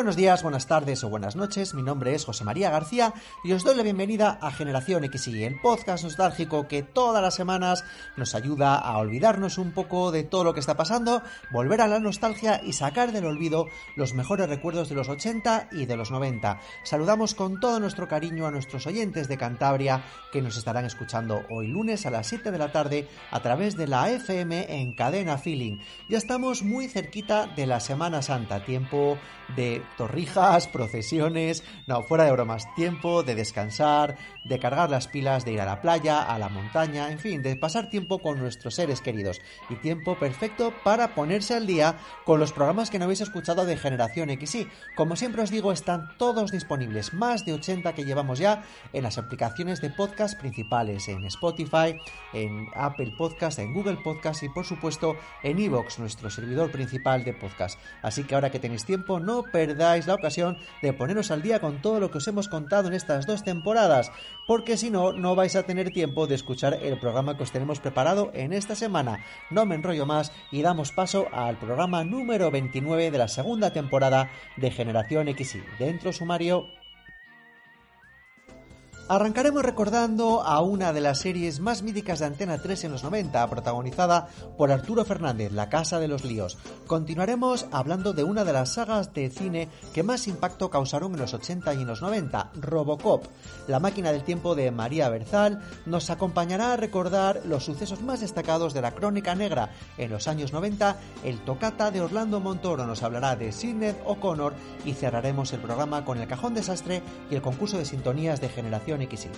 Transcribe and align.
Buenos 0.00 0.16
días, 0.16 0.42
buenas 0.42 0.66
tardes 0.66 1.04
o 1.04 1.10
buenas 1.10 1.36
noches. 1.36 1.74
Mi 1.74 1.82
nombre 1.82 2.14
es 2.14 2.24
José 2.24 2.42
María 2.42 2.70
García 2.70 3.12
y 3.44 3.52
os 3.52 3.64
doy 3.64 3.76
la 3.76 3.82
bienvenida 3.82 4.38
a 4.40 4.50
Generación 4.50 5.04
XY, 5.04 5.44
el 5.44 5.60
podcast 5.60 6.04
nostálgico 6.04 6.68
que 6.68 6.82
todas 6.82 7.22
las 7.22 7.34
semanas 7.34 7.84
nos 8.16 8.34
ayuda 8.34 8.76
a 8.76 8.96
olvidarnos 8.96 9.58
un 9.58 9.72
poco 9.72 10.10
de 10.10 10.22
todo 10.22 10.42
lo 10.42 10.54
que 10.54 10.60
está 10.60 10.74
pasando, 10.74 11.22
volver 11.50 11.82
a 11.82 11.86
la 11.86 12.00
nostalgia 12.00 12.62
y 12.64 12.72
sacar 12.72 13.12
del 13.12 13.26
olvido 13.26 13.66
los 13.94 14.14
mejores 14.14 14.48
recuerdos 14.48 14.88
de 14.88 14.94
los 14.94 15.10
80 15.10 15.68
y 15.72 15.84
de 15.84 15.98
los 15.98 16.10
90. 16.10 16.60
Saludamos 16.82 17.34
con 17.34 17.60
todo 17.60 17.78
nuestro 17.78 18.08
cariño 18.08 18.46
a 18.46 18.50
nuestros 18.50 18.86
oyentes 18.86 19.28
de 19.28 19.36
Cantabria 19.36 20.02
que 20.32 20.40
nos 20.40 20.56
estarán 20.56 20.86
escuchando 20.86 21.42
hoy 21.50 21.66
lunes 21.66 22.06
a 22.06 22.10
las 22.10 22.26
7 22.26 22.50
de 22.50 22.58
la 22.58 22.72
tarde 22.72 23.06
a 23.30 23.40
través 23.42 23.76
de 23.76 23.86
la 23.86 24.08
FM 24.08 24.80
en 24.80 24.94
Cadena 24.94 25.36
Feeling. 25.36 25.76
Ya 26.08 26.16
estamos 26.16 26.62
muy 26.62 26.88
cerquita 26.88 27.48
de 27.48 27.66
la 27.66 27.80
Semana 27.80 28.22
Santa, 28.22 28.64
tiempo 28.64 29.18
de 29.56 29.82
torrijas, 29.96 30.66
procesiones, 30.72 31.62
no, 31.86 32.02
fuera 32.02 32.24
de 32.24 32.32
bromas, 32.32 32.72
tiempo 32.74 33.22
de 33.22 33.34
descansar, 33.34 34.16
de 34.44 34.58
cargar 34.58 34.90
las 34.90 35.08
pilas, 35.08 35.44
de 35.44 35.52
ir 35.52 35.60
a 35.60 35.66
la 35.66 35.80
playa, 35.80 36.22
a 36.22 36.38
la 36.38 36.48
montaña, 36.48 37.10
en 37.10 37.18
fin, 37.18 37.42
de 37.42 37.56
pasar 37.56 37.90
tiempo 37.90 38.18
con 38.20 38.38
nuestros 38.38 38.74
seres 38.74 39.00
queridos 39.00 39.40
y 39.68 39.76
tiempo 39.76 40.18
perfecto 40.18 40.72
para 40.84 41.14
ponerse 41.14 41.54
al 41.54 41.66
día 41.66 41.96
con 42.24 42.40
los 42.40 42.52
programas 42.52 42.90
que 42.90 42.98
no 42.98 43.04
habéis 43.04 43.20
escuchado 43.20 43.66
de 43.66 43.76
Generación 43.76 44.30
XY. 44.30 44.68
Como 44.96 45.16
siempre 45.16 45.42
os 45.42 45.50
digo, 45.50 45.72
están 45.72 46.16
todos 46.18 46.50
disponibles, 46.50 47.12
más 47.12 47.44
de 47.44 47.52
80 47.52 47.94
que 47.94 48.04
llevamos 48.04 48.38
ya 48.38 48.64
en 48.92 49.02
las 49.02 49.18
aplicaciones 49.18 49.80
de 49.80 49.90
podcast 49.90 50.38
principales, 50.38 51.08
en 51.08 51.24
Spotify, 51.24 51.96
en 52.32 52.68
Apple 52.74 53.12
Podcast, 53.16 53.58
en 53.58 53.74
Google 53.74 53.98
Podcast 54.02 54.42
y 54.42 54.48
por 54.48 54.64
supuesto 54.64 55.16
en 55.42 55.58
Evox, 55.58 55.98
nuestro 55.98 56.30
servidor 56.30 56.70
principal 56.70 57.24
de 57.24 57.34
podcast. 57.34 57.78
Así 58.02 58.24
que 58.24 58.34
ahora 58.34 58.50
que 58.50 58.58
tenéis 58.58 58.84
tiempo, 58.84 59.20
no 59.20 59.42
perdáis 59.42 60.06
la 60.06 60.14
ocasión 60.14 60.58
de 60.82 60.92
poneros 60.92 61.30
al 61.30 61.42
día 61.42 61.60
con 61.60 61.82
todo 61.82 62.00
lo 62.00 62.10
que 62.10 62.18
os 62.18 62.28
hemos 62.28 62.48
contado 62.48 62.88
en 62.88 62.94
estas 62.94 63.26
dos 63.26 63.44
temporadas, 63.44 64.10
porque 64.50 64.76
si 64.76 64.90
no, 64.90 65.12
no 65.12 65.36
vais 65.36 65.54
a 65.54 65.62
tener 65.62 65.92
tiempo 65.92 66.26
de 66.26 66.34
escuchar 66.34 66.80
el 66.82 66.98
programa 66.98 67.36
que 67.36 67.44
os 67.44 67.52
tenemos 67.52 67.78
preparado 67.78 68.32
en 68.34 68.52
esta 68.52 68.74
semana. 68.74 69.24
No 69.48 69.64
me 69.64 69.76
enrollo 69.76 70.06
más 70.06 70.32
y 70.50 70.60
damos 70.60 70.90
paso 70.90 71.28
al 71.30 71.56
programa 71.56 72.02
número 72.02 72.50
29 72.50 73.12
de 73.12 73.18
la 73.18 73.28
segunda 73.28 73.72
temporada 73.72 74.28
de 74.56 74.72
Generación 74.72 75.28
XY. 75.28 75.62
Dentro 75.78 76.12
sumario 76.12 76.66
Arrancaremos 79.10 79.64
recordando 79.64 80.44
a 80.44 80.60
una 80.60 80.92
de 80.92 81.00
las 81.00 81.18
series 81.18 81.58
más 81.58 81.82
míticas 81.82 82.20
de 82.20 82.26
Antena 82.26 82.58
3 82.58 82.84
en 82.84 82.92
los 82.92 83.02
90, 83.02 83.44
protagonizada 83.50 84.28
por 84.56 84.70
Arturo 84.70 85.04
Fernández, 85.04 85.50
La 85.50 85.68
Casa 85.68 85.98
de 85.98 86.06
los 86.06 86.24
Líos. 86.24 86.58
Continuaremos 86.86 87.66
hablando 87.72 88.12
de 88.12 88.22
una 88.22 88.44
de 88.44 88.52
las 88.52 88.74
sagas 88.74 89.12
de 89.12 89.28
cine 89.28 89.68
que 89.92 90.04
más 90.04 90.28
impacto 90.28 90.70
causaron 90.70 91.14
en 91.14 91.18
los 91.18 91.34
80 91.34 91.74
y 91.74 91.82
en 91.82 91.88
los 91.88 92.02
90, 92.02 92.52
Robocop. 92.54 93.24
La 93.66 93.80
máquina 93.80 94.12
del 94.12 94.22
tiempo 94.22 94.54
de 94.54 94.70
María 94.70 95.08
Berzal 95.08 95.60
nos 95.86 96.08
acompañará 96.10 96.72
a 96.72 96.76
recordar 96.76 97.40
los 97.46 97.64
sucesos 97.64 98.02
más 98.02 98.20
destacados 98.20 98.74
de 98.74 98.82
la 98.82 98.92
crónica 98.92 99.34
negra 99.34 99.70
en 99.98 100.10
los 100.10 100.28
años 100.28 100.52
90. 100.52 100.96
El 101.24 101.40
tocata 101.40 101.90
de 101.90 102.00
Orlando 102.00 102.38
Montoro 102.38 102.86
nos 102.86 103.02
hablará 103.02 103.34
de 103.34 103.50
Sidney 103.50 103.96
O'Connor 104.06 104.54
y 104.84 104.92
cerraremos 104.92 105.52
el 105.52 105.58
programa 105.58 106.04
con 106.04 106.18
el 106.18 106.28
cajón 106.28 106.54
desastre 106.54 107.02
y 107.28 107.34
el 107.34 107.42
concurso 107.42 107.76
de 107.76 107.84
sintonías 107.84 108.40
de 108.40 108.48
generación 108.48 108.99
XY. 109.06 109.30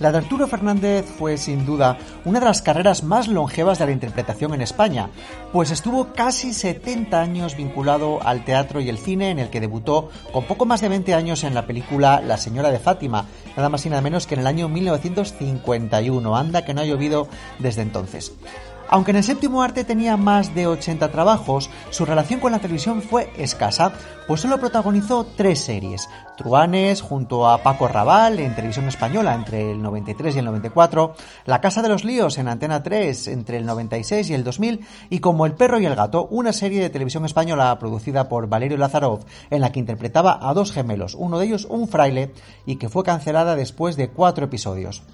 La 0.00 0.10
de 0.10 0.18
Arturo 0.18 0.46
Fernández 0.46 1.04
fue 1.04 1.36
sin 1.36 1.66
duda 1.66 1.98
una 2.24 2.40
de 2.40 2.46
las 2.46 2.62
carreras 2.62 3.04
más 3.04 3.28
longevas 3.28 3.78
de 3.78 3.84
la 3.84 3.92
interpretación 3.92 4.54
en 4.54 4.62
España, 4.62 5.10
pues 5.52 5.70
estuvo 5.70 6.14
casi 6.14 6.54
70 6.54 7.20
años 7.20 7.54
vinculado 7.54 8.18
al 8.22 8.42
teatro 8.46 8.80
y 8.80 8.88
el 8.88 8.96
cine 8.96 9.28
en 9.28 9.38
el 9.38 9.50
que 9.50 9.60
debutó 9.60 10.08
con 10.32 10.44
poco 10.44 10.64
más 10.64 10.80
de 10.80 10.88
20 10.88 11.12
años 11.12 11.44
en 11.44 11.52
la 11.52 11.66
película 11.66 12.22
La 12.26 12.38
señora 12.38 12.70
de 12.70 12.78
Fátima, 12.78 13.26
nada 13.54 13.68
más 13.68 13.84
y 13.84 13.90
nada 13.90 14.00
menos 14.00 14.26
que 14.26 14.36
en 14.36 14.40
el 14.40 14.46
año 14.46 14.70
1951, 14.70 16.34
anda 16.34 16.64
que 16.64 16.72
no 16.72 16.80
ha 16.80 16.86
llovido 16.86 17.28
desde 17.58 17.82
entonces. 17.82 18.32
Aunque 18.92 19.12
en 19.12 19.18
el 19.18 19.24
séptimo 19.24 19.62
arte 19.62 19.84
tenía 19.84 20.16
más 20.16 20.52
de 20.52 20.66
80 20.66 21.12
trabajos, 21.12 21.70
su 21.90 22.04
relación 22.04 22.40
con 22.40 22.50
la 22.50 22.58
televisión 22.58 23.02
fue 23.02 23.30
escasa, 23.36 23.92
pues 24.26 24.40
solo 24.40 24.58
protagonizó 24.58 25.24
tres 25.36 25.60
series. 25.60 26.08
Truanes 26.36 27.00
junto 27.00 27.48
a 27.48 27.62
Paco 27.62 27.86
Raval 27.86 28.40
en 28.40 28.56
televisión 28.56 28.88
española 28.88 29.34
entre 29.36 29.70
el 29.70 29.80
93 29.80 30.34
y 30.34 30.38
el 30.40 30.44
94, 30.44 31.14
La 31.44 31.60
Casa 31.60 31.82
de 31.82 31.88
los 31.88 32.04
Líos 32.04 32.36
en 32.38 32.48
Antena 32.48 32.82
3 32.82 33.28
entre 33.28 33.58
el 33.58 33.66
96 33.66 34.28
y 34.28 34.34
el 34.34 34.42
2000 34.42 34.84
y 35.08 35.20
Como 35.20 35.46
el 35.46 35.52
perro 35.52 35.78
y 35.78 35.86
el 35.86 35.94
gato, 35.94 36.26
una 36.28 36.52
serie 36.52 36.80
de 36.80 36.90
televisión 36.90 37.24
española 37.24 37.78
producida 37.78 38.28
por 38.28 38.48
Valerio 38.48 38.76
Lazarov 38.76 39.20
en 39.50 39.60
la 39.60 39.70
que 39.70 39.78
interpretaba 39.78 40.36
a 40.42 40.52
dos 40.52 40.72
gemelos, 40.72 41.14
uno 41.14 41.38
de 41.38 41.46
ellos 41.46 41.64
un 41.70 41.86
fraile 41.86 42.32
y 42.66 42.74
que 42.74 42.88
fue 42.88 43.04
cancelada 43.04 43.54
después 43.54 43.94
de 43.96 44.08
cuatro 44.08 44.46
episodios. 44.46 45.04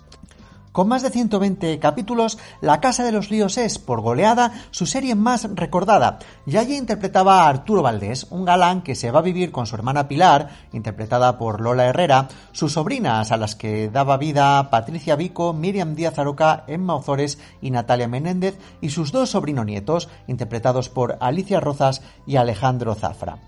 Con 0.76 0.88
más 0.88 1.00
de 1.00 1.08
120 1.08 1.78
capítulos, 1.78 2.36
La 2.60 2.82
Casa 2.82 3.02
de 3.02 3.10
los 3.10 3.30
Líos 3.30 3.56
es, 3.56 3.78
por 3.78 4.02
goleada, 4.02 4.52
su 4.70 4.84
serie 4.84 5.14
más 5.14 5.48
recordada, 5.54 6.18
y 6.44 6.58
allí 6.58 6.76
interpretaba 6.76 7.44
a 7.44 7.48
Arturo 7.48 7.80
Valdés, 7.80 8.26
un 8.28 8.44
galán 8.44 8.82
que 8.82 8.94
se 8.94 9.10
va 9.10 9.20
a 9.20 9.22
vivir 9.22 9.52
con 9.52 9.64
su 9.64 9.74
hermana 9.74 10.06
Pilar, 10.06 10.50
interpretada 10.74 11.38
por 11.38 11.62
Lola 11.62 11.86
Herrera, 11.86 12.28
sus 12.52 12.74
sobrinas 12.74 13.32
a 13.32 13.38
las 13.38 13.56
que 13.56 13.88
daba 13.88 14.18
vida 14.18 14.68
Patricia 14.68 15.16
Vico, 15.16 15.54
Miriam 15.54 15.94
Díaz 15.94 16.18
Aroca, 16.18 16.64
Emma 16.66 16.94
Ozores 16.94 17.38
y 17.62 17.70
Natalia 17.70 18.06
Menéndez, 18.06 18.58
y 18.82 18.90
sus 18.90 19.12
dos 19.12 19.30
sobrinonietos, 19.30 20.10
interpretados 20.26 20.90
por 20.90 21.16
Alicia 21.20 21.58
Rozas 21.58 22.02
y 22.26 22.36
Alejandro 22.36 22.94
Zafra. 22.94 23.38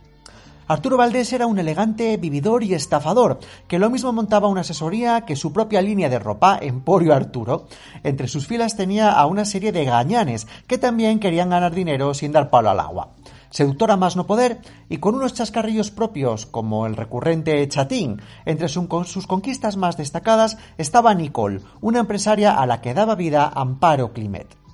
Arturo 0.69 0.99
Valdés 0.99 1.33
era 1.33 1.47
un 1.47 1.59
elegante 1.59 2.19
vividor 2.19 2.63
y 2.63 2.75
estafador, 2.75 3.39
que 3.67 3.79
lo 3.79 3.89
mismo 3.89 4.13
montaba 4.13 4.49
una 4.49 4.61
asesoría 4.61 5.23
que 5.23 5.35
su 5.35 5.51
propia 5.51 5.81
línea 5.81 6.11
de 6.11 6.19
ropa, 6.19 6.59
Emporio 6.61 7.15
Arturo. 7.15 7.67
Entre 8.05 8.29
sus 8.29 8.47
filas 8.47 8.77
tenía 8.77 9.13
a 9.13 9.25
una 9.25 9.47
serie 9.47 9.73
de 9.73 9.87
gañanes, 9.87 10.47
que 10.67 10.77
también 10.77 11.21
querían 11.21 11.49
ganar 11.49 11.75
dinero 11.75 12.13
sin 12.13 12.33
dar 12.33 12.51
palo 12.51 12.69
al 12.69 12.81
agua 12.81 13.09
seductora 13.51 13.97
más 13.97 14.15
no 14.15 14.27
poder 14.27 14.59
y 14.91 14.99
con 14.99 15.15
unos 15.15 15.33
chascarrillos 15.33 15.91
propios 15.91 16.45
como 16.45 16.87
el 16.87 16.97
recurrente 16.97 17.67
chatín. 17.67 18.21
Entre 18.45 18.69
sus 18.69 19.27
conquistas 19.27 19.79
más 19.79 19.97
destacadas 19.97 20.59
estaba 20.77 21.15
Nicole, 21.15 21.63
una 21.81 22.01
empresaria 22.01 22.55
a 22.55 22.67
la 22.67 22.83
que 22.83 22.93
daba 22.93 23.15
vida 23.15 23.51
Amparo 23.55 24.13
Climet. 24.13 24.68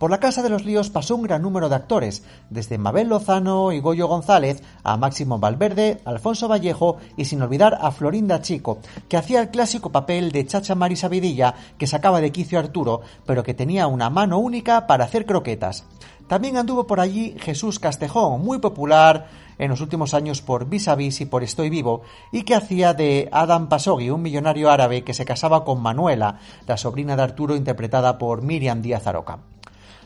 Por 0.00 0.10
la 0.10 0.18
Casa 0.18 0.42
de 0.42 0.48
los 0.48 0.64
Líos 0.64 0.88
pasó 0.88 1.14
un 1.14 1.24
gran 1.24 1.42
número 1.42 1.68
de 1.68 1.74
actores, 1.74 2.24
desde 2.48 2.78
Mabel 2.78 3.10
Lozano 3.10 3.70
y 3.70 3.80
Goyo 3.80 4.08
González 4.08 4.62
a 4.82 4.96
Máximo 4.96 5.38
Valverde, 5.38 6.00
Alfonso 6.06 6.48
Vallejo 6.48 6.96
y 7.18 7.26
sin 7.26 7.42
olvidar 7.42 7.76
a 7.78 7.90
Florinda 7.90 8.40
Chico, 8.40 8.78
que 9.10 9.18
hacía 9.18 9.42
el 9.42 9.50
clásico 9.50 9.92
papel 9.92 10.32
de 10.32 10.46
Chacha 10.46 10.74
Marisa 10.74 11.08
Vidilla 11.08 11.54
que 11.76 11.86
sacaba 11.86 12.22
de 12.22 12.32
quicio 12.32 12.58
Arturo, 12.58 13.02
pero 13.26 13.42
que 13.42 13.52
tenía 13.52 13.88
una 13.88 14.08
mano 14.08 14.38
única 14.38 14.86
para 14.86 15.04
hacer 15.04 15.26
croquetas. 15.26 15.84
También 16.28 16.56
anduvo 16.56 16.86
por 16.86 16.98
allí 16.98 17.36
Jesús 17.38 17.78
Castejón, 17.78 18.40
muy 18.40 18.58
popular 18.58 19.28
en 19.58 19.68
los 19.68 19.82
últimos 19.82 20.14
años 20.14 20.40
por 20.40 20.66
Vis 20.66 20.88
a 20.88 20.94
Vis 20.94 21.20
y 21.20 21.26
por 21.26 21.42
Estoy 21.42 21.68
Vivo, 21.68 22.00
y 22.32 22.44
que 22.44 22.54
hacía 22.54 22.94
de 22.94 23.28
Adam 23.32 23.68
Pasogui, 23.68 24.08
un 24.08 24.22
millonario 24.22 24.70
árabe 24.70 25.04
que 25.04 25.12
se 25.12 25.26
casaba 25.26 25.62
con 25.62 25.82
Manuela, 25.82 26.38
la 26.66 26.78
sobrina 26.78 27.16
de 27.16 27.22
Arturo 27.22 27.54
interpretada 27.54 28.16
por 28.16 28.40
Miriam 28.40 28.80
Díaz 28.80 29.06
Aroca. 29.06 29.49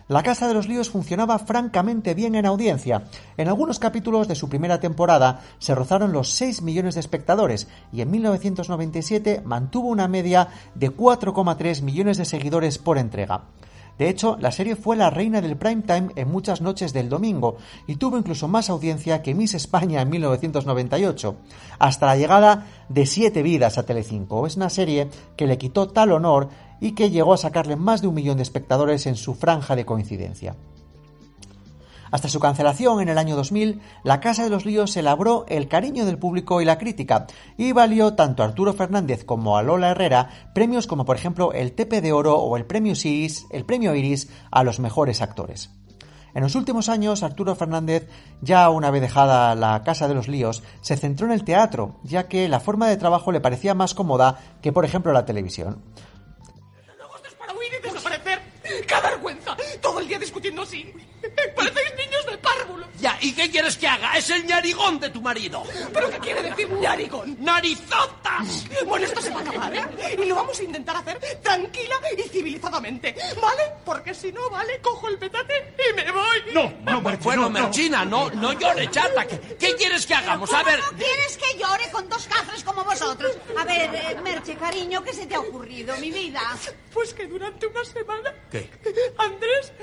La 0.06 0.22
Casa 0.22 0.46
de 0.46 0.52
los 0.52 0.68
Líos 0.68 0.90
funcionaba 0.90 1.38
francamente 1.38 2.12
bien 2.12 2.34
en 2.34 2.44
audiencia. 2.44 3.04
En 3.38 3.48
algunos 3.48 3.78
capítulos 3.78 4.28
de 4.28 4.34
su 4.34 4.50
primera 4.50 4.78
temporada 4.78 5.40
se 5.58 5.74
rozaron 5.74 6.12
los 6.12 6.28
6 6.32 6.60
millones 6.60 6.94
de 6.94 7.00
espectadores 7.00 7.68
y 7.90 8.02
en 8.02 8.10
1997 8.10 9.40
mantuvo 9.46 9.88
una 9.88 10.06
media 10.06 10.48
de 10.74 10.94
4,3 10.94 11.80
millones 11.80 12.18
de 12.18 12.26
seguidores 12.26 12.76
por 12.76 12.98
entrega. 12.98 13.44
De 13.98 14.08
hecho, 14.08 14.36
la 14.40 14.50
serie 14.50 14.74
fue 14.74 14.96
la 14.96 15.08
reina 15.08 15.40
del 15.40 15.56
prime 15.56 15.82
time 15.82 16.08
en 16.16 16.30
muchas 16.30 16.60
noches 16.60 16.92
del 16.92 17.08
domingo 17.08 17.56
y 17.86 17.96
tuvo 17.96 18.18
incluso 18.18 18.48
más 18.48 18.68
audiencia 18.68 19.22
que 19.22 19.34
Miss 19.34 19.54
España 19.54 20.02
en 20.02 20.10
1998, 20.10 21.36
hasta 21.78 22.06
la 22.06 22.16
llegada 22.16 22.66
de 22.88 23.06
Siete 23.06 23.42
Vidas 23.42 23.78
a 23.78 23.86
Telecinco. 23.86 24.46
Es 24.46 24.56
una 24.56 24.68
serie 24.68 25.08
que 25.36 25.46
le 25.46 25.58
quitó 25.58 25.88
tal 25.88 26.10
honor 26.10 26.48
y 26.80 26.92
que 26.92 27.10
llegó 27.10 27.34
a 27.34 27.38
sacarle 27.38 27.76
más 27.76 28.02
de 28.02 28.08
un 28.08 28.14
millón 28.14 28.36
de 28.36 28.42
espectadores 28.42 29.06
en 29.06 29.16
su 29.16 29.34
franja 29.34 29.76
de 29.76 29.86
coincidencia. 29.86 30.56
Hasta 32.14 32.28
su 32.28 32.38
cancelación 32.38 33.00
en 33.00 33.08
el 33.08 33.18
año 33.18 33.34
2000, 33.34 33.80
La 34.04 34.20
Casa 34.20 34.44
de 34.44 34.50
los 34.50 34.64
Líos 34.64 34.92
se 34.92 35.02
labró 35.02 35.46
el 35.48 35.66
cariño 35.66 36.06
del 36.06 36.16
público 36.16 36.60
y 36.60 36.64
la 36.64 36.78
crítica, 36.78 37.26
y 37.56 37.72
valió 37.72 38.14
tanto 38.14 38.42
a 38.42 38.46
Arturo 38.46 38.72
Fernández 38.72 39.24
como 39.24 39.56
a 39.56 39.64
Lola 39.64 39.90
Herrera 39.90 40.28
premios 40.54 40.86
como 40.86 41.04
por 41.04 41.16
ejemplo 41.16 41.52
el 41.52 41.72
Tepe 41.72 42.00
de 42.00 42.12
Oro 42.12 42.36
o 42.36 42.56
el 42.56 42.66
Premio 42.66 42.92
Iris, 42.92 43.46
el 43.50 43.64
Premio 43.64 43.96
Iris 43.96 44.28
a 44.52 44.62
los 44.62 44.78
mejores 44.78 45.22
actores. 45.22 45.70
En 46.34 46.42
los 46.42 46.56
últimos 46.56 46.88
años, 46.88 47.24
Arturo 47.24 47.56
Fernández, 47.56 48.08
ya 48.40 48.68
una 48.70 48.92
vez 48.92 49.02
dejada 49.02 49.54
la 49.54 49.82
Casa 49.82 50.06
de 50.06 50.14
los 50.14 50.28
Líos, 50.28 50.62
se 50.82 50.96
centró 50.96 51.26
en 51.26 51.32
el 51.32 51.42
teatro, 51.42 51.96
ya 52.02 52.28
que 52.28 52.48
la 52.48 52.60
forma 52.60 52.88
de 52.88 52.96
trabajo 52.96 53.32
le 53.32 53.40
parecía 53.40 53.74
más 53.74 53.94
cómoda 53.94 54.38
que, 54.60 54.72
por 54.72 54.84
ejemplo, 54.84 55.12
la 55.12 55.24
televisión. 55.24 55.82
¡Qué 58.86 58.94
vergüenza! 59.02 59.56
Todo 59.80 60.00
el 60.00 60.08
día 60.08 60.18
discutiendo 60.18 60.62
así. 60.62 60.92
Parecéis 61.56 61.94
niños. 61.96 62.13
Ya, 63.04 63.18
¿y 63.20 63.32
qué 63.32 63.50
quieres 63.50 63.76
que 63.76 63.86
haga? 63.86 64.16
Es 64.16 64.30
el 64.30 64.46
ñarigón 64.46 64.98
de 64.98 65.10
tu 65.10 65.20
marido. 65.20 65.62
¿Pero 65.92 66.08
qué 66.08 66.18
quiere 66.20 66.42
decir 66.42 66.70
ñarigón? 66.72 67.36
¡Narizotas! 67.38 68.64
Bueno, 68.86 69.04
esto 69.04 69.20
se 69.20 69.28
va 69.28 69.40
a 69.40 69.42
acabar, 69.42 69.76
¿eh? 69.76 70.16
Y 70.22 70.24
lo 70.24 70.36
vamos 70.36 70.58
a 70.58 70.62
intentar 70.62 70.96
hacer 70.96 71.20
tranquila 71.42 71.96
y 72.16 72.22
civilizadamente, 72.30 73.14
¿vale? 73.42 73.62
Porque 73.84 74.14
si 74.14 74.32
no, 74.32 74.48
¿vale? 74.48 74.80
Cojo 74.80 75.08
el 75.08 75.18
petate 75.18 75.74
y 75.90 75.92
me 75.92 76.10
voy. 76.10 76.54
No, 76.54 76.72
no, 76.82 77.02
Bueno, 77.18 77.50
Merchina, 77.50 78.06
no, 78.06 78.30
no 78.30 78.54
llore, 78.54 78.90
chata. 78.90 79.26
¿Qué, 79.26 79.38
qué 79.60 79.76
quieres 79.76 80.06
que 80.06 80.14
hagamos? 80.14 80.50
A 80.54 80.62
ver... 80.62 80.80
¿Cómo 80.80 80.96
quieres 80.96 81.36
que 81.36 81.58
llore 81.58 81.90
con 81.92 82.08
dos 82.08 82.26
cafres 82.26 82.64
como 82.64 82.84
vosotros? 82.84 83.36
A 83.54 83.64
ver, 83.66 83.94
eh, 83.94 84.16
Merche, 84.22 84.56
cariño, 84.56 85.02
¿qué 85.02 85.12
se 85.12 85.26
te 85.26 85.34
ha 85.34 85.40
ocurrido, 85.40 85.94
mi 85.98 86.10
vida? 86.10 86.40
Pues 86.90 87.12
que 87.12 87.26
durante 87.26 87.66
una 87.66 87.84
semana... 87.84 88.32
¿Qué? 88.50 88.70
Andrés 89.18 89.74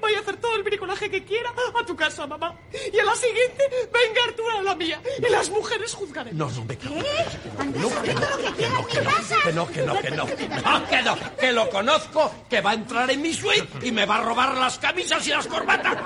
vaya 0.00 0.16
a 0.16 0.20
hacer 0.22 0.38
todo 0.38 0.56
el 0.56 0.62
bricolaje 0.62 1.10
que 1.10 1.22
quiera 1.22 1.52
a 1.78 1.84
tu 1.84 1.94
casa, 1.94 2.26
mamá. 2.26 2.61
Y 2.92 2.98
a 2.98 3.04
la 3.04 3.14
siguiente, 3.14 3.68
venga 3.92 4.24
Arturo 4.26 4.58
a 4.58 4.62
la 4.62 4.74
mía. 4.74 5.00
Y 5.18 5.30
las 5.30 5.50
mujeres 5.50 5.94
juzgaremos. 5.94 6.38
No, 6.38 6.50
no, 6.58 6.64
me 6.64 6.76
cago. 6.76 6.94
¿Qué? 6.96 7.78
Lo 7.78 7.88
que 8.02 8.10
en 8.10 8.20
que 8.56 8.66
mi 8.66 9.04
no, 9.04 9.10
casa. 9.10 9.36
que 9.44 9.52
no, 9.52 9.68
que 9.68 9.82
no, 9.82 10.00
que 10.00 10.10
no. 10.10 10.24
No, 10.24 10.88
que 10.88 11.02
no, 11.02 11.36
que 11.38 11.52
lo 11.52 11.70
conozco, 11.70 12.34
que 12.48 12.60
va 12.60 12.70
a 12.70 12.74
entrar 12.74 13.10
en 13.10 13.20
mi 13.20 13.32
suite 13.34 13.86
y 13.86 13.92
me 13.92 14.06
va 14.06 14.16
a 14.16 14.22
robar 14.22 14.56
las 14.56 14.78
camisas 14.78 15.26
y 15.26 15.30
las 15.30 15.46
corbatas. 15.46 15.98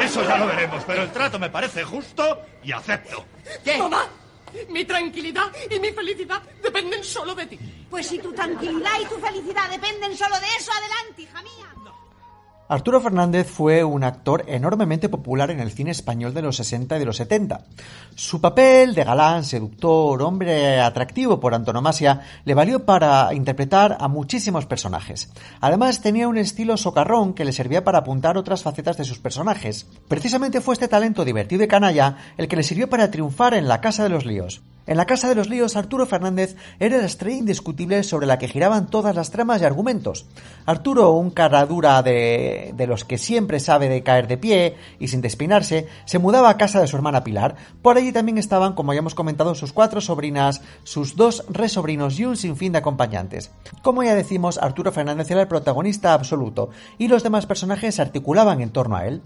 Eso 0.00 0.22
ya 0.22 0.38
lo 0.38 0.46
veremos, 0.46 0.84
pero 0.86 1.02
el 1.02 1.10
trato 1.10 1.38
me 1.38 1.50
parece 1.50 1.82
justo 1.84 2.40
y 2.62 2.72
acepto. 2.72 3.24
¿Qué? 3.64 3.78
Mamá, 3.78 4.06
mi 4.68 4.84
tranquilidad 4.84 5.50
y 5.70 5.78
mi 5.80 5.90
felicidad 5.90 6.42
dependen 6.62 7.02
solo 7.04 7.34
de 7.34 7.46
ti. 7.46 7.58
Pues 7.90 8.06
si 8.06 8.18
tu 8.18 8.32
tranquilidad 8.32 9.00
y 9.00 9.06
tu 9.06 9.18
felicidad 9.18 9.70
dependen 9.70 10.16
solo 10.16 10.38
de 10.38 10.46
eso, 10.58 10.70
adelante, 10.72 11.22
hija 11.22 11.42
mía. 11.42 11.74
Arturo 12.70 13.00
Fernández 13.00 13.50
fue 13.50 13.82
un 13.82 14.04
actor 14.04 14.44
enormemente 14.46 15.08
popular 15.08 15.50
en 15.50 15.60
el 15.60 15.72
cine 15.72 15.90
español 15.90 16.34
de 16.34 16.42
los 16.42 16.56
60 16.56 16.96
y 16.96 16.98
de 16.98 17.06
los 17.06 17.16
70. 17.16 17.62
Su 18.14 18.42
papel 18.42 18.94
de 18.94 19.04
galán, 19.04 19.42
seductor, 19.44 20.20
hombre 20.20 20.78
atractivo 20.78 21.40
por 21.40 21.54
antonomasia, 21.54 22.20
le 22.44 22.52
valió 22.52 22.84
para 22.84 23.32
interpretar 23.32 23.96
a 23.98 24.06
muchísimos 24.08 24.66
personajes. 24.66 25.30
Además, 25.62 26.02
tenía 26.02 26.28
un 26.28 26.36
estilo 26.36 26.76
socarrón 26.76 27.32
que 27.32 27.46
le 27.46 27.52
servía 27.52 27.84
para 27.84 28.00
apuntar 28.00 28.36
otras 28.36 28.62
facetas 28.62 28.98
de 28.98 29.04
sus 29.04 29.18
personajes. 29.18 29.86
Precisamente 30.06 30.60
fue 30.60 30.74
este 30.74 30.88
talento 30.88 31.24
divertido 31.24 31.64
y 31.64 31.68
canalla 31.68 32.18
el 32.36 32.48
que 32.48 32.56
le 32.56 32.62
sirvió 32.62 32.90
para 32.90 33.10
triunfar 33.10 33.54
en 33.54 33.66
La 33.66 33.80
Casa 33.80 34.02
de 34.02 34.10
los 34.10 34.26
Líos. 34.26 34.60
En 34.88 34.96
la 34.96 35.04
Casa 35.04 35.28
de 35.28 35.34
los 35.34 35.50
Líos, 35.50 35.76
Arturo 35.76 36.06
Fernández 36.06 36.56
era 36.80 36.96
la 36.96 37.04
estrella 37.04 37.36
indiscutible 37.36 38.02
sobre 38.02 38.26
la 38.26 38.38
que 38.38 38.48
giraban 38.48 38.86
todas 38.88 39.14
las 39.14 39.30
tramas 39.30 39.60
y 39.60 39.66
argumentos. 39.66 40.24
Arturo, 40.64 41.10
un 41.10 41.30
caradura 41.30 42.02
de, 42.02 42.72
de 42.74 42.86
los 42.86 43.04
que 43.04 43.18
siempre 43.18 43.60
sabe 43.60 43.90
de 43.90 44.02
caer 44.02 44.28
de 44.28 44.38
pie 44.38 44.76
y 44.98 45.08
sin 45.08 45.20
despeinarse, 45.20 45.86
se 46.06 46.18
mudaba 46.18 46.48
a 46.48 46.56
casa 46.56 46.80
de 46.80 46.86
su 46.86 46.96
hermana 46.96 47.22
Pilar. 47.22 47.56
Por 47.82 47.98
allí 47.98 48.12
también 48.12 48.38
estaban, 48.38 48.72
como 48.72 48.94
ya 48.94 49.00
hemos 49.00 49.14
comentado, 49.14 49.54
sus 49.54 49.74
cuatro 49.74 50.00
sobrinas, 50.00 50.62
sus 50.84 51.16
dos 51.16 51.44
resobrinos 51.50 52.18
y 52.18 52.24
un 52.24 52.38
sinfín 52.38 52.72
de 52.72 52.78
acompañantes. 52.78 53.50
Como 53.82 54.02
ya 54.04 54.14
decimos, 54.14 54.56
Arturo 54.56 54.90
Fernández 54.90 55.30
era 55.30 55.42
el 55.42 55.48
protagonista 55.48 56.14
absoluto 56.14 56.70
y 56.96 57.08
los 57.08 57.22
demás 57.22 57.44
personajes 57.44 57.96
se 57.96 58.00
articulaban 58.00 58.62
en 58.62 58.70
torno 58.70 58.96
a 58.96 59.06
él. 59.06 59.20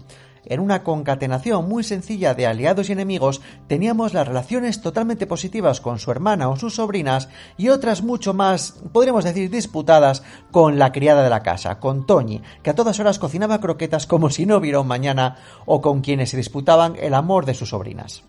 En 0.45 0.59
una 0.59 0.83
concatenación 0.83 1.67
muy 1.67 1.83
sencilla 1.83 2.33
de 2.33 2.47
aliados 2.47 2.89
y 2.89 2.91
enemigos 2.91 3.41
teníamos 3.67 4.13
las 4.13 4.27
relaciones 4.27 4.81
totalmente 4.81 5.27
positivas 5.27 5.81
con 5.81 5.99
su 5.99 6.11
hermana 6.11 6.49
o 6.49 6.55
sus 6.55 6.75
sobrinas 6.75 7.29
y 7.57 7.69
otras 7.69 8.03
mucho 8.03 8.33
más, 8.33 8.75
podríamos 8.91 9.23
decir, 9.23 9.49
disputadas 9.49 10.23
con 10.51 10.79
la 10.79 10.91
criada 10.91 11.23
de 11.23 11.29
la 11.29 11.43
casa, 11.43 11.79
con 11.79 12.05
Toñi, 12.05 12.41
que 12.61 12.69
a 12.69 12.75
todas 12.75 12.99
horas 12.99 13.19
cocinaba 13.19 13.61
croquetas 13.61 14.05
como 14.05 14.29
si 14.29 14.45
no 14.45 14.57
hubiera 14.57 14.79
un 14.79 14.87
mañana 14.87 15.37
o 15.65 15.81
con 15.81 16.01
quienes 16.01 16.29
se 16.31 16.37
disputaban 16.37 16.95
el 16.99 17.13
amor 17.13 17.45
de 17.45 17.53
sus 17.53 17.69
sobrinas. 17.69 18.23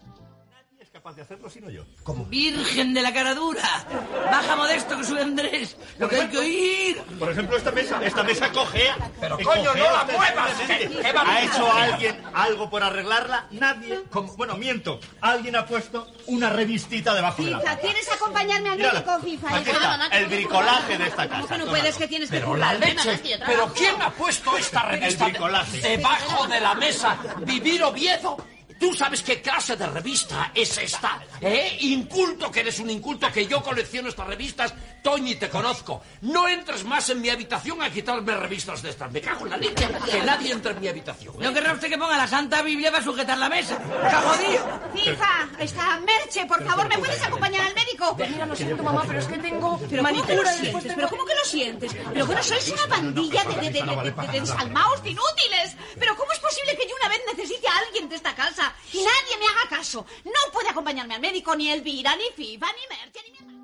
Capaz 1.04 1.16
de 1.16 1.22
hacerlo 1.22 1.50
sino 1.50 1.68
yo. 1.68 1.82
Virgen 2.30 2.94
de 2.94 3.02
la 3.02 3.12
cara 3.12 3.34
dura. 3.34 3.84
Baja 4.30 4.56
modesto 4.56 4.96
que 4.96 5.04
sube 5.04 5.20
Andrés. 5.20 5.76
Lo 5.98 6.08
que 6.08 6.16
hay 6.16 6.28
que 6.28 6.38
oír. 6.38 6.96
Por 7.18 7.30
ejemplo, 7.30 7.58
esta 7.58 7.70
mesa, 7.72 8.00
esta 8.02 8.22
mesa 8.22 8.50
cojea. 8.50 8.96
Pero, 9.20 9.36
coño, 9.40 9.74
no 9.74 9.84
la 9.84 10.04
muevas, 10.04 10.56
tremendamente. 10.56 10.78
¿qué- 10.96 11.02
qué 11.02 11.12
va 11.12 11.20
a 11.20 11.30
¿Ha 11.30 11.42
hecho 11.42 11.70
alguien 11.70 12.22
algo 12.32 12.70
por 12.70 12.82
arreglarla? 12.82 13.48
Nadie. 13.50 14.00
Como- 14.10 14.32
bueno, 14.38 14.56
miento. 14.56 14.98
Alguien 15.20 15.56
ha 15.56 15.66
puesto 15.66 16.10
una 16.28 16.48
revistita 16.48 17.12
debajo 17.14 17.42
de 17.42 17.50
la 17.50 17.58
FIFA, 17.58 17.70
mesa. 17.74 17.80
¿quieres 17.82 18.10
acompañarme 18.10 18.70
al 18.70 18.78
médico, 18.78 19.20
FIFA? 19.22 19.56
Aquí 19.56 19.70
hija? 19.70 19.94
está, 20.04 20.16
el 20.16 20.26
bricolaje 20.28 20.96
de 20.96 21.04
esta 21.06 21.28
casa. 21.28 21.36
¿Cómo 21.42 21.48
que 21.48 21.58
no 21.58 21.66
puedes? 21.66 21.96
que 21.98 22.08
tienes 22.08 22.30
que 22.30 22.38
Pero 22.38 22.56
la 22.56 22.72
leche. 22.72 23.20
¿Pero 23.44 23.70
quién 23.74 24.00
ha 24.00 24.08
puesto 24.10 24.56
esta 24.56 24.80
revista 24.84 25.26
bricolaje. 25.26 25.80
debajo 25.82 26.46
de 26.46 26.60
la 26.62 26.74
mesa? 26.74 27.18
Vivir 27.40 27.82
Oviedo. 27.84 28.38
¿Tú 28.78 28.92
sabes 28.92 29.22
qué 29.22 29.40
clase 29.40 29.76
de 29.76 29.86
revista 29.86 30.50
es 30.54 30.76
esta? 30.78 31.22
¿Eh? 31.40 31.78
Inculto, 31.80 32.50
que 32.50 32.60
eres 32.60 32.78
un 32.80 32.90
inculto, 32.90 33.30
que 33.32 33.46
yo 33.46 33.62
colecciono 33.62 34.08
estas 34.08 34.26
revistas. 34.26 34.74
Toñi, 35.02 35.34
te 35.36 35.48
conozco. 35.50 36.02
No 36.22 36.48
entres 36.48 36.82
más 36.84 37.08
en 37.10 37.20
mi 37.20 37.28
habitación 37.30 37.80
a 37.82 37.90
quitarme 37.90 38.34
revistas 38.36 38.82
de 38.82 38.90
estas. 38.90 39.10
Me 39.12 39.20
cago 39.20 39.44
en 39.44 39.50
la 39.50 39.56
leche. 39.58 39.86
Que 40.10 40.22
nadie 40.22 40.52
entre 40.52 40.72
en 40.72 40.80
mi 40.80 40.88
habitación. 40.88 41.34
¿eh? 41.34 41.38
¿No 41.40 41.52
querrá 41.52 41.72
usted 41.74 41.88
que 41.88 41.98
ponga 41.98 42.16
la 42.16 42.26
Santa 42.26 42.62
Biblia 42.62 42.90
para 42.90 43.04
sujetar 43.04 43.36
la 43.38 43.48
mesa? 43.48 43.78
¡Cagodío! 43.78 44.80
FIFA, 44.94 45.48
está 45.60 46.00
Merche, 46.00 46.44
por 46.46 46.62
favor, 46.64 46.88
¿me 46.88 46.98
puedes 46.98 47.22
acompañar 47.22 47.66
al 47.66 47.74
médico? 47.74 48.16
Mira, 48.18 48.46
lo 48.46 48.56
siento, 48.56 48.82
mamá, 48.82 49.04
pero 49.06 49.18
es 49.18 49.26
que 49.26 49.38
tengo 49.38 49.78
¿Pero 49.90 50.02
cómo 50.02 50.24
que 50.26 50.34
lo 50.36 50.44
sientes? 50.46 50.94
¿Pero 50.94 51.08
cómo 51.08 51.24
que 51.24 51.34
lo 51.34 51.44
sientes? 51.44 51.92
¿Pero 52.12 52.26
que 52.28 52.34
no 52.34 52.42
sois 52.42 52.68
una 52.70 52.86
pandilla 52.88 53.44
de, 53.44 53.54
de, 53.54 53.60
de, 53.70 53.82
de, 53.82 54.12
de- 54.12 54.26
de 54.32 54.38
ensalmaos 54.38 55.02
de 55.02 55.10
inútiles? 55.10 55.76
¿Pero 55.98 56.16
cómo 56.16 56.32
es 56.32 56.38
posible 56.38 56.76
que 56.76 56.88
yo 56.88 56.94
una 57.00 57.08
vez 57.08 57.20
necesite 57.34 57.68
a 57.68 57.78
alguien 57.78 58.08
de 58.08 58.16
esta 58.16 58.34
casa 58.34 58.73
nadie 58.94 59.38
me 59.38 59.46
haga 59.46 59.76
caso? 59.76 60.06
No 60.24 60.52
puede 60.52 60.68
acompañarme 60.68 61.14
al 61.14 61.20
médico 61.20 61.54
ni 61.54 61.70
Elvira, 61.70 62.14
ni 62.16 62.24
FIFA, 62.34 62.66
ni 62.66 62.96
Merche, 62.96 63.20
ni 63.24 63.30
mi. 63.32 63.54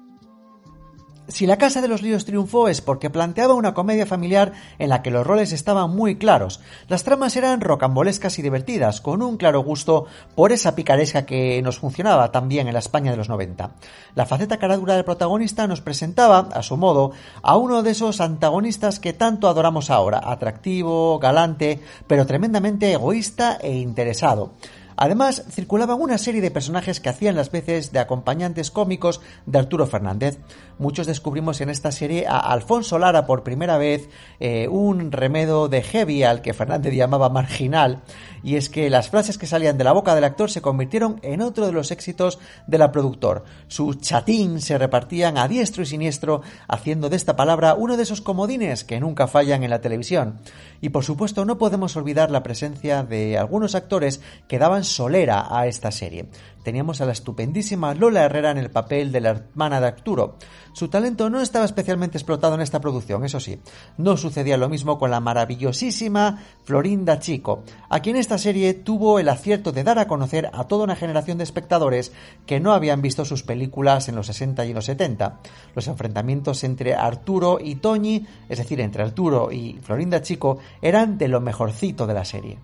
Si 1.31 1.47
la 1.47 1.59
Casa 1.59 1.81
de 1.81 1.87
los 1.87 2.02
Líos 2.02 2.25
triunfó 2.25 2.67
es 2.67 2.81
porque 2.81 3.09
planteaba 3.09 3.55
una 3.55 3.73
comedia 3.73 4.05
familiar 4.05 4.52
en 4.81 4.88
la 4.88 5.00
que 5.00 5.12
los 5.12 5.25
roles 5.25 5.52
estaban 5.52 5.95
muy 5.95 6.17
claros. 6.17 6.61
Las 6.88 7.05
tramas 7.05 7.37
eran 7.37 7.61
rocambolescas 7.61 8.40
y 8.40 8.43
divertidas, 8.43 9.00
con 9.00 9.23
un 9.23 9.37
claro 9.37 9.62
gusto 9.62 10.07
por 10.35 10.50
esa 10.50 10.75
picaresca 10.75 11.26
que 11.26 11.62
nos 11.62 11.79
funcionaba 11.79 12.33
también 12.33 12.67
en 12.67 12.73
la 12.73 12.81
España 12.81 13.12
de 13.12 13.17
los 13.17 13.29
90. 13.29 13.76
La 14.17 14.26
faceta 14.26 14.59
caradura 14.59 14.95
del 14.95 15.05
protagonista 15.05 15.69
nos 15.69 15.81
presentaba, 15.81 16.49
a 16.52 16.64
su 16.64 16.76
modo, 16.76 17.12
a 17.43 17.57
uno 17.57 17.85
de 17.85 17.93
esos 17.93 18.21
antagonistas 18.21 18.99
que 18.99 19.12
tanto 19.12 19.49
adoramos 19.49 19.88
ahora, 19.90 20.21
atractivo, 20.25 21.21
galante, 21.21 21.81
pero 22.09 22.26
tremendamente 22.26 22.93
egoísta 22.93 23.57
e 23.61 23.73
interesado. 23.76 24.55
Además, 25.02 25.45
circulaban 25.50 25.99
una 25.99 26.19
serie 26.19 26.42
de 26.42 26.50
personajes 26.50 27.00
que 27.00 27.09
hacían 27.09 27.35
las 27.35 27.50
veces 27.50 27.90
de 27.90 28.00
acompañantes 28.00 28.71
cómicos 28.71 29.23
de 29.47 29.59
Arturo 29.59 29.87
Fernández. 29.87 30.38
Muchos 30.78 31.07
descubrimos 31.07 31.62
en 31.62 31.71
esta 31.71 31.90
serie 31.90 32.26
a 32.28 32.37
Alfonso 32.37 32.99
Lara 32.99 33.25
por 33.25 33.42
primera 33.42 33.78
vez, 33.78 34.11
eh, 34.40 34.69
un 34.69 35.11
remedo 35.11 35.71
de 35.71 35.83
heavy 35.83 36.23
al 36.23 36.42
que 36.42 36.52
Fernández 36.52 36.92
llamaba 36.92 37.30
marginal, 37.30 38.02
y 38.42 38.57
es 38.57 38.69
que 38.69 38.90
las 38.90 39.09
frases 39.09 39.38
que 39.38 39.47
salían 39.47 39.78
de 39.78 39.85
la 39.85 39.92
boca 39.92 40.14
del 40.14 40.25
actor 40.25 40.50
se 40.50 40.61
convirtieron 40.61 41.19
en 41.23 41.40
otro 41.40 41.64
de 41.64 41.73
los 41.73 41.90
éxitos 41.92 42.38
de 42.66 42.76
la 42.76 42.92
productor. 42.92 43.45
Su 43.69 43.95
chatín 43.95 44.61
se 44.61 44.76
repartían 44.76 45.38
a 45.38 45.49
diestro 45.49 45.83
y 45.83 45.87
siniestro, 45.87 46.42
haciendo 46.69 47.09
de 47.09 47.16
esta 47.16 47.37
palabra 47.37 47.73
uno 47.73 47.97
de 47.97 48.02
esos 48.02 48.21
comodines 48.21 48.85
que 48.85 49.00
nunca 49.00 49.28
fallan 49.28 49.62
en 49.64 49.71
la 49.71 49.80
televisión. 49.80 50.40
Y 50.83 50.90
por 50.90 51.04
supuesto 51.04 51.47
no 51.47 51.57
podemos 51.57 51.97
olvidar 51.97 52.30
la 52.30 52.42
presencia 52.42 53.02
de 53.02 53.38
algunos 53.38 53.75
actores 53.75 54.21
que 54.47 54.59
daban 54.59 54.85
solera 54.91 55.47
a 55.51 55.67
esta 55.67 55.91
serie. 55.91 56.27
Teníamos 56.63 57.01
a 57.01 57.07
la 57.07 57.13
estupendísima 57.13 57.95
Lola 57.95 58.25
Herrera 58.25 58.51
en 58.51 58.59
el 58.59 58.71
papel 58.71 59.13
de 59.13 59.21
la 59.21 59.31
hermana 59.31 59.81
de 59.81 59.87
Arturo. 59.87 60.37
Su 60.75 60.89
talento 60.89 61.31
no 61.31 61.41
estaba 61.41 61.65
especialmente 61.65 62.19
explotado 62.19 62.55
en 62.55 62.61
esta 62.61 62.81
producción, 62.81 63.25
eso 63.25 63.41
sí. 63.41 63.59
No 63.97 64.19
sucedía 64.19 64.59
lo 64.59 64.69
mismo 64.69 64.99
con 64.99 65.11
la 65.11 65.21
maravillosísima 65.21 66.43
Florinda 66.65 67.19
Chico, 67.19 67.65
a 67.89 68.01
quien 68.01 68.17
esta 68.17 68.37
serie 68.37 68.75
tuvo 68.75 69.19
el 69.19 69.31
acierto 69.31 69.73
de 69.73 69.85
dar 69.85 69.99
a 69.99 70.07
conocer 70.07 70.51
a 70.53 70.65
toda 70.65 70.85
una 70.85 70.97
generación 70.97 71.39
de 71.39 71.45
espectadores 71.45 72.13
que 72.45 72.61
no 72.61 72.75
habían 72.75 73.01
visto 73.01 73.25
sus 73.25 73.43
películas 73.43 74.09
en 74.09 74.17
los 74.17 74.27
60 74.27 74.67
y 74.67 74.75
los 74.75 74.85
70. 74.85 75.41
Los 75.75 75.89
enfrentamientos 75.89 76.63
entre 76.63 76.95
Arturo 76.95 77.59
y 77.59 77.77
Toñi, 77.77 78.27
es 78.51 78.59
decir, 78.59 78.81
entre 78.81 79.03
Arturo 79.03 79.51
y 79.51 79.79
Florinda 79.83 80.21
Chico, 80.21 80.59
eran 80.83 81.17
de 81.17 81.29
lo 81.29 81.41
mejorcito 81.41 82.07
de 82.07 82.15
la 82.15 82.25
serie. 82.27 82.59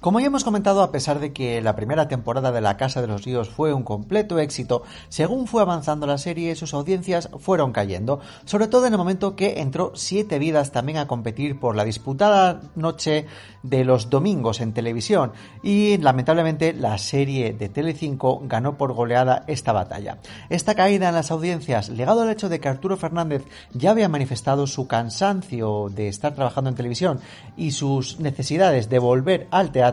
Como 0.00 0.20
ya 0.20 0.26
hemos 0.26 0.44
comentado, 0.44 0.82
a 0.82 0.92
pesar 0.92 1.18
de 1.18 1.32
que 1.32 1.60
la 1.60 1.74
primera 1.74 2.06
temporada 2.06 2.52
de 2.52 2.60
La 2.60 2.76
Casa 2.76 3.00
de 3.00 3.08
los 3.08 3.24
Ríos 3.24 3.48
fue 3.48 3.72
un 3.72 3.82
completo 3.82 4.38
éxito, 4.38 4.84
según 5.08 5.48
fue 5.48 5.60
avanzando 5.60 6.06
la 6.06 6.18
serie, 6.18 6.54
sus 6.54 6.72
audiencias 6.72 7.28
fueron 7.40 7.72
cayendo, 7.72 8.20
sobre 8.44 8.68
todo 8.68 8.86
en 8.86 8.92
el 8.92 8.98
momento 8.98 9.34
que 9.34 9.60
entró 9.60 9.90
Siete 9.96 10.38
Vidas 10.38 10.70
también 10.70 10.98
a 10.98 11.08
competir 11.08 11.58
por 11.58 11.74
la 11.74 11.84
disputada 11.84 12.60
noche 12.76 13.26
de 13.64 13.84
los 13.84 14.08
domingos 14.08 14.60
en 14.60 14.72
televisión, 14.72 15.32
y 15.64 15.98
lamentablemente 15.98 16.72
la 16.74 16.96
serie 16.96 17.52
de 17.52 17.68
Telecinco 17.68 18.40
ganó 18.44 18.78
por 18.78 18.92
goleada 18.92 19.42
esta 19.48 19.72
batalla. 19.72 20.18
Esta 20.48 20.76
caída 20.76 21.08
en 21.08 21.16
las 21.16 21.32
audiencias, 21.32 21.88
legado 21.88 22.22
al 22.22 22.30
hecho 22.30 22.48
de 22.48 22.60
que 22.60 22.68
Arturo 22.68 22.96
Fernández 22.96 23.42
ya 23.72 23.90
había 23.90 24.08
manifestado 24.08 24.68
su 24.68 24.86
cansancio 24.86 25.88
de 25.90 26.06
estar 26.06 26.36
trabajando 26.36 26.70
en 26.70 26.76
televisión 26.76 27.18
y 27.56 27.72
sus 27.72 28.20
necesidades 28.20 28.88
de 28.88 29.00
volver 29.00 29.48
al 29.50 29.72
teatro, 29.72 29.87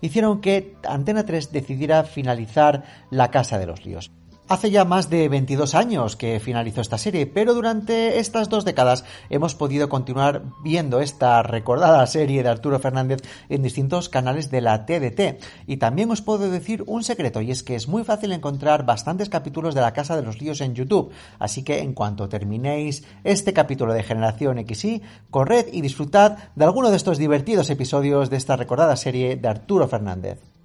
hicieron 0.00 0.40
que 0.40 0.76
Antena 0.86 1.24
3 1.24 1.52
decidiera 1.52 2.04
finalizar 2.04 2.84
La 3.10 3.30
Casa 3.30 3.58
de 3.58 3.66
los 3.66 3.84
Líos. 3.84 4.10
Hace 4.48 4.70
ya 4.70 4.86
más 4.86 5.10
de 5.10 5.28
22 5.28 5.74
años 5.74 6.16
que 6.16 6.40
finalizó 6.40 6.80
esta 6.80 6.96
serie, 6.96 7.26
pero 7.26 7.52
durante 7.52 8.18
estas 8.18 8.48
dos 8.48 8.64
décadas 8.64 9.04
hemos 9.28 9.54
podido 9.54 9.90
continuar 9.90 10.42
viendo 10.64 11.00
esta 11.00 11.42
recordada 11.42 12.06
serie 12.06 12.42
de 12.42 12.48
Arturo 12.48 12.78
Fernández 12.78 13.20
en 13.50 13.62
distintos 13.62 14.08
canales 14.08 14.50
de 14.50 14.62
la 14.62 14.86
TDT. 14.86 15.44
Y 15.66 15.76
también 15.76 16.10
os 16.10 16.22
puedo 16.22 16.50
decir 16.50 16.82
un 16.86 17.04
secreto, 17.04 17.42
y 17.42 17.50
es 17.50 17.62
que 17.62 17.74
es 17.74 17.88
muy 17.88 18.04
fácil 18.04 18.32
encontrar 18.32 18.86
bastantes 18.86 19.28
capítulos 19.28 19.74
de 19.74 19.82
la 19.82 19.92
Casa 19.92 20.16
de 20.16 20.22
los 20.22 20.40
Líos 20.40 20.62
en 20.62 20.74
YouTube. 20.74 21.12
Así 21.38 21.62
que 21.62 21.80
en 21.80 21.92
cuanto 21.92 22.30
terminéis 22.30 23.04
este 23.24 23.52
capítulo 23.52 23.92
de 23.92 24.02
Generación 24.02 24.64
XY, 24.66 25.02
corred 25.28 25.66
y 25.70 25.82
disfrutad 25.82 26.38
de 26.56 26.64
alguno 26.64 26.88
de 26.88 26.96
estos 26.96 27.18
divertidos 27.18 27.68
episodios 27.68 28.30
de 28.30 28.38
esta 28.38 28.56
recordada 28.56 28.96
serie 28.96 29.36
de 29.36 29.46
Arturo 29.46 29.86
Fernández. 29.88 30.57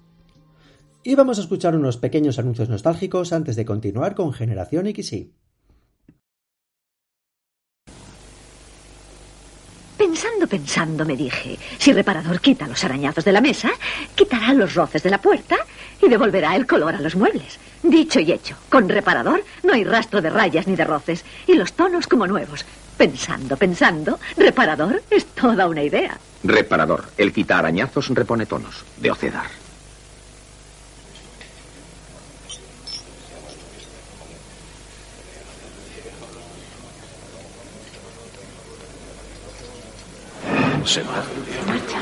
Y 1.06 1.14
vamos 1.16 1.36
a 1.36 1.42
escuchar 1.42 1.76
unos 1.76 1.98
pequeños 1.98 2.38
anuncios 2.38 2.70
nostálgicos 2.70 3.34
antes 3.34 3.56
de 3.56 3.66
continuar 3.66 4.14
con 4.14 4.32
Generación 4.32 4.86
XY. 4.86 5.34
Pensando, 9.98 10.46
pensando, 10.46 11.04
me 11.04 11.14
dije, 11.14 11.58
si 11.78 11.92
Reparador 11.92 12.40
quita 12.40 12.66
los 12.66 12.82
arañazos 12.84 13.22
de 13.22 13.32
la 13.32 13.42
mesa, 13.42 13.70
quitará 14.14 14.54
los 14.54 14.74
roces 14.74 15.02
de 15.02 15.10
la 15.10 15.20
puerta 15.20 15.56
y 16.00 16.08
devolverá 16.08 16.56
el 16.56 16.66
color 16.66 16.94
a 16.94 17.00
los 17.00 17.16
muebles. 17.16 17.58
Dicho 17.82 18.18
y 18.20 18.32
hecho, 18.32 18.56
con 18.70 18.88
Reparador 18.88 19.44
no 19.62 19.74
hay 19.74 19.84
rastro 19.84 20.22
de 20.22 20.30
rayas 20.30 20.66
ni 20.66 20.74
de 20.74 20.84
roces 20.84 21.22
y 21.46 21.54
los 21.54 21.74
tonos 21.74 22.06
como 22.06 22.26
nuevos. 22.26 22.64
Pensando, 22.96 23.58
pensando, 23.58 24.18
Reparador 24.38 25.02
es 25.10 25.26
toda 25.26 25.68
una 25.68 25.82
idea. 25.82 26.18
Reparador, 26.42 27.04
el 27.18 27.30
quita 27.30 27.58
arañazos 27.58 28.08
repone 28.08 28.46
tonos, 28.46 28.84
de 28.96 29.10
Ocedar. 29.10 29.63
Se 40.84 41.02
va. 41.02 41.22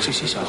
Sí, 0.01 0.13
sí, 0.13 0.27
se 0.27 0.39
va. 0.39 0.45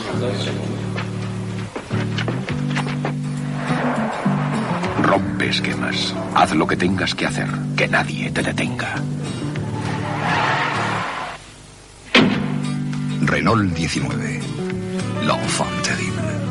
Rompe 5.01 5.49
esquemas. 5.49 6.15
Haz 6.33 6.53
lo 6.55 6.65
que 6.65 6.75
tengas 6.75 7.13
que 7.13 7.27
hacer. 7.27 7.47
Que 7.77 7.87
nadie 7.87 8.31
te 8.31 8.41
detenga. 8.41 8.95
Renault 13.21 13.73
19. 13.73 14.39
L'enfant 15.25 15.81
terrible. 15.83 16.42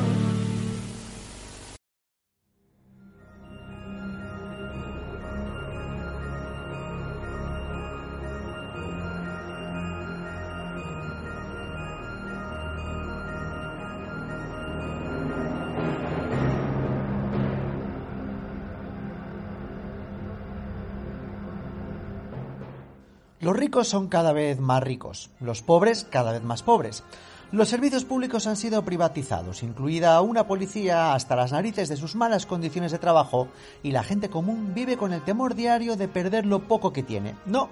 Son 23.82 24.08
cada 24.08 24.32
vez 24.32 24.60
más 24.60 24.82
ricos, 24.82 25.30
los 25.40 25.62
pobres 25.62 26.06
cada 26.08 26.32
vez 26.32 26.42
más 26.42 26.62
pobres. 26.62 27.02
Los 27.50 27.68
servicios 27.68 28.04
públicos 28.04 28.46
han 28.46 28.56
sido 28.56 28.82
privatizados, 28.84 29.62
incluida 29.62 30.20
una 30.20 30.46
policía 30.46 31.14
hasta 31.14 31.36
las 31.36 31.52
narices 31.52 31.88
de 31.88 31.96
sus 31.96 32.14
malas 32.14 32.46
condiciones 32.46 32.92
de 32.92 32.98
trabajo, 32.98 33.48
y 33.82 33.90
la 33.90 34.02
gente 34.02 34.30
común 34.30 34.72
vive 34.74 34.96
con 34.96 35.12
el 35.12 35.22
temor 35.22 35.54
diario 35.54 35.96
de 35.96 36.08
perder 36.08 36.46
lo 36.46 36.60
poco 36.60 36.92
que 36.92 37.02
tiene. 37.02 37.34
No, 37.44 37.68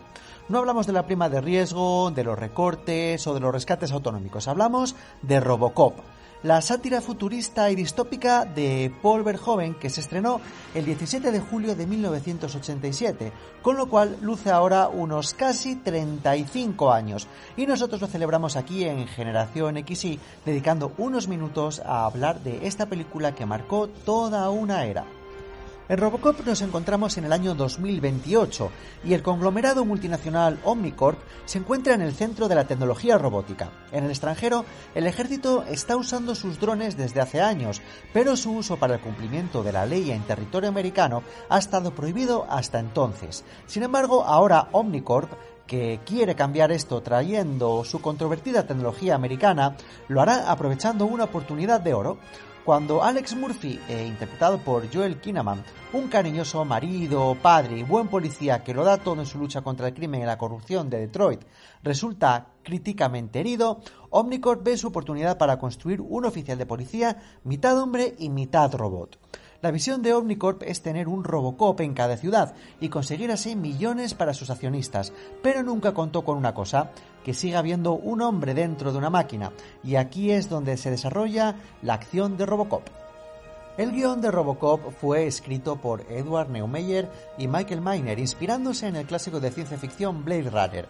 no 0.48 0.58
hablamos 0.58 0.86
de 0.86 0.92
la 0.92 1.06
prima 1.06 1.28
de 1.28 1.40
riesgo, 1.40 2.10
de 2.10 2.24
los 2.24 2.38
recortes 2.38 3.26
o 3.26 3.34
de 3.34 3.40
los 3.40 3.52
rescates 3.52 3.92
autonómicos, 3.92 4.48
hablamos 4.48 4.96
de 5.22 5.40
Robocop 5.40 5.94
la 6.42 6.60
sátira 6.62 7.00
futurista 7.00 7.70
y 7.70 7.76
distópica 7.76 8.44
de 8.44 8.92
Paul 9.02 9.22
Verhoeven 9.22 9.74
que 9.74 9.90
se 9.90 10.00
estrenó 10.00 10.40
el 10.74 10.84
17 10.84 11.30
de 11.30 11.40
julio 11.40 11.74
de 11.74 11.86
1987, 11.86 13.32
con 13.62 13.76
lo 13.76 13.88
cual 13.88 14.16
luce 14.22 14.50
ahora 14.50 14.88
unos 14.88 15.34
casi 15.34 15.76
35 15.76 16.92
años. 16.92 17.26
Y 17.56 17.66
nosotros 17.66 18.00
lo 18.00 18.06
celebramos 18.06 18.56
aquí 18.56 18.84
en 18.84 19.06
Generación 19.06 19.76
XY, 19.76 20.18
dedicando 20.44 20.92
unos 20.98 21.28
minutos 21.28 21.80
a 21.84 22.06
hablar 22.06 22.40
de 22.42 22.66
esta 22.66 22.86
película 22.86 23.34
que 23.34 23.46
marcó 23.46 23.88
toda 23.88 24.48
una 24.50 24.84
era. 24.84 25.19
En 25.90 25.98
Robocop 25.98 26.46
nos 26.46 26.62
encontramos 26.62 27.18
en 27.18 27.24
el 27.24 27.32
año 27.32 27.56
2028 27.56 28.70
y 29.02 29.12
el 29.12 29.24
conglomerado 29.24 29.84
multinacional 29.84 30.60
Omnicorp 30.62 31.18
se 31.46 31.58
encuentra 31.58 31.94
en 31.94 32.00
el 32.00 32.14
centro 32.14 32.46
de 32.46 32.54
la 32.54 32.68
tecnología 32.68 33.18
robótica. 33.18 33.72
En 33.90 34.04
el 34.04 34.10
extranjero, 34.10 34.64
el 34.94 35.08
ejército 35.08 35.64
está 35.64 35.96
usando 35.96 36.36
sus 36.36 36.60
drones 36.60 36.96
desde 36.96 37.20
hace 37.20 37.40
años, 37.40 37.82
pero 38.12 38.36
su 38.36 38.52
uso 38.52 38.76
para 38.76 38.94
el 38.94 39.00
cumplimiento 39.00 39.64
de 39.64 39.72
la 39.72 39.84
ley 39.84 40.12
en 40.12 40.22
territorio 40.22 40.68
americano 40.68 41.24
ha 41.48 41.58
estado 41.58 41.92
prohibido 41.92 42.46
hasta 42.48 42.78
entonces. 42.78 43.44
Sin 43.66 43.82
embargo, 43.82 44.22
ahora 44.22 44.68
Omnicorp 44.70 45.32
que 45.66 46.00
quiere 46.04 46.36
cambiar 46.36 46.70
esto 46.70 47.00
trayendo 47.00 47.84
su 47.84 48.00
controvertida 48.00 48.66
tecnología 48.66 49.16
americana, 49.16 49.76
lo 50.08 50.20
hará 50.20 50.50
aprovechando 50.50 51.06
una 51.06 51.24
oportunidad 51.24 51.80
de 51.80 51.94
oro 51.94 52.18
cuando 52.64 53.02
Alex 53.02 53.34
Murphy, 53.36 53.80
eh, 53.88 54.06
interpretado 54.06 54.58
por 54.58 54.92
Joel 54.92 55.20
Kinnaman, 55.20 55.64
un 55.92 56.08
cariñoso 56.08 56.64
marido, 56.64 57.36
padre 57.40 57.78
y 57.78 57.82
buen 57.82 58.08
policía 58.08 58.62
que 58.62 58.74
lo 58.74 58.84
da 58.84 58.98
todo 58.98 59.20
en 59.20 59.26
su 59.26 59.38
lucha 59.38 59.62
contra 59.62 59.88
el 59.88 59.94
crimen 59.94 60.22
y 60.22 60.26
la 60.26 60.38
corrupción 60.38 60.90
de 60.90 60.98
Detroit, 60.98 61.42
resulta 61.82 62.48
críticamente 62.62 63.40
herido, 63.40 63.80
Omnicorp 64.10 64.62
ve 64.62 64.76
su 64.76 64.88
oportunidad 64.88 65.38
para 65.38 65.58
construir 65.58 66.00
un 66.00 66.24
oficial 66.24 66.58
de 66.58 66.66
policía 66.66 67.16
mitad 67.44 67.78
hombre 67.78 68.14
y 68.18 68.28
mitad 68.28 68.74
robot. 68.74 69.18
La 69.62 69.70
visión 69.70 70.00
de 70.00 70.14
Omnicorp 70.14 70.62
es 70.62 70.80
tener 70.80 71.06
un 71.06 71.22
Robocop 71.22 71.80
en 71.82 71.92
cada 71.92 72.16
ciudad 72.16 72.54
y 72.80 72.88
conseguir 72.88 73.30
así 73.30 73.56
millones 73.56 74.14
para 74.14 74.32
sus 74.32 74.48
accionistas, 74.48 75.12
pero 75.42 75.62
nunca 75.62 75.92
contó 75.92 76.24
con 76.24 76.38
una 76.38 76.54
cosa, 76.54 76.92
que 77.24 77.34
siga 77.34 77.58
habiendo 77.58 77.92
un 77.92 78.22
hombre 78.22 78.54
dentro 78.54 78.90
de 78.90 78.96
una 78.96 79.10
máquina, 79.10 79.52
y 79.84 79.96
aquí 79.96 80.30
es 80.30 80.48
donde 80.48 80.78
se 80.78 80.90
desarrolla 80.90 81.56
la 81.82 81.92
acción 81.92 82.38
de 82.38 82.46
Robocop. 82.46 82.84
El 83.76 83.92
guion 83.92 84.22
de 84.22 84.30
Robocop 84.30 84.92
fue 84.92 85.26
escrito 85.26 85.76
por 85.76 86.10
Edward 86.10 86.48
Neumeyer 86.48 87.10
y 87.36 87.46
Michael 87.46 87.82
Miner, 87.82 88.18
inspirándose 88.18 88.86
en 88.86 88.96
el 88.96 89.06
clásico 89.06 89.40
de 89.40 89.50
ciencia 89.50 89.76
ficción 89.76 90.24
Blade 90.24 90.50
Runner. 90.50 90.88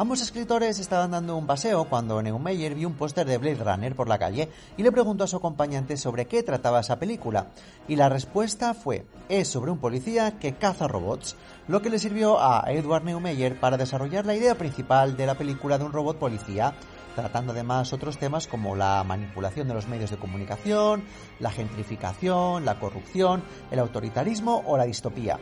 Ambos 0.00 0.22
escritores 0.22 0.78
estaban 0.78 1.10
dando 1.10 1.36
un 1.36 1.46
paseo 1.46 1.84
cuando 1.84 2.22
Neumeyer 2.22 2.74
vio 2.74 2.88
un 2.88 2.94
póster 2.94 3.26
de 3.26 3.36
Blade 3.36 3.62
Runner 3.62 3.94
por 3.94 4.08
la 4.08 4.18
calle 4.18 4.48
y 4.78 4.82
le 4.82 4.92
preguntó 4.92 5.24
a 5.24 5.26
su 5.26 5.36
acompañante 5.36 5.98
sobre 5.98 6.24
qué 6.24 6.42
trataba 6.42 6.80
esa 6.80 6.98
película. 6.98 7.48
Y 7.86 7.96
la 7.96 8.08
respuesta 8.08 8.72
fue, 8.72 9.04
es 9.28 9.48
sobre 9.48 9.70
un 9.70 9.76
policía 9.76 10.38
que 10.38 10.54
caza 10.54 10.88
robots, 10.88 11.36
lo 11.68 11.82
que 11.82 11.90
le 11.90 11.98
sirvió 11.98 12.40
a 12.40 12.64
Edward 12.72 13.04
Neumeyer 13.04 13.60
para 13.60 13.76
desarrollar 13.76 14.24
la 14.24 14.34
idea 14.34 14.54
principal 14.54 15.18
de 15.18 15.26
la 15.26 15.34
película 15.34 15.76
de 15.76 15.84
un 15.84 15.92
robot 15.92 16.16
policía. 16.16 16.72
tratando 17.14 17.52
además 17.52 17.92
otros 17.92 18.16
temas 18.16 18.46
como 18.46 18.76
la 18.76 19.04
manipulación 19.04 19.68
de 19.68 19.74
los 19.74 19.86
medios 19.86 20.10
de 20.10 20.16
comunicación, 20.16 21.02
la 21.40 21.50
gentrificación, 21.50 22.64
la 22.64 22.80
corrupción, 22.80 23.42
el 23.70 23.80
autoritarismo 23.80 24.62
o 24.64 24.78
la 24.78 24.86
distopía. 24.86 25.38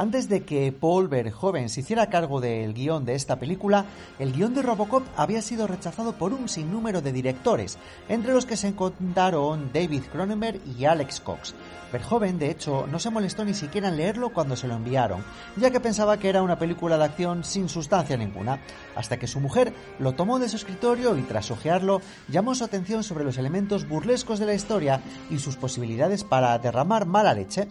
Antes 0.00 0.30
de 0.30 0.44
que 0.44 0.72
Paul 0.72 1.08
Verhoeven 1.08 1.68
se 1.68 1.80
hiciera 1.80 2.08
cargo 2.08 2.40
del 2.40 2.72
guion 2.72 3.04
de 3.04 3.14
esta 3.14 3.38
película, 3.38 3.84
el 4.18 4.32
guion 4.32 4.54
de 4.54 4.62
Robocop 4.62 5.02
había 5.14 5.42
sido 5.42 5.66
rechazado 5.66 6.14
por 6.14 6.32
un 6.32 6.48
sinnúmero 6.48 7.02
de 7.02 7.12
directores, 7.12 7.76
entre 8.08 8.32
los 8.32 8.46
que 8.46 8.56
se 8.56 8.68
encontraron 8.68 9.70
David 9.74 10.04
Cronenberg 10.10 10.58
y 10.74 10.86
Alex 10.86 11.20
Cox. 11.20 11.54
Verhoeven, 11.92 12.38
de 12.38 12.50
hecho, 12.50 12.86
no 12.86 12.98
se 12.98 13.10
molestó 13.10 13.44
ni 13.44 13.52
siquiera 13.52 13.88
en 13.88 13.98
leerlo 13.98 14.32
cuando 14.32 14.56
se 14.56 14.68
lo 14.68 14.76
enviaron, 14.76 15.22
ya 15.58 15.70
que 15.70 15.80
pensaba 15.80 16.16
que 16.16 16.30
era 16.30 16.40
una 16.40 16.58
película 16.58 16.96
de 16.96 17.04
acción 17.04 17.44
sin 17.44 17.68
sustancia 17.68 18.16
ninguna, 18.16 18.58
hasta 18.96 19.18
que 19.18 19.26
su 19.26 19.38
mujer 19.38 19.74
lo 19.98 20.14
tomó 20.14 20.38
de 20.38 20.48
su 20.48 20.56
escritorio 20.56 21.18
y 21.18 21.22
tras 21.24 21.50
hojearlo 21.50 22.00
llamó 22.26 22.54
su 22.54 22.64
atención 22.64 23.02
sobre 23.02 23.24
los 23.24 23.36
elementos 23.36 23.86
burlescos 23.86 24.38
de 24.38 24.46
la 24.46 24.54
historia 24.54 25.02
y 25.28 25.40
sus 25.40 25.56
posibilidades 25.56 26.24
para 26.24 26.58
derramar 26.58 27.04
mala 27.04 27.34
leche. 27.34 27.68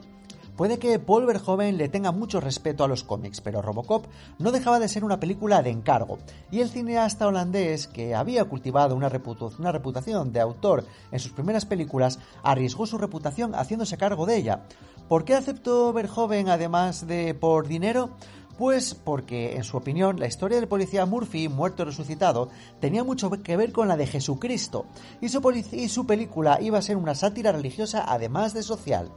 Puede 0.59 0.77
que 0.77 0.99
Paul 0.99 1.25
Verhoeven 1.25 1.77
le 1.77 1.87
tenga 1.87 2.11
mucho 2.11 2.41
respeto 2.41 2.83
a 2.83 2.89
los 2.89 3.05
cómics, 3.05 3.39
pero 3.39 3.61
Robocop 3.61 4.07
no 4.39 4.51
dejaba 4.51 4.77
de 4.79 4.89
ser 4.89 5.05
una 5.05 5.17
película 5.17 5.61
de 5.61 5.69
encargo, 5.69 6.17
y 6.51 6.59
el 6.59 6.69
cineasta 6.69 7.27
holandés, 7.27 7.87
que 7.87 8.13
había 8.13 8.43
cultivado 8.43 8.93
una, 8.93 9.07
reputación 9.07 10.33
de 10.33 10.41
autor 10.41 10.85
en 11.13 11.19
sus 11.19 11.31
primeras 11.31 11.65
películas, 11.65 12.19
arriesgó 12.43 12.85
su 12.87 12.97
reputación 12.97 13.55
haciéndose 13.55 13.95
cargo 13.95 14.25
de 14.25 14.35
ella. 14.35 14.65
¿Por 15.07 15.23
qué 15.23 15.35
aceptó 15.35 15.93
Verhoeven 15.93 16.49
además 16.49 17.07
de 17.07 17.33
por 17.35 17.69
dinero? 17.69 18.09
Pues 18.57 18.95
porque, 18.95 19.55
en 19.55 19.63
su 19.63 19.77
opinión, 19.77 20.19
la 20.19 20.27
historia 20.27 20.59
del 20.59 20.67
policía 20.67 21.05
Murphy, 21.05 21.47
muerto 21.47 21.83
y 21.83 21.85
resucitado, 21.85 22.49
tenía 22.81 23.05
mucho 23.05 23.31
que 23.31 23.55
ver 23.55 23.71
con 23.71 23.87
la 23.87 23.95
de 23.95 24.07
Jesucristo, 24.07 24.87
y 25.21 25.29
su, 25.29 25.39
y 25.71 25.87
su 25.87 26.05
película 26.05 26.59
iba 26.59 26.79
a 26.79 26.81
ser 26.81 26.97
una 26.97 27.15
sátira 27.15 27.53
religiosa 27.53 28.03
además 28.05 28.53
de 28.53 28.63
social. 28.63 29.09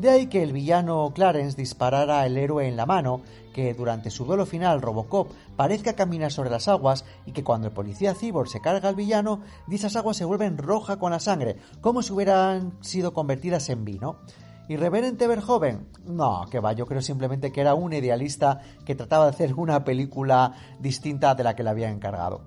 De 0.00 0.08
ahí 0.08 0.28
que 0.28 0.42
el 0.42 0.54
villano 0.54 1.12
Clarence 1.14 1.58
disparara 1.58 2.22
al 2.22 2.38
héroe 2.38 2.66
en 2.66 2.74
la 2.74 2.86
mano, 2.86 3.20
que 3.52 3.74
durante 3.74 4.08
su 4.08 4.24
duelo 4.24 4.46
final 4.46 4.80
Robocop 4.80 5.30
parezca 5.56 5.92
caminar 5.92 6.32
sobre 6.32 6.48
las 6.48 6.68
aguas 6.68 7.04
y 7.26 7.32
que 7.32 7.44
cuando 7.44 7.66
el 7.66 7.74
policía 7.74 8.14
Cyborg 8.14 8.48
se 8.48 8.62
carga 8.62 8.88
al 8.88 8.94
villano, 8.94 9.42
dichas 9.66 9.96
aguas 9.96 10.16
se 10.16 10.24
vuelven 10.24 10.56
roja 10.56 10.96
con 10.96 11.12
la 11.12 11.20
sangre, 11.20 11.58
como 11.82 12.00
si 12.00 12.14
hubieran 12.14 12.72
sido 12.80 13.12
convertidas 13.12 13.68
en 13.68 13.84
vino. 13.84 14.20
¿Irreverente 14.68 15.26
Verhoeven? 15.26 15.86
No, 16.06 16.46
que 16.50 16.60
va, 16.60 16.72
yo 16.72 16.86
creo 16.86 17.02
simplemente 17.02 17.52
que 17.52 17.60
era 17.60 17.74
un 17.74 17.92
idealista 17.92 18.62
que 18.86 18.94
trataba 18.94 19.24
de 19.24 19.32
hacer 19.32 19.52
una 19.52 19.84
película 19.84 20.54
distinta 20.78 21.34
de 21.34 21.44
la 21.44 21.54
que 21.54 21.62
le 21.62 21.68
había 21.68 21.90
encargado. 21.90 22.40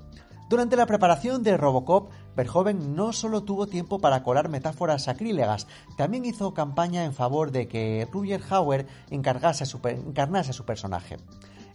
Durante 0.49 0.75
la 0.75 0.85
preparación 0.85 1.43
de 1.43 1.57
Robocop, 1.57 2.11
Verhoeven 2.35 2.95
no 2.95 3.13
solo 3.13 3.43
tuvo 3.43 3.67
tiempo 3.67 3.99
para 3.99 4.23
colar 4.23 4.49
metáforas 4.49 5.03
sacrílegas, 5.03 5.67
también 5.97 6.25
hizo 6.25 6.53
campaña 6.53 7.05
en 7.05 7.13
favor 7.13 7.51
de 7.51 7.67
que 7.67 8.07
Ruger 8.11 8.41
Hauer 8.49 8.87
encarnase 9.09 9.63
a 9.63 10.53
su 10.53 10.65
personaje 10.65 11.17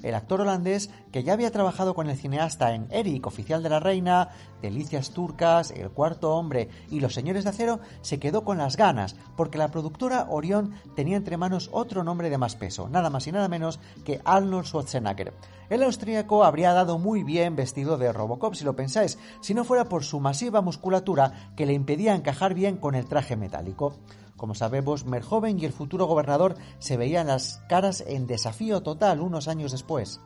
el 0.03 0.15
actor 0.15 0.41
holandés 0.41 0.91
que 1.13 1.23
ya 1.23 1.33
había 1.33 1.51
trabajado 1.51 1.95
con 1.95 2.09
el 2.09 2.17
cineasta 2.17 2.75
en 2.75 2.87
Eric, 2.91 3.27
oficial 3.27 3.63
de 3.63 3.71
la 3.71 3.81
reina, 3.81 4.31
Delicias 4.63 5.11
Turcas, 5.11 5.71
El 5.71 5.91
Cuarto 5.91 6.35
Hombre 6.35 6.69
y 6.91 7.01
Los 7.01 7.15
Señores 7.15 7.45
de 7.45 7.51
Acero, 7.51 7.81
se 8.01 8.19
quedó 8.19 8.45
con 8.45 8.59
las 8.59 8.77
ganas, 8.77 9.17
porque 9.37 9.59
la 9.59 9.71
productora 9.71 10.27
Orión 10.29 10.75
tenía 10.95 11.17
entre 11.17 11.37
manos 11.37 11.71
otro 11.73 12.05
nombre 12.05 12.31
de 12.31 12.39
más 12.39 12.57
peso, 12.57 12.89
nada 12.89 13.11
más 13.11 13.27
y 13.27 13.33
nada 13.33 13.49
menos 13.49 13.81
que 14.05 14.21
Arnold 14.25 14.67
Schwarzenegger. 14.67 15.33
El 15.71 15.83
austríaco 15.83 16.45
habría 16.45 16.73
dado 16.73 16.99
muy 16.99 17.25
bien 17.25 17.55
vestido 17.55 17.99
de 17.99 18.13
Robocop, 18.13 18.55
si 18.55 18.65
lo 18.65 18.75
pensáis, 18.75 19.19
si 19.41 19.53
no 19.53 19.65
fuera 19.65 19.85
por 19.85 20.03
su 20.03 20.19
masiva 20.19 20.63
musculatura 20.63 21.53
que 21.57 21.67
le 21.67 21.75
impedía 21.75 22.15
encajar 22.15 22.55
bien 22.55 22.77
con 22.79 22.95
el 22.95 23.07
traje 23.07 23.37
metálico. 23.37 23.95
Como 24.39 24.55
sabemos, 24.55 25.05
Merjoven 25.05 25.59
y 25.59 25.65
el 25.65 25.73
futuro 25.73 26.07
gobernador 26.07 26.55
se 26.79 26.97
veían 26.97 27.27
las 27.27 27.61
caras 27.69 28.05
en 28.07 28.29
desafío 28.29 28.83
total 28.83 29.21
unos 29.21 29.49
años 29.49 29.73
después. 29.73 30.21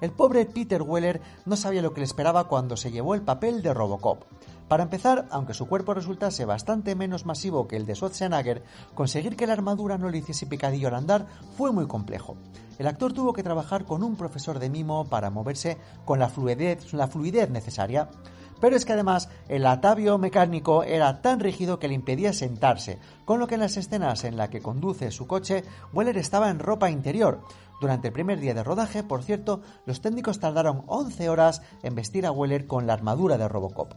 El 0.00 0.10
pobre 0.10 0.44
Peter 0.44 0.82
Weller 0.82 1.22
no 1.46 1.56
sabía 1.56 1.82
lo 1.82 1.94
que 1.94 2.00
le 2.00 2.04
esperaba 2.04 2.48
cuando 2.48 2.76
se 2.76 2.90
llevó 2.90 3.14
el 3.14 3.22
papel 3.22 3.62
de 3.62 3.72
Robocop. 3.72 4.24
Para 4.66 4.82
empezar, 4.82 5.28
aunque 5.30 5.54
su 5.54 5.68
cuerpo 5.68 5.94
resultase 5.94 6.44
bastante 6.44 6.96
menos 6.96 7.24
masivo 7.24 7.68
que 7.68 7.76
el 7.76 7.86
de 7.86 7.94
Schwarzenegger, 7.94 8.64
conseguir 8.96 9.36
que 9.36 9.46
la 9.46 9.52
armadura 9.52 9.96
no 9.98 10.10
le 10.10 10.18
hiciese 10.18 10.46
picadillo 10.46 10.88
al 10.88 10.96
andar 10.96 11.26
fue 11.56 11.70
muy 11.70 11.86
complejo. 11.86 12.36
El 12.78 12.88
actor 12.88 13.12
tuvo 13.12 13.32
que 13.32 13.44
trabajar 13.44 13.84
con 13.84 14.02
un 14.02 14.16
profesor 14.16 14.58
de 14.58 14.68
mimo 14.68 15.04
para 15.04 15.30
moverse 15.30 15.78
con 16.04 16.18
la 16.18 16.28
fluidez, 16.28 16.92
la 16.92 17.06
fluidez 17.06 17.50
necesaria. 17.50 18.08
Pero 18.60 18.76
es 18.76 18.84
que 18.84 18.92
además 18.92 19.28
el 19.48 19.66
atavio 19.66 20.18
mecánico 20.18 20.82
era 20.82 21.20
tan 21.22 21.40
rígido 21.40 21.78
que 21.78 21.88
le 21.88 21.94
impedía 21.94 22.32
sentarse, 22.32 22.98
con 23.24 23.38
lo 23.38 23.46
que 23.46 23.54
en 23.54 23.60
las 23.60 23.76
escenas 23.76 24.24
en 24.24 24.36
las 24.36 24.48
que 24.48 24.62
conduce 24.62 25.10
su 25.10 25.26
coche, 25.26 25.64
Weller 25.92 26.18
estaba 26.18 26.50
en 26.50 26.58
ropa 26.58 26.90
interior. 26.90 27.40
Durante 27.80 28.08
el 28.08 28.14
primer 28.14 28.40
día 28.40 28.54
de 28.54 28.64
rodaje, 28.64 29.02
por 29.02 29.22
cierto, 29.22 29.60
los 29.84 30.00
técnicos 30.00 30.40
tardaron 30.40 30.84
11 30.86 31.28
horas 31.28 31.62
en 31.82 31.94
vestir 31.94 32.26
a 32.26 32.32
Weller 32.32 32.66
con 32.66 32.86
la 32.86 32.94
armadura 32.94 33.36
de 33.36 33.48
Robocop. 33.48 33.92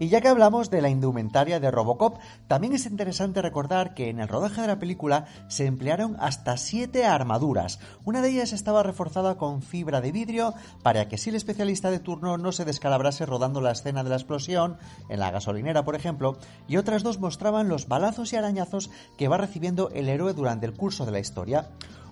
Y 0.00 0.08
ya 0.08 0.22
que 0.22 0.28
hablamos 0.28 0.70
de 0.70 0.80
la 0.80 0.88
indumentaria 0.88 1.60
de 1.60 1.70
Robocop, 1.70 2.18
también 2.48 2.72
es 2.72 2.86
interesante 2.86 3.42
recordar 3.42 3.92
que 3.92 4.08
en 4.08 4.18
el 4.18 4.28
rodaje 4.28 4.62
de 4.62 4.66
la 4.66 4.78
película 4.78 5.26
se 5.48 5.66
emplearon 5.66 6.16
hasta 6.18 6.56
siete 6.56 7.04
armaduras. 7.04 7.80
Una 8.06 8.22
de 8.22 8.30
ellas 8.30 8.54
estaba 8.54 8.82
reforzada 8.82 9.36
con 9.36 9.60
fibra 9.60 10.00
de 10.00 10.10
vidrio 10.10 10.54
para 10.82 11.06
que 11.06 11.18
si 11.18 11.28
el 11.28 11.36
especialista 11.36 11.90
de 11.90 11.98
turno 11.98 12.38
no 12.38 12.50
se 12.50 12.64
descalabrase 12.64 13.26
rodando 13.26 13.60
la 13.60 13.72
escena 13.72 14.02
de 14.02 14.08
la 14.08 14.16
explosión, 14.16 14.78
en 15.10 15.20
la 15.20 15.30
gasolinera 15.30 15.84
por 15.84 15.96
ejemplo, 15.96 16.38
y 16.66 16.78
otras 16.78 17.02
dos 17.02 17.20
mostraban 17.20 17.68
los 17.68 17.86
balazos 17.86 18.32
y 18.32 18.36
arañazos 18.36 18.90
que 19.18 19.28
va 19.28 19.36
recibiendo 19.36 19.90
el 19.90 20.08
héroe 20.08 20.32
durante 20.32 20.64
el 20.64 20.72
curso 20.72 21.04
de 21.04 21.12
la 21.12 21.20
historia. 21.20 21.68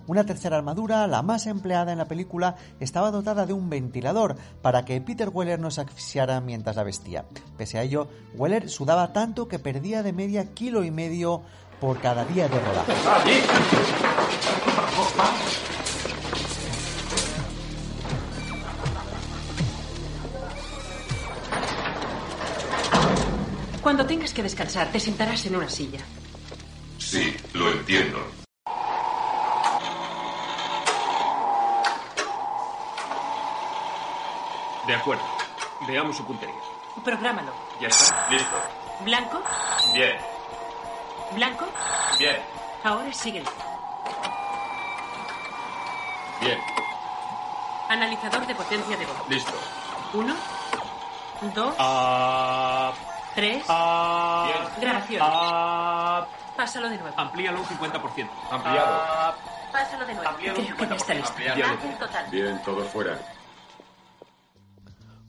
Una 0.09 0.25
tercera 0.25 0.57
armadura, 0.57 1.05
la 1.05 1.21
más 1.21 1.45
empleada 1.45 1.91
en 1.91 1.99
la 1.99 2.07
película, 2.07 2.55
estaba 2.79 3.11
dotada 3.11 3.45
de 3.45 3.53
un 3.53 3.69
ventilador 3.69 4.37
para 4.63 4.83
que 4.83 4.99
Peter 5.01 5.29
Weller 5.29 5.59
no 5.59 5.69
se 5.69 5.81
asfixiara 5.81 6.41
mientras 6.41 6.75
la 6.75 6.81
vestía. 6.81 7.25
Pese 7.59 7.77
a 7.77 7.83
ello, 7.83 8.07
Weller 8.33 8.71
sudaba 8.71 9.13
tanto 9.13 9.47
que 9.47 9.59
perdía 9.59 10.01
de 10.01 10.11
media 10.11 10.51
kilo 10.55 10.83
y 10.83 10.89
medio 10.89 11.43
por 11.79 12.01
cada 12.01 12.25
día 12.25 12.47
de 12.47 12.59
rodaje. 12.59 12.93
Cuando 23.83 24.07
tengas 24.07 24.33
que 24.33 24.41
descansar, 24.41 24.91
te 24.91 24.99
sentarás 24.99 25.45
en 25.45 25.55
una 25.55 25.69
silla. 25.69 25.99
Sí, 26.97 27.35
lo 27.53 27.71
entiendo. 27.71 28.48
De 34.89 34.95
acuerdo. 34.95 35.21
Veamos 35.81 36.17
su 36.17 36.25
puntería. 36.25 36.55
Prográmalo. 37.03 37.51
Ya 37.79 37.89
está. 37.89 38.27
Listo. 38.31 38.55
¿Blanco? 39.01 39.39
Bien. 39.93 40.17
¿Blanco? 41.33 41.67
Bien. 42.17 42.37
Ahora 42.83 43.13
sigue. 43.13 43.43
Bien. 46.41 46.59
Analizador 47.89 48.47
de 48.47 48.55
potencia 48.55 48.97
de 48.97 49.05
voz. 49.05 49.29
Listo. 49.29 49.53
Uno. 50.13 50.35
Dos. 51.53 51.75
Ah. 51.77 52.91
Tres. 53.35 53.63
Ah. 53.69 54.47
Bien. 54.47 54.81
Grabaciones. 54.81 55.27
Ah. 55.31 56.25
Pásalo 56.57 56.89
de 56.89 56.97
nuevo. 56.97 57.13
Amplíalo 57.15 57.59
un 57.59 57.65
50%. 57.67 58.27
Ampliado. 58.49 59.03
Ah. 59.07 59.35
Pásalo 59.71 60.03
de 60.07 60.15
nuevo. 60.15 60.27
Amplíalo 60.29 60.59
un 60.61 60.65
Creo 60.65 60.77
que 60.77 60.87
ya 60.87 60.95
está 60.95 61.13
50%. 61.13 61.17
listo. 61.17 61.29
Ampliado. 61.37 62.31
Bien, 62.31 62.61
todos 62.63 62.87
fuera. 62.87 63.19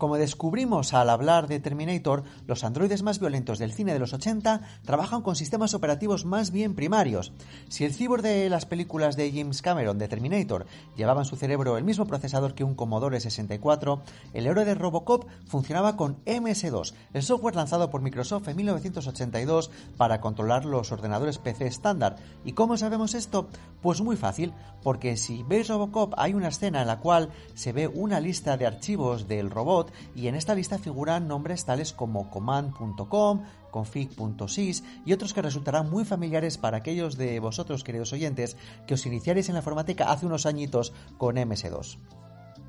Como 0.01 0.17
descubrimos 0.17 0.95
al 0.95 1.11
hablar 1.11 1.47
de 1.47 1.61
Terminator, 1.61 2.23
los 2.47 2.65
androides 2.65 3.03
más 3.03 3.21
violentos 3.21 3.59
del 3.59 3.75
cine 3.75 3.93
de 3.93 3.99
los 3.99 4.15
80 4.15 4.63
trabajan 4.83 5.21
con 5.21 5.37
sistemas 5.37 5.75
operativos 5.75 6.25
más 6.25 6.53
bien 6.53 6.75
primarios. 6.75 7.35
Si 7.69 7.85
el 7.85 7.93
cyborg 7.93 8.23
de 8.23 8.49
las 8.49 8.65
películas 8.65 9.15
de 9.15 9.31
James 9.31 9.61
Cameron 9.61 9.99
de 9.99 10.09
Terminator 10.09 10.65
llevaba 10.97 11.21
en 11.21 11.27
su 11.27 11.37
cerebro 11.37 11.77
el 11.77 11.85
mismo 11.85 12.07
procesador 12.07 12.55
que 12.55 12.65
un 12.65 12.75
Commodore 12.75 13.21
64, 13.21 14.01
el 14.33 14.47
héroe 14.47 14.65
de 14.65 14.75
Robocop 14.75 15.27
funcionaba 15.47 15.99
con 15.99 16.25
MS2, 16.25 16.95
el 17.13 17.23
software 17.23 17.57
lanzado 17.57 17.91
por 17.91 18.01
Microsoft 18.01 18.49
en 18.49 18.57
1982 18.57 19.71
para 19.99 20.23
controlar 20.23 20.65
los 20.65 20.93
ordenadores 20.93 21.37
PC 21.37 21.67
estándar. 21.67 22.17
¿Y 22.43 22.53
cómo 22.53 22.79
sabemos 22.79 23.13
esto? 23.13 23.51
Pues 23.83 24.01
muy 24.01 24.17
fácil, 24.17 24.55
porque 24.83 25.19
si 25.19 25.43
veis 25.43 25.69
Robocop 25.69 26.15
hay 26.17 26.33
una 26.33 26.49
escena 26.49 26.81
en 26.81 26.87
la 26.87 27.01
cual 27.01 27.29
se 27.53 27.75
ve 27.75 27.87
una 27.87 28.19
lista 28.19 28.57
de 28.57 28.67
archivos 28.67 29.29
del 29.29 29.51
robot 29.51 29.90
y 30.15 30.29
en 30.29 30.35
esta 30.35 30.55
lista 30.55 30.79
figuran 30.79 31.29
nombres 31.29 31.65
tales 31.65 31.93
como 31.93 32.31
command.com, 32.31 33.43
config.sys 33.71 34.85
y 35.05 35.13
otros 35.13 35.35
que 35.35 35.43
resultarán 35.43 35.91
muy 35.91 36.05
familiares 36.05 36.59
para 36.59 36.79
aquellos 36.79 37.17
de 37.17 37.39
vosotros, 37.41 37.85
queridos 37.85 38.13
oyentes, 38.13 38.57
que 38.87 38.95
os 38.95 39.07
iniciaréis 39.07 39.49
en 39.49 39.55
la 39.55 39.61
informática 39.61 40.11
hace 40.11 40.27
unos 40.27 40.47
añitos 40.47 40.93
con 41.19 41.37
MS2. 41.37 41.99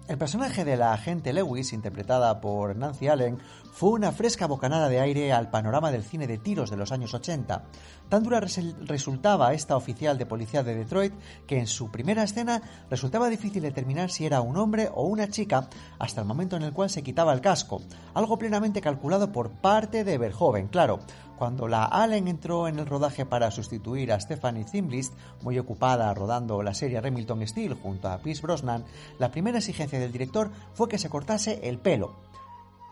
El 0.08 0.18
personaje 0.18 0.66
de 0.66 0.76
la 0.76 0.94
agente 0.94 1.32
Lewis, 1.32 1.72
interpretada 1.74 2.42
por 2.42 2.76
Nancy 2.76 3.08
Allen, 3.08 3.38
fue 3.72 3.92
una 3.92 4.12
fresca 4.12 4.46
bocanada 4.46 4.90
de 4.90 5.00
aire 5.00 5.32
al 5.32 5.50
panorama 5.50 5.92
del 5.92 6.04
cine 6.04 6.28
de 6.28 6.38
tiros 6.38 6.70
de 6.70 6.76
los 6.76 6.92
años 6.92 7.14
80. 7.14 7.64
Tan 8.10 8.24
dura 8.24 8.42
resultaba 8.42 9.54
esta 9.54 9.78
oficial 9.78 10.18
de 10.18 10.26
policía 10.26 10.64
de 10.64 10.76
Detroit 10.76 11.14
que 11.48 11.60
en 11.60 11.68
su 11.68 11.90
primera 11.92 12.24
escena 12.24 12.62
resultaba 12.90 13.30
difícil 13.30 13.62
determinar 13.62 14.10
si 14.10 14.26
era 14.26 14.42
un 14.42 14.58
hombre 14.58 14.90
o 14.94 15.04
una 15.06 15.30
chica 15.30 15.70
hasta 15.98 16.20
el 16.20 16.28
momento 16.28 16.58
en 16.58 16.64
el 16.64 16.74
cual 16.74 16.90
se 16.90 17.04
quitaba 17.04 17.32
el 17.32 17.40
casco, 17.40 17.82
algo 18.14 18.38
plenamente 18.38 18.82
calculado 18.82 19.32
por 19.32 19.52
parte 19.52 20.04
de 20.04 20.18
Verhoeven, 20.18 20.68
claro. 20.68 21.00
Cuando 21.42 21.68
la 21.68 21.86
Allen 21.86 22.28
entró 22.28 22.68
en 22.68 22.78
el 22.78 22.86
rodaje 22.86 23.26
para 23.26 23.50
sustituir 23.50 24.12
a 24.12 24.20
Stephanie 24.20 24.64
Zimlist, 24.64 25.16
muy 25.42 25.58
ocupada 25.58 26.14
rodando 26.14 26.62
la 26.62 26.76
serie 26.76 27.02
Remington 27.02 27.48
Steel 27.48 27.74
junto 27.74 28.10
a 28.10 28.20
Pierce 28.20 28.44
Brosnan, 28.44 28.86
la 29.18 29.32
primera 29.32 29.58
exigencia 29.58 30.00
del 30.00 30.12
director 30.12 30.52
fue 30.76 30.88
que 30.88 31.00
se 31.00 31.10
cortase 31.10 31.68
el 31.68 31.80
pelo. 31.80 32.14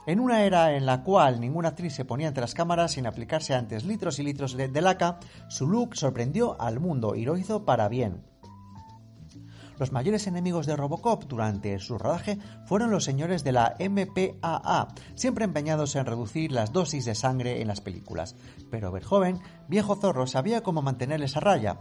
En 0.07 0.19
una 0.19 0.45
era 0.45 0.75
en 0.75 0.87
la 0.87 1.03
cual 1.03 1.39
ninguna 1.39 1.69
actriz 1.69 1.93
se 1.93 2.05
ponía 2.05 2.29
ante 2.29 2.41
las 2.41 2.55
cámaras 2.55 2.93
sin 2.93 3.05
aplicarse 3.05 3.53
antes 3.53 3.85
litros 3.85 4.17
y 4.17 4.23
litros 4.23 4.57
de 4.57 4.81
laca, 4.81 5.19
su 5.47 5.67
look 5.67 5.95
sorprendió 5.95 6.59
al 6.59 6.79
mundo 6.79 7.13
y 7.13 7.25
lo 7.25 7.37
hizo 7.37 7.65
para 7.65 7.87
bien. 7.87 8.23
Los 9.79 9.93
mayores 9.93 10.27
enemigos 10.27 10.65
de 10.65 10.75
Robocop 10.75 11.23
durante 11.23 11.79
su 11.79 11.97
rodaje 11.97 12.37
fueron 12.65 12.91
los 12.91 13.05
señores 13.05 13.45
de 13.45 13.53
la 13.53 13.77
MPAA, 13.79 14.89
siempre 15.15 15.45
empeñados 15.45 15.95
en 15.95 16.05
reducir 16.05 16.51
las 16.51 16.73
dosis 16.73 17.05
de 17.05 17.15
sangre 17.15 17.61
en 17.61 17.69
las 17.69 17.79
películas. 17.79 18.35
Pero 18.69 18.91
Verhoeven, 18.91 19.39
viejo 19.69 19.95
zorro, 19.95 20.27
sabía 20.27 20.63
cómo 20.63 20.81
mantenerles 20.81 21.37
a 21.37 21.39
raya. 21.39 21.79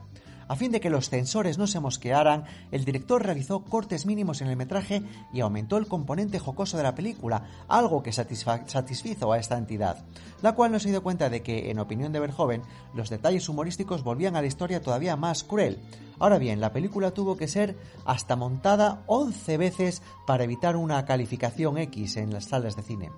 A 0.49 0.57
fin 0.57 0.73
de 0.73 0.81
que 0.81 0.89
los 0.91 1.11
censores 1.11 1.59
no 1.59 1.67
se 1.67 1.79
mosquearan, 1.79 2.45
el 2.73 2.87
director 2.87 3.23
realizó 3.23 3.61
cortes 3.61 4.07
mínimos 4.07 4.41
en 4.41 4.49
el 4.49 4.57
metraje 4.57 5.03
y 5.33 5.41
aumentó 5.41 5.77
el 5.77 5.87
componente 5.87 6.39
jocoso 6.39 6.79
de 6.79 6.83
la 6.83 6.95
película, 6.95 7.45
algo 7.69 8.03
que 8.03 8.13
satisfizo 8.13 9.33
a 9.33 9.39
esta 9.39 9.59
entidad, 9.59 10.05
la 10.41 10.55
cual 10.55 10.73
no 10.73 10.81
se 10.81 10.89
dio 10.89 11.03
cuenta 11.03 11.29
de 11.29 11.43
que, 11.43 11.71
en 11.71 11.79
opinión 11.79 12.13
de 12.13 12.21
Verhoeven, 12.21 12.63
los 12.95 13.11
detalles 13.11 13.49
humorísticos 13.49 14.03
volvían 14.03 14.37
a 14.37 14.41
la 14.41 14.47
historia 14.47 14.81
todavía 14.81 15.17
más 15.17 15.45
cruel. 15.45 15.79
Ahora 16.19 16.39
bien, 16.39 16.61
la 16.61 16.73
película 16.73 17.13
tuvo 17.13 17.37
que 17.37 17.47
ser 17.47 17.77
hasta 18.07 18.35
montada 18.35 19.03
11 19.07 19.57
veces 19.59 20.03
para 20.27 20.45
evitar 20.45 20.77
una 20.77 21.05
calificación 21.05 21.79
X 21.79 22.17
en 22.17 22.33
las 22.33 22.47
salas 22.47 22.75
de 22.75 22.83
cine. 22.83 23.11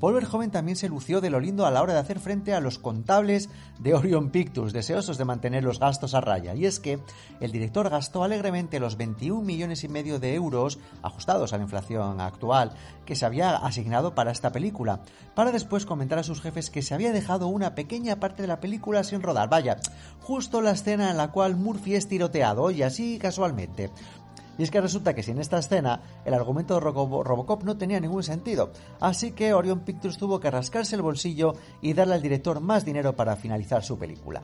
Verhoeven 0.00 0.50
también 0.50 0.76
se 0.76 0.88
lució 0.88 1.20
de 1.20 1.30
lo 1.30 1.40
lindo 1.40 1.66
a 1.66 1.70
la 1.70 1.82
hora 1.82 1.92
de 1.92 1.98
hacer 1.98 2.20
frente 2.20 2.54
a 2.54 2.60
los 2.60 2.78
contables 2.78 3.48
de 3.78 3.94
Orion 3.94 4.30
Pictures, 4.30 4.72
deseosos 4.72 5.18
de 5.18 5.24
mantener 5.24 5.64
los 5.64 5.80
gastos 5.80 6.14
a 6.14 6.20
raya. 6.20 6.54
Y 6.54 6.66
es 6.66 6.80
que 6.80 7.00
el 7.40 7.52
director 7.52 7.88
gastó 7.90 8.24
alegremente 8.24 8.80
los 8.80 8.96
21 8.96 9.42
millones 9.42 9.84
y 9.84 9.88
medio 9.88 10.18
de 10.18 10.34
euros, 10.34 10.78
ajustados 11.02 11.52
a 11.52 11.56
la 11.56 11.64
inflación 11.64 12.20
actual, 12.20 12.72
que 13.04 13.16
se 13.16 13.26
había 13.26 13.56
asignado 13.56 14.14
para 14.14 14.30
esta 14.30 14.52
película, 14.52 15.00
para 15.34 15.52
después 15.52 15.86
comentar 15.86 16.18
a 16.18 16.24
sus 16.24 16.40
jefes 16.40 16.70
que 16.70 16.82
se 16.82 16.94
había 16.94 17.12
dejado 17.12 17.48
una 17.48 17.74
pequeña 17.74 18.20
parte 18.20 18.42
de 18.42 18.48
la 18.48 18.60
película 18.60 19.04
sin 19.04 19.22
rodar. 19.22 19.48
Vaya, 19.48 19.78
justo 20.20 20.60
la 20.60 20.72
escena 20.72 21.10
en 21.10 21.16
la 21.16 21.32
cual 21.32 21.56
Murphy 21.56 21.94
es 21.94 22.08
tiroteado, 22.08 22.70
y 22.70 22.82
así 22.82 23.18
casualmente. 23.18 23.90
Y 24.58 24.64
es 24.64 24.70
que 24.70 24.80
resulta 24.80 25.14
que 25.14 25.22
sin 25.22 25.38
esta 25.38 25.58
escena, 25.58 26.02
el 26.24 26.34
argumento 26.34 26.74
de 26.74 26.80
Robocop 26.80 27.62
no 27.62 27.78
tenía 27.78 28.00
ningún 28.00 28.24
sentido. 28.24 28.72
Así 29.00 29.30
que 29.30 29.54
Orion 29.54 29.80
Pictures 29.80 30.18
tuvo 30.18 30.40
que 30.40 30.50
rascarse 30.50 30.96
el 30.96 31.02
bolsillo 31.02 31.54
y 31.80 31.94
darle 31.94 32.14
al 32.14 32.22
director 32.22 32.60
más 32.60 32.84
dinero 32.84 33.14
para 33.14 33.36
finalizar 33.36 33.84
su 33.84 33.98
película. 33.98 34.42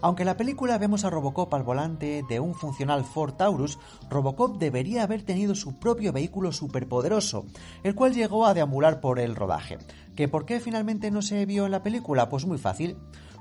Aunque 0.00 0.22
en 0.22 0.26
la 0.26 0.36
película 0.36 0.78
vemos 0.78 1.04
a 1.04 1.10
Robocop 1.10 1.52
al 1.54 1.64
volante 1.64 2.24
de 2.28 2.40
un 2.40 2.54
funcional 2.54 3.04
Ford 3.04 3.34
Taurus, 3.34 3.78
Robocop 4.08 4.58
debería 4.58 5.02
haber 5.02 5.22
tenido 5.22 5.54
su 5.54 5.78
propio 5.78 6.12
vehículo 6.12 6.52
superpoderoso, 6.52 7.46
el 7.82 7.94
cual 7.94 8.14
llegó 8.14 8.46
a 8.46 8.54
deambular 8.54 9.00
por 9.00 9.18
el 9.18 9.34
rodaje. 9.34 9.78
¿Que 10.14 10.28
por 10.28 10.46
qué 10.46 10.60
finalmente 10.60 11.10
no 11.10 11.22
se 11.22 11.44
vio 11.46 11.64
en 11.66 11.72
la 11.72 11.82
película? 11.82 12.28
Pues 12.28 12.46
muy 12.46 12.58
fácil. 12.58 12.96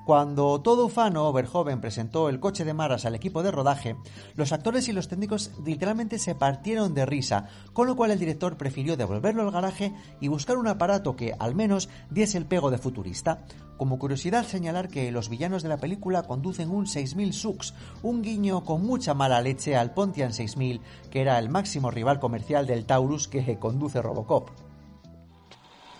Cuando 0.07 0.61
todo 0.61 0.85
ufano 0.85 1.33
Verhoeven 1.33 1.81
presentó 1.81 2.29
el 2.29 2.39
coche 2.39 2.63
de 2.63 2.73
maras 2.73 3.03
al 3.03 3.13
equipo 3.13 3.43
de 3.43 3.51
rodaje, 3.51 3.97
los 4.35 4.53
actores 4.53 4.87
y 4.87 4.93
los 4.93 5.09
técnicos 5.09 5.51
literalmente 5.65 6.17
se 6.17 6.33
partieron 6.33 6.93
de 6.93 7.05
risa, 7.05 7.49
con 7.73 7.87
lo 7.87 7.97
cual 7.97 8.11
el 8.11 8.19
director 8.19 8.55
prefirió 8.55 8.95
devolverlo 8.95 9.43
al 9.43 9.51
garaje 9.51 9.93
y 10.21 10.29
buscar 10.29 10.55
un 10.55 10.69
aparato 10.69 11.17
que 11.17 11.35
al 11.37 11.55
menos 11.55 11.89
diese 12.09 12.37
el 12.37 12.45
pego 12.45 12.71
de 12.71 12.77
futurista. 12.77 13.43
Como 13.75 13.99
curiosidad 13.99 14.45
señalar 14.45 14.87
que 14.87 15.11
los 15.11 15.27
villanos 15.27 15.61
de 15.61 15.67
la 15.67 15.75
película 15.75 16.23
conducen 16.23 16.69
un 16.69 16.87
6000 16.87 17.33
Sux, 17.33 17.73
un 18.01 18.21
guiño 18.21 18.63
con 18.63 18.85
mucha 18.85 19.13
mala 19.13 19.41
leche 19.41 19.75
al 19.75 19.93
Pontiac 19.93 20.31
6000, 20.31 20.79
que 21.11 21.19
era 21.19 21.37
el 21.37 21.49
máximo 21.49 21.91
rival 21.91 22.21
comercial 22.21 22.65
del 22.65 22.85
Taurus 22.85 23.27
que 23.27 23.59
conduce 23.59 24.01
Robocop. 24.01 24.51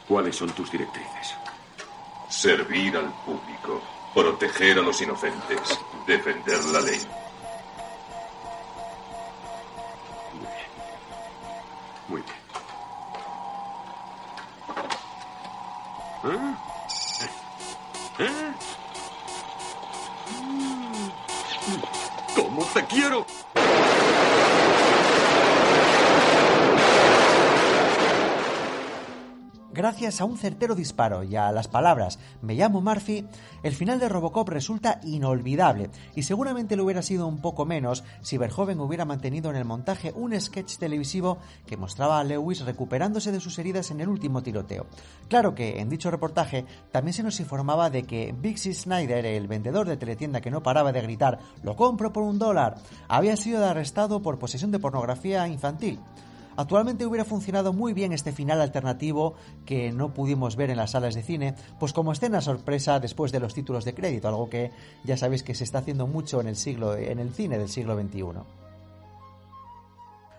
¿Cuáles 0.07 0.37
son 0.37 0.49
tus 0.51 0.71
directrices? 0.71 1.35
Servir 2.29 2.95
al 2.95 3.11
público 3.25 3.81
Proteger 4.17 4.79
a 4.79 4.81
los 4.81 4.99
inocentes. 4.99 5.79
Defender 6.07 6.63
la 6.73 6.81
ley. 6.81 6.99
Muy 12.07 12.23
bien. 12.23 12.37
¿Eh? 16.23 16.55
¿Eh? 18.17 18.53
¿Cómo 22.35 22.65
te 22.73 22.85
quiero? 22.87 23.23
Gracias 29.77 30.21
a 30.21 30.25
un 30.25 30.39
certero 30.39 30.73
disparo 30.73 31.21
y 31.21 31.35
a 31.35 31.51
las 31.51 31.67
palabras 31.67 32.17
Me 32.41 32.55
llamo 32.55 32.81
Murphy, 32.81 33.27
el 33.61 33.75
final 33.75 33.99
de 33.99 34.09
Robocop 34.09 34.49
resulta 34.49 34.99
inolvidable 35.03 35.91
y 36.15 36.23
seguramente 36.23 36.75
lo 36.75 36.83
hubiera 36.83 37.03
sido 37.03 37.27
un 37.27 37.41
poco 37.41 37.63
menos 37.63 38.03
si 38.21 38.39
Verhoeven 38.39 38.79
hubiera 38.79 39.05
mantenido 39.05 39.51
en 39.51 39.55
el 39.55 39.65
montaje 39.65 40.11
un 40.15 40.33
sketch 40.41 40.77
televisivo 40.77 41.37
que 41.67 41.77
mostraba 41.77 42.19
a 42.19 42.23
Lewis 42.23 42.65
recuperándose 42.65 43.31
de 43.31 43.39
sus 43.39 43.59
heridas 43.59 43.91
en 43.91 44.01
el 44.01 44.09
último 44.09 44.41
tiroteo. 44.41 44.87
Claro 45.29 45.53
que 45.53 45.79
en 45.79 45.89
dicho 45.89 46.09
reportaje 46.09 46.65
también 46.91 47.13
se 47.13 47.21
nos 47.21 47.39
informaba 47.39 47.91
de 47.91 48.01
que 48.01 48.33
Bixie 48.35 48.73
Snyder, 48.73 49.27
el 49.27 49.47
vendedor 49.47 49.87
de 49.87 49.97
teletienda 49.97 50.41
que 50.41 50.49
no 50.49 50.63
paraba 50.63 50.91
de 50.91 51.03
gritar 51.03 51.37
Lo 51.61 51.75
compro 51.75 52.11
por 52.11 52.23
un 52.23 52.39
dólar, 52.39 52.79
había 53.07 53.37
sido 53.37 53.63
arrestado 53.63 54.23
por 54.23 54.39
posesión 54.39 54.71
de 54.71 54.79
pornografía 54.79 55.47
infantil. 55.47 55.99
Actualmente 56.57 57.05
hubiera 57.05 57.23
funcionado 57.23 57.71
muy 57.71 57.93
bien 57.93 58.13
este 58.13 58.31
final 58.31 58.61
alternativo 58.61 59.35
que 59.65 59.91
no 59.91 60.13
pudimos 60.13 60.55
ver 60.55 60.71
en 60.71 60.77
las 60.77 60.91
salas 60.91 61.13
de 61.13 61.21
cine, 61.21 61.53
pues 61.79 61.93
como 61.93 62.11
escena 62.11 62.41
sorpresa 62.41 62.99
después 62.99 63.31
de 63.31 63.39
los 63.39 63.53
títulos 63.53 63.85
de 63.85 63.93
crédito, 63.93 64.27
algo 64.27 64.49
que 64.49 64.71
ya 65.03 65.17
sabéis 65.17 65.43
que 65.43 65.53
se 65.53 65.63
está 65.63 65.79
haciendo 65.79 66.07
mucho 66.07 66.41
en 66.41 66.47
el 66.47 66.55
cine 66.55 67.57
del 67.57 67.69
siglo 67.69 67.95
XXI. 67.95 68.41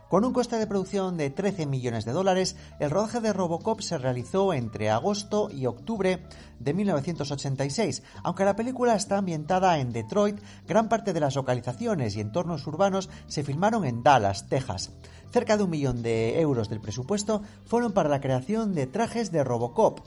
Con 0.09 0.24
un 0.24 0.33
coste 0.33 0.57
de 0.57 0.66
producción 0.66 1.18
de 1.18 1.28
13 1.28 1.66
millones 1.66 2.07
de 2.07 2.12
dólares, 2.12 2.57
el 2.81 2.90
rodaje 2.90 3.20
de 3.20 3.35
Robocop 3.35 3.83
se 3.83 3.98
realizó 3.98 4.54
entre 4.54 4.88
agosto 4.88 5.50
y 5.50 5.66
octubre 5.66 6.24
de 6.59 6.72
1986. 6.72 8.02
Aunque 8.22 8.46
la 8.46 8.57
película 8.57 8.94
está 8.94 9.18
ambientada 9.18 9.78
en 9.78 9.92
Detroit, 9.92 10.40
gran 10.66 10.88
parte 10.88 11.12
de 11.12 11.20
las 11.20 11.37
localizaciones 11.37 12.16
y 12.16 12.22
entornos 12.22 12.66
urbanos 12.66 13.11
se 13.26 13.44
filmaron 13.44 13.85
en 13.85 14.02
Dallas, 14.02 14.48
Texas. 14.48 14.92
Cerca 15.31 15.57
de 15.57 15.64
un 15.64 15.71
millón 15.71 16.03
de 16.03 16.41
euros 16.41 16.69
del 16.69 16.81
presupuesto 16.81 17.43
fueron 17.64 17.93
para 17.93 18.09
la 18.09 18.21
creación 18.21 18.75
de 18.75 18.87
trajes 18.87 19.31
de 19.31 19.45
Robocop, 19.45 20.01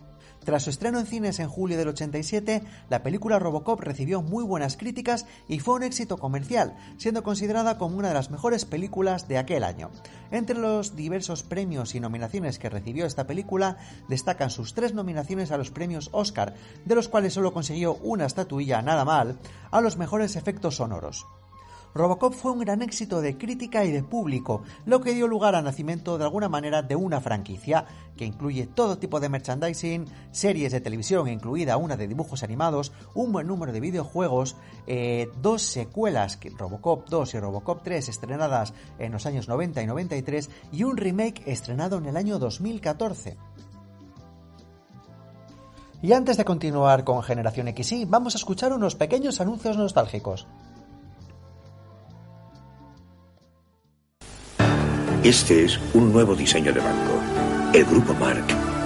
tras 0.43 0.63
su 0.63 0.71
estreno 0.71 0.99
en 0.99 1.05
cines 1.05 1.39
en 1.39 1.47
julio 1.47 1.77
del 1.77 1.89
87, 1.89 2.63
la 2.89 3.03
película 3.03 3.37
Robocop 3.37 3.79
recibió 3.79 4.23
muy 4.23 4.43
buenas 4.43 4.75
críticas 4.75 5.27
y 5.47 5.59
fue 5.59 5.75
un 5.75 5.83
éxito 5.83 6.17
comercial, 6.17 6.75
siendo 6.97 7.21
considerada 7.21 7.77
como 7.77 7.97
una 7.97 8.07
de 8.07 8.15
las 8.15 8.31
mejores 8.31 8.65
películas 8.65 9.27
de 9.27 9.37
aquel 9.37 9.63
año. 9.63 9.91
Entre 10.31 10.57
los 10.57 10.95
diversos 10.95 11.43
premios 11.43 11.93
y 11.93 11.99
nominaciones 11.99 12.57
que 12.57 12.69
recibió 12.69 13.05
esta 13.05 13.27
película, 13.27 13.77
destacan 14.09 14.49
sus 14.49 14.73
tres 14.73 14.95
nominaciones 14.95 15.51
a 15.51 15.57
los 15.57 15.69
premios 15.69 16.09
Oscar, 16.11 16.55
de 16.85 16.95
los 16.95 17.07
cuales 17.07 17.33
solo 17.33 17.53
consiguió 17.53 17.95
una 18.01 18.25
estatuilla 18.25 18.81
nada 18.81 19.05
mal, 19.05 19.37
a 19.69 19.79
los 19.79 19.97
mejores 19.97 20.35
efectos 20.35 20.77
sonoros. 20.77 21.27
Robocop 21.93 22.33
fue 22.33 22.51
un 22.51 22.59
gran 22.59 22.81
éxito 22.81 23.21
de 23.21 23.37
crítica 23.37 23.83
y 23.83 23.91
de 23.91 24.03
público, 24.03 24.63
lo 24.85 25.01
que 25.01 25.13
dio 25.13 25.27
lugar 25.27 25.55
al 25.55 25.63
nacimiento 25.63 26.17
de 26.17 26.23
alguna 26.23 26.47
manera 26.47 26.81
de 26.81 26.95
una 26.95 27.19
franquicia 27.19 27.85
que 28.15 28.25
incluye 28.25 28.67
todo 28.67 28.97
tipo 28.97 29.19
de 29.19 29.29
merchandising, 29.29 30.05
series 30.31 30.71
de 30.71 30.81
televisión, 30.81 31.27
incluida 31.27 31.77
una 31.77 31.97
de 31.97 32.07
dibujos 32.07 32.43
animados, 32.43 32.91
un 33.13 33.31
buen 33.31 33.47
número 33.47 33.73
de 33.73 33.79
videojuegos, 33.79 34.55
eh, 34.87 35.29
dos 35.41 35.63
secuelas, 35.63 36.39
Robocop 36.57 37.09
2 37.09 37.33
y 37.33 37.39
Robocop 37.39 37.83
3 37.83 38.09
estrenadas 38.09 38.73
en 38.99 39.11
los 39.11 39.25
años 39.25 39.47
90 39.47 39.81
y 39.81 39.87
93 39.87 40.49
y 40.71 40.83
un 40.83 40.97
remake 40.97 41.43
estrenado 41.45 41.97
en 41.97 42.05
el 42.05 42.17
año 42.17 42.39
2014. 42.39 43.37
Y 46.03 46.13
antes 46.13 46.37
de 46.37 46.45
continuar 46.45 47.03
con 47.03 47.21
Generación 47.21 47.67
XY, 47.67 48.05
vamos 48.05 48.33
a 48.33 48.39
escuchar 48.39 48.73
unos 48.73 48.95
pequeños 48.95 49.39
anuncios 49.39 49.77
nostálgicos. 49.77 50.47
Este 55.23 55.65
es 55.65 55.79
un 55.93 56.11
nuevo 56.11 56.35
diseño 56.35 56.73
de 56.73 56.79
banco. 56.79 57.13
El 57.73 57.85
Grupo 57.85 58.15
Mark 58.15 58.43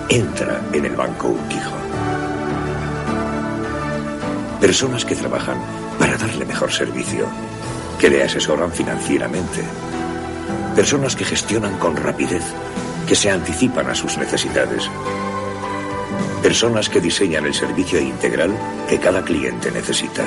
entra 0.10 0.62
en 0.74 0.84
el 0.84 0.94
Banco 0.94 1.30
Urquijo. 1.30 1.72
Personas 4.60 5.06
que 5.06 5.16
trabajan 5.16 5.58
para 5.98 6.18
darle 6.18 6.44
mejor 6.44 6.74
servicio, 6.74 7.26
que 7.98 8.10
le 8.10 8.22
asesoran 8.22 8.70
financieramente. 8.70 9.64
Personas 10.76 11.16
que 11.16 11.24
gestionan 11.24 11.78
con 11.78 11.96
rapidez, 11.96 12.44
que 13.08 13.16
se 13.16 13.32
anticipan 13.32 13.90
a 13.90 13.96
sus 13.96 14.18
necesidades. 14.18 14.84
Personas 16.44 16.90
que 16.90 17.00
diseñan 17.00 17.46
el 17.46 17.54
servicio 17.54 17.98
integral 18.02 18.54
que 18.90 19.00
cada 19.00 19.22
cliente 19.24 19.72
necesita. 19.72 20.26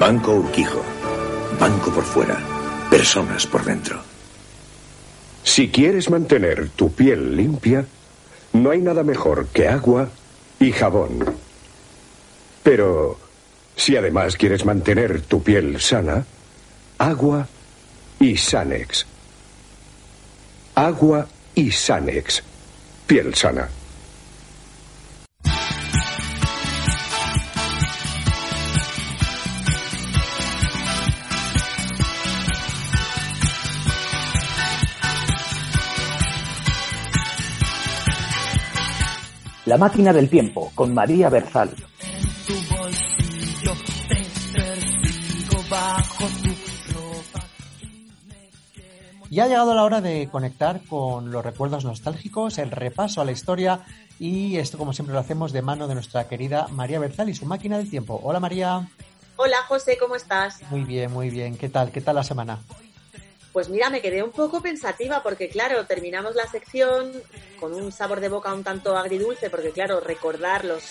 Banco 0.00 0.32
Urquijo. 0.32 0.82
Banco 1.60 1.92
por 1.92 2.02
fuera. 2.02 2.36
Personas 2.90 3.46
por 3.46 3.64
dentro. 3.64 4.09
Si 5.42 5.68
quieres 5.68 6.10
mantener 6.10 6.68
tu 6.70 6.92
piel 6.92 7.36
limpia, 7.36 7.86
no 8.52 8.70
hay 8.70 8.80
nada 8.80 9.02
mejor 9.02 9.48
que 9.48 9.68
agua 9.68 10.08
y 10.58 10.72
jabón. 10.72 11.24
Pero 12.62 13.18
si 13.76 13.96
además 13.96 14.36
quieres 14.36 14.64
mantener 14.64 15.22
tu 15.22 15.42
piel 15.42 15.80
sana, 15.80 16.26
agua 16.98 17.48
y 18.18 18.36
Sanex. 18.36 19.06
Agua 20.74 21.26
y 21.54 21.70
Sanex. 21.70 22.42
Piel 23.06 23.34
sana. 23.34 23.68
La 39.70 39.78
máquina 39.78 40.12
del 40.12 40.28
tiempo 40.28 40.72
con 40.74 40.92
María 40.92 41.28
Berzal. 41.28 41.70
Y 49.30 49.38
ha 49.38 49.46
llegado 49.46 49.72
la 49.72 49.84
hora 49.84 50.00
de 50.00 50.28
conectar 50.28 50.80
con 50.88 51.30
los 51.30 51.44
recuerdos 51.44 51.84
nostálgicos, 51.84 52.58
el 52.58 52.72
repaso 52.72 53.20
a 53.20 53.24
la 53.24 53.30
historia 53.30 53.82
y 54.18 54.56
esto 54.56 54.76
como 54.76 54.92
siempre 54.92 55.14
lo 55.14 55.20
hacemos 55.20 55.52
de 55.52 55.62
mano 55.62 55.86
de 55.86 55.94
nuestra 55.94 56.26
querida 56.26 56.66
María 56.72 56.98
Berzal 56.98 57.28
y 57.28 57.36
su 57.36 57.46
máquina 57.46 57.78
del 57.78 57.88
tiempo. 57.88 58.20
Hola 58.24 58.40
María. 58.40 58.88
Hola 59.36 59.58
José, 59.68 59.96
¿cómo 60.00 60.16
estás? 60.16 60.58
Muy 60.68 60.82
bien, 60.82 61.12
muy 61.12 61.30
bien. 61.30 61.56
¿Qué 61.56 61.68
tal? 61.68 61.92
¿Qué 61.92 62.00
tal 62.00 62.16
la 62.16 62.24
semana? 62.24 62.58
Pues 63.52 63.68
mira, 63.68 63.90
me 63.90 64.00
quedé 64.00 64.22
un 64.22 64.30
poco 64.30 64.60
pensativa 64.62 65.22
porque 65.22 65.48
claro, 65.48 65.84
terminamos 65.86 66.34
la 66.34 66.46
sección 66.46 67.12
con 67.58 67.74
un 67.74 67.90
sabor 67.90 68.20
de 68.20 68.28
boca 68.28 68.54
un 68.54 68.62
tanto 68.62 68.96
agridulce 68.96 69.50
porque 69.50 69.70
claro, 69.70 70.00
recordar 70.00 70.64
los 70.64 70.82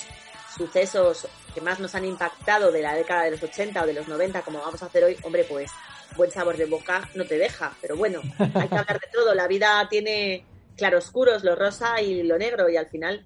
sucesos 0.57 1.27
que 1.53 1.61
más 1.61 1.79
nos 1.79 1.95
han 1.95 2.05
impactado 2.05 2.71
de 2.71 2.81
la 2.81 2.95
década 2.95 3.23
de 3.23 3.31
los 3.31 3.43
80 3.43 3.81
o 3.81 3.87
de 3.87 3.93
los 3.93 4.07
90 4.07 4.41
como 4.41 4.59
vamos 4.59 4.83
a 4.83 4.87
hacer 4.87 5.05
hoy, 5.05 5.17
hombre, 5.23 5.45
pues 5.45 5.71
buen 6.15 6.31
sabor 6.31 6.57
de 6.57 6.65
boca 6.65 7.09
no 7.15 7.25
te 7.25 7.37
deja, 7.37 7.73
pero 7.81 7.95
bueno, 7.95 8.21
hay 8.37 8.67
que 8.67 8.75
hablar 8.75 8.99
de 8.99 9.07
todo. 9.11 9.33
La 9.33 9.47
vida 9.47 9.87
tiene 9.89 10.45
claroscuros, 10.75 11.43
lo 11.43 11.55
rosa 11.55 12.01
y 12.01 12.23
lo 12.23 12.37
negro, 12.37 12.69
y 12.69 12.77
al 12.77 12.87
final, 12.87 13.25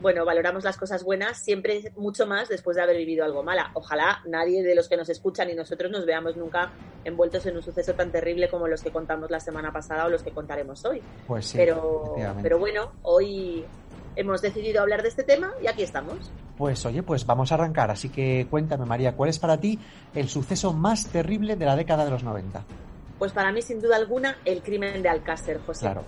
bueno, 0.00 0.24
valoramos 0.24 0.64
las 0.64 0.76
cosas 0.76 1.04
buenas 1.04 1.38
siempre 1.38 1.92
mucho 1.96 2.26
más 2.26 2.48
después 2.48 2.76
de 2.76 2.82
haber 2.82 2.96
vivido 2.96 3.24
algo 3.24 3.42
mala. 3.42 3.70
Ojalá 3.74 4.20
nadie 4.26 4.62
de 4.62 4.74
los 4.74 4.88
que 4.88 4.96
nos 4.96 5.08
escuchan 5.08 5.50
y 5.50 5.54
nosotros 5.54 5.90
nos 5.90 6.06
veamos 6.06 6.36
nunca 6.36 6.70
envueltos 7.04 7.46
en 7.46 7.56
un 7.56 7.62
suceso 7.62 7.94
tan 7.94 8.10
terrible 8.10 8.48
como 8.48 8.66
los 8.68 8.82
que 8.82 8.90
contamos 8.90 9.30
la 9.30 9.40
semana 9.40 9.72
pasada 9.72 10.06
o 10.06 10.08
los 10.08 10.22
que 10.22 10.30
contaremos 10.30 10.84
hoy. 10.84 11.02
Pues 11.26 11.46
sí. 11.46 11.58
Pero, 11.58 12.14
pero 12.42 12.58
bueno, 12.58 12.92
hoy 13.02 13.64
hemos 14.16 14.42
decidido 14.42 14.80
hablar 14.80 15.02
de 15.02 15.08
este 15.08 15.22
tema 15.22 15.52
y 15.62 15.66
aquí 15.66 15.82
estamos. 15.82 16.30
Pues 16.56 16.84
oye, 16.86 17.02
pues 17.02 17.26
vamos 17.26 17.52
a 17.52 17.54
arrancar. 17.54 17.90
Así 17.90 18.08
que 18.08 18.46
cuéntame, 18.50 18.84
María, 18.84 19.16
¿cuál 19.16 19.30
es 19.30 19.38
para 19.38 19.58
ti 19.58 19.78
el 20.14 20.28
suceso 20.28 20.72
más 20.72 21.06
terrible 21.06 21.56
de 21.56 21.64
la 21.66 21.76
década 21.76 22.04
de 22.04 22.10
los 22.10 22.22
90? 22.22 22.64
Pues 23.18 23.32
para 23.32 23.52
mí, 23.52 23.60
sin 23.60 23.80
duda 23.80 23.96
alguna, 23.96 24.38
el 24.44 24.62
crimen 24.62 25.02
de 25.02 25.08
Alcácer, 25.08 25.60
José. 25.66 25.80
Claro. 25.80 26.04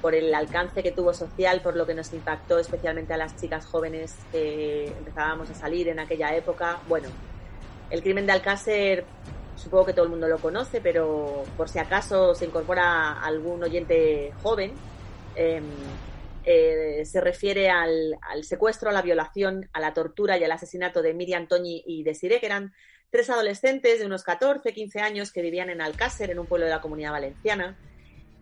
Por 0.00 0.14
el 0.14 0.34
alcance 0.34 0.82
que 0.82 0.92
tuvo 0.92 1.12
social, 1.12 1.60
por 1.62 1.76
lo 1.76 1.86
que 1.86 1.94
nos 1.94 2.12
impactó 2.12 2.58
especialmente 2.58 3.12
a 3.12 3.16
las 3.16 3.36
chicas 3.36 3.66
jóvenes 3.66 4.16
que 4.32 4.86
empezábamos 4.86 5.50
a 5.50 5.54
salir 5.54 5.88
en 5.88 5.98
aquella 5.98 6.34
época. 6.34 6.80
Bueno, 6.88 7.08
el 7.90 8.02
crimen 8.02 8.26
de 8.26 8.32
Alcácer 8.32 9.04
supongo 9.60 9.86
que 9.86 9.92
todo 9.92 10.04
el 10.04 10.10
mundo 10.10 10.26
lo 10.26 10.38
conoce, 10.38 10.80
pero 10.80 11.44
por 11.56 11.68
si 11.68 11.78
acaso 11.78 12.34
se 12.34 12.46
incorpora 12.46 13.20
algún 13.20 13.62
oyente 13.62 14.32
joven, 14.42 14.72
eh, 15.36 15.60
eh, 16.44 17.04
se 17.04 17.20
refiere 17.20 17.68
al, 17.68 18.18
secuestro, 18.42 18.88
a 18.88 18.92
la 18.92 19.02
violación, 19.02 19.68
a 19.72 19.80
la 19.80 19.92
tortura 19.92 20.38
y 20.38 20.44
al 20.44 20.52
asesinato 20.52 21.02
de 21.02 21.12
Miriam 21.12 21.46
Toñi 21.46 21.82
y 21.86 22.02
Desiree, 22.02 22.40
que 22.40 22.46
eran 22.46 22.72
tres 23.10 23.28
adolescentes 23.28 23.98
de 23.98 24.06
unos 24.06 24.22
14, 24.22 24.72
15 24.72 25.00
años 25.00 25.32
que 25.32 25.42
vivían 25.42 25.68
en 25.68 25.82
Alcácer, 25.82 26.30
en 26.30 26.38
un 26.38 26.46
pueblo 26.46 26.64
de 26.66 26.72
la 26.72 26.80
comunidad 26.80 27.12
valenciana. 27.12 27.76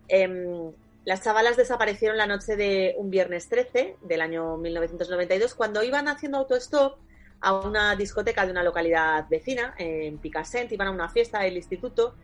Em, 0.06 0.72
las 1.04 1.22
chavalas 1.22 1.56
desaparecieron 1.56 2.16
la 2.16 2.26
noche 2.26 2.56
de 2.56 2.94
un 2.98 3.10
viernes 3.10 3.48
13 3.48 3.96
del 4.02 4.20
año 4.20 4.56
1992 4.56 5.54
cuando 5.54 5.82
iban 5.82 6.08
haciendo 6.08 6.38
autostop 6.38 6.98
a 7.40 7.54
una 7.60 7.94
discoteca 7.96 8.44
de 8.44 8.50
una 8.50 8.62
localidad 8.62 9.26
vecina, 9.28 9.74
en 9.78 10.18
Picassent, 10.18 10.72
iban 10.72 10.88
a 10.88 10.90
una 10.90 11.08
fiesta 11.08 11.40
del 11.40 11.56
instituto. 11.56 12.14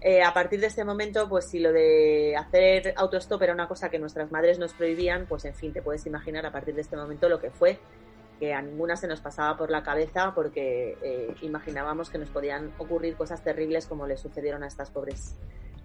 Eh, 0.00 0.22
a 0.22 0.34
partir 0.34 0.60
de 0.60 0.66
este 0.66 0.84
momento, 0.84 1.28
pues 1.28 1.46
si 1.46 1.58
lo 1.58 1.72
de 1.72 2.36
hacer 2.36 2.92
autostop 2.96 3.42
era 3.42 3.52
una 3.52 3.68
cosa 3.68 3.88
que 3.88 3.98
nuestras 3.98 4.30
madres 4.30 4.58
nos 4.58 4.72
prohibían, 4.74 5.26
pues 5.26 5.44
en 5.44 5.54
fin, 5.54 5.72
te 5.72 5.82
puedes 5.82 6.04
imaginar 6.06 6.44
a 6.46 6.52
partir 6.52 6.74
de 6.74 6.82
este 6.82 6.96
momento 6.96 7.28
lo 7.28 7.40
que 7.40 7.50
fue, 7.50 7.78
que 8.38 8.52
a 8.52 8.60
ninguna 8.60 8.96
se 8.96 9.06
nos 9.06 9.20
pasaba 9.20 9.56
por 9.56 9.70
la 9.70 9.82
cabeza 9.82 10.32
porque 10.34 10.98
eh, 11.02 11.34
imaginábamos 11.42 12.10
que 12.10 12.18
nos 12.18 12.28
podían 12.28 12.72
ocurrir 12.78 13.16
cosas 13.16 13.42
terribles 13.42 13.86
como 13.86 14.06
le 14.06 14.16
sucedieron 14.16 14.62
a 14.62 14.66
estas 14.66 14.90
pobres 14.90 15.36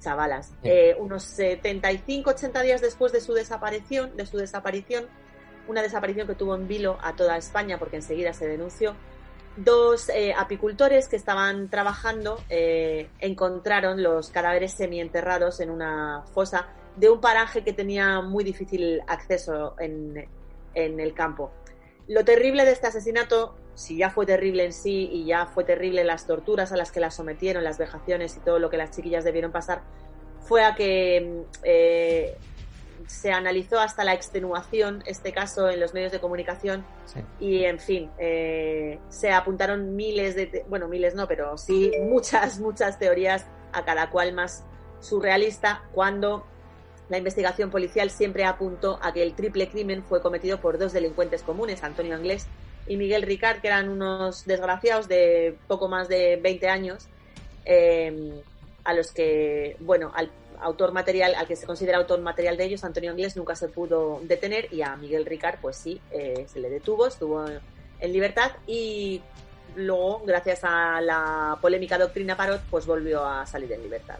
chavalas. 0.01 0.53
Eh, 0.63 0.95
unos 0.99 1.23
75, 1.23 2.31
80 2.31 2.61
días 2.61 2.81
después 2.81 3.11
de 3.11 3.21
su 3.21 3.33
desaparición, 3.33 4.17
de 4.17 4.25
su 4.25 4.37
desaparición, 4.37 5.05
una 5.67 5.81
desaparición 5.81 6.27
que 6.27 6.35
tuvo 6.35 6.55
en 6.55 6.67
vilo 6.67 6.97
a 7.01 7.15
toda 7.15 7.37
España 7.37 7.77
porque 7.77 7.97
enseguida 7.97 8.33
se 8.33 8.47
denunció, 8.47 8.95
dos 9.55 10.09
eh, 10.09 10.33
apicultores 10.37 11.07
que 11.07 11.15
estaban 11.15 11.69
trabajando 11.69 12.41
eh, 12.49 13.09
encontraron 13.19 14.01
los 14.01 14.29
cadáveres 14.29 14.73
semienterrados 14.73 15.59
en 15.59 15.69
una 15.69 16.23
fosa 16.33 16.67
de 16.95 17.09
un 17.09 17.21
paraje 17.21 17.63
que 17.63 17.73
tenía 17.73 18.21
muy 18.21 18.43
difícil 18.43 19.01
acceso 19.07 19.75
en, 19.79 20.27
en 20.73 20.99
el 20.99 21.13
campo. 21.13 21.51
Lo 22.07 22.25
terrible 22.25 22.65
de 22.65 22.71
este 22.71 22.87
asesinato, 22.87 23.55
si 23.75 23.97
ya 23.97 24.09
fue 24.09 24.25
terrible 24.25 24.65
en 24.65 24.73
sí 24.73 25.09
y 25.11 25.25
ya 25.25 25.45
fue 25.45 25.63
terrible 25.63 26.03
las 26.03 26.27
torturas 26.27 26.71
a 26.71 26.77
las 26.77 26.91
que 26.91 26.99
las 26.99 27.15
sometieron, 27.15 27.63
las 27.63 27.77
vejaciones 27.77 28.35
y 28.37 28.39
todo 28.39 28.59
lo 28.59 28.69
que 28.69 28.77
las 28.77 28.91
chiquillas 28.91 29.23
debieron 29.23 29.51
pasar, 29.51 29.81
fue 30.41 30.63
a 30.63 30.75
que 30.75 31.43
eh, 31.63 32.37
se 33.07 33.31
analizó 33.31 33.79
hasta 33.79 34.03
la 34.03 34.13
extenuación 34.13 35.03
este 35.05 35.31
caso 35.31 35.69
en 35.69 35.79
los 35.79 35.93
medios 35.93 36.11
de 36.11 36.19
comunicación 36.19 36.85
y 37.39 37.63
en 37.65 37.79
fin 37.79 38.09
eh, 38.17 38.99
se 39.09 39.31
apuntaron 39.31 39.95
miles 39.95 40.35
de 40.35 40.65
bueno 40.69 40.87
miles 40.87 41.15
no 41.15 41.27
pero 41.27 41.57
sí 41.57 41.91
muchas 42.03 42.59
muchas 42.59 42.99
teorías 42.99 43.45
a 43.73 43.83
cada 43.83 44.09
cual 44.09 44.33
más 44.33 44.63
surrealista 44.99 45.83
cuando 45.93 46.45
la 47.09 47.17
investigación 47.17 47.69
policial 47.69 48.09
siempre 48.09 48.45
apuntó 48.45 48.99
a 49.01 49.11
que 49.11 49.23
el 49.23 49.33
triple 49.33 49.69
crimen 49.69 50.03
fue 50.03 50.21
cometido 50.21 50.61
por 50.61 50.77
dos 50.77 50.93
delincuentes 50.93 51.43
comunes 51.43 51.83
Antonio 51.83 52.15
Anglés 52.15 52.47
y 52.91 52.97
Miguel 52.97 53.21
Ricard 53.21 53.61
que 53.61 53.67
eran 53.67 53.87
unos 53.87 54.45
desgraciados 54.45 55.07
de 55.07 55.55
poco 55.67 55.87
más 55.87 56.09
de 56.09 56.35
20 56.35 56.67
años 56.67 57.07
eh, 57.63 58.43
a 58.83 58.93
los 58.93 59.11
que 59.13 59.77
bueno 59.79 60.11
al 60.13 60.29
autor 60.59 60.91
material, 60.91 61.33
al 61.35 61.47
que 61.47 61.55
se 61.55 61.65
considera 61.65 61.97
autor 61.97 62.19
material 62.19 62.57
de 62.57 62.65
ellos, 62.65 62.83
Antonio 62.83 63.11
Anglés, 63.11 63.35
nunca 63.37 63.55
se 63.55 63.69
pudo 63.69 64.19
detener 64.23 64.71
y 64.73 64.81
a 64.81 64.95
Miguel 64.95 65.25
Ricard, 65.25 65.59
pues 65.59 65.77
sí, 65.77 65.99
eh, 66.11 66.45
se 66.51 66.59
le 66.59 66.69
detuvo, 66.69 67.07
estuvo 67.07 67.45
en 67.47 68.13
libertad 68.13 68.51
y 68.67 69.21
luego, 69.75 70.21
gracias 70.25 70.59
a 70.63 70.99
la 70.99 71.57
polémica 71.61 71.97
doctrina 71.97 72.35
Parot, 72.35 72.61
pues 72.69 72.85
volvió 72.85 73.25
a 73.25 73.45
salir 73.45 73.71
en 73.71 73.81
libertad. 73.81 74.17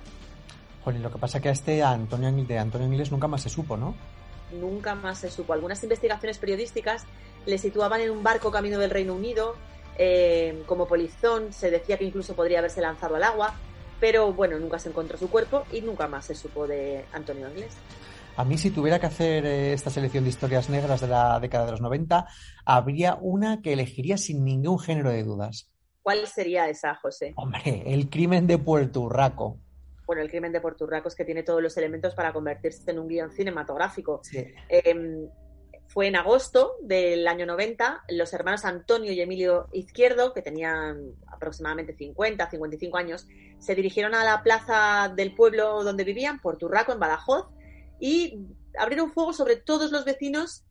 Jolín, 0.84 1.04
lo 1.04 1.12
que 1.12 1.20
pasa 1.20 1.42
que 1.42 1.50
a 1.50 1.52
este 1.52 1.84
Antonio, 1.84 2.32
de 2.32 2.58
Antonio 2.58 2.88
Anglés 2.88 3.12
nunca 3.12 3.28
más 3.28 3.42
se 3.42 3.50
supo, 3.50 3.78
¿no? 3.78 3.94
Nunca 4.60 4.96
más 4.96 5.20
se 5.20 5.30
supo. 5.30 5.54
Algunas 5.54 5.84
investigaciones 5.84 6.40
periodísticas 6.40 7.06
le 7.46 7.58
situaban 7.58 8.02
en 8.02 8.12
un 8.12 8.24
barco 8.24 8.52
camino 8.52 8.78
del 8.80 8.90
Reino 8.90 9.14
Unido, 9.14 9.56
eh, 9.98 10.64
como 10.66 10.88
polizón, 10.88 11.54
se 11.54 11.70
decía 11.70 11.98
que 11.98 12.06
incluso 12.06 12.36
podría 12.36 12.60
haberse 12.60 12.82
lanzado 12.82 13.16
al 13.16 13.24
agua, 13.24 13.56
pero 14.00 14.34
bueno, 14.34 14.58
nunca 14.60 14.80
se 14.80 14.90
encontró 14.90 15.18
su 15.18 15.30
cuerpo 15.30 15.64
y 15.72 15.82
nunca 15.82 16.08
más 16.08 16.26
se 16.26 16.36
supo 16.36 16.68
de 16.68 17.06
Antonio 17.14 17.48
Anglés. 17.48 17.74
A 18.38 18.46
mí, 18.46 18.58
si 18.58 18.72
tuviera 18.72 19.00
que 19.00 19.08
hacer 19.08 19.46
eh, 19.46 19.74
esta 19.74 19.90
selección 19.90 20.24
de 20.24 20.30
historias 20.30 20.70
negras 20.70 21.02
de 21.02 21.08
la 21.08 21.40
década 21.40 21.66
de 21.66 21.72
los 21.72 21.82
90, 21.82 22.28
habría 22.66 23.16
una 23.22 23.62
que 23.62 23.74
elegiría 23.74 24.18
sin 24.18 24.44
ningún 24.44 24.80
género 24.80 25.10
de 25.10 25.24
dudas. 25.24 25.70
¿Cuál 26.02 26.26
sería 26.28 26.68
esa, 26.70 26.96
José? 26.96 27.34
Hombre, 27.36 27.84
el 27.86 28.10
crimen 28.10 28.48
de 28.48 28.58
Puerto 28.58 29.02
Urraco. 29.02 29.60
bueno, 30.08 30.24
el 30.24 30.30
crimen 30.30 30.52
de 30.52 30.60
Porturraco 30.60 31.08
es 31.08 31.16
que 31.16 31.26
tiene 31.26 31.44
todos 31.44 31.62
los 31.62 31.78
elementos 31.78 32.16
para 32.16 32.34
convertirse 32.34 32.90
en 32.90 33.00
un 33.00 33.08
guion 33.08 33.32
cinematográfico. 33.32 34.22
Eh, 34.34 35.30
fue 35.92 36.08
en 36.08 36.16
agosto 36.16 36.78
del 36.82 37.28
año 37.28 37.46
90, 37.46 38.06
los 38.12 38.32
hermanos 38.32 38.64
Antonio 38.64 39.12
y 39.12 39.20
Emilio 39.20 39.68
Izquierdo, 39.74 40.32
que 40.32 40.42
tenían 40.42 41.16
aproximadamente 41.28 41.94
50, 41.94 42.50
55 42.50 42.98
años, 42.98 43.28
se 43.60 43.76
dirigieron 43.76 44.16
a 44.16 44.24
la 44.24 44.42
plaza 44.42 45.12
del 45.14 45.36
pueblo 45.36 45.84
donde 45.84 46.06
vivían, 46.06 46.40
Porturraco, 46.40 46.94
en 46.94 47.00
Badajoz, 47.00 47.48
y 48.00 48.40
abrieron 48.80 49.12
fuego 49.12 49.34
sobre 49.34 49.58
todos 49.58 49.92
los 49.92 50.06
vecinos 50.06 50.64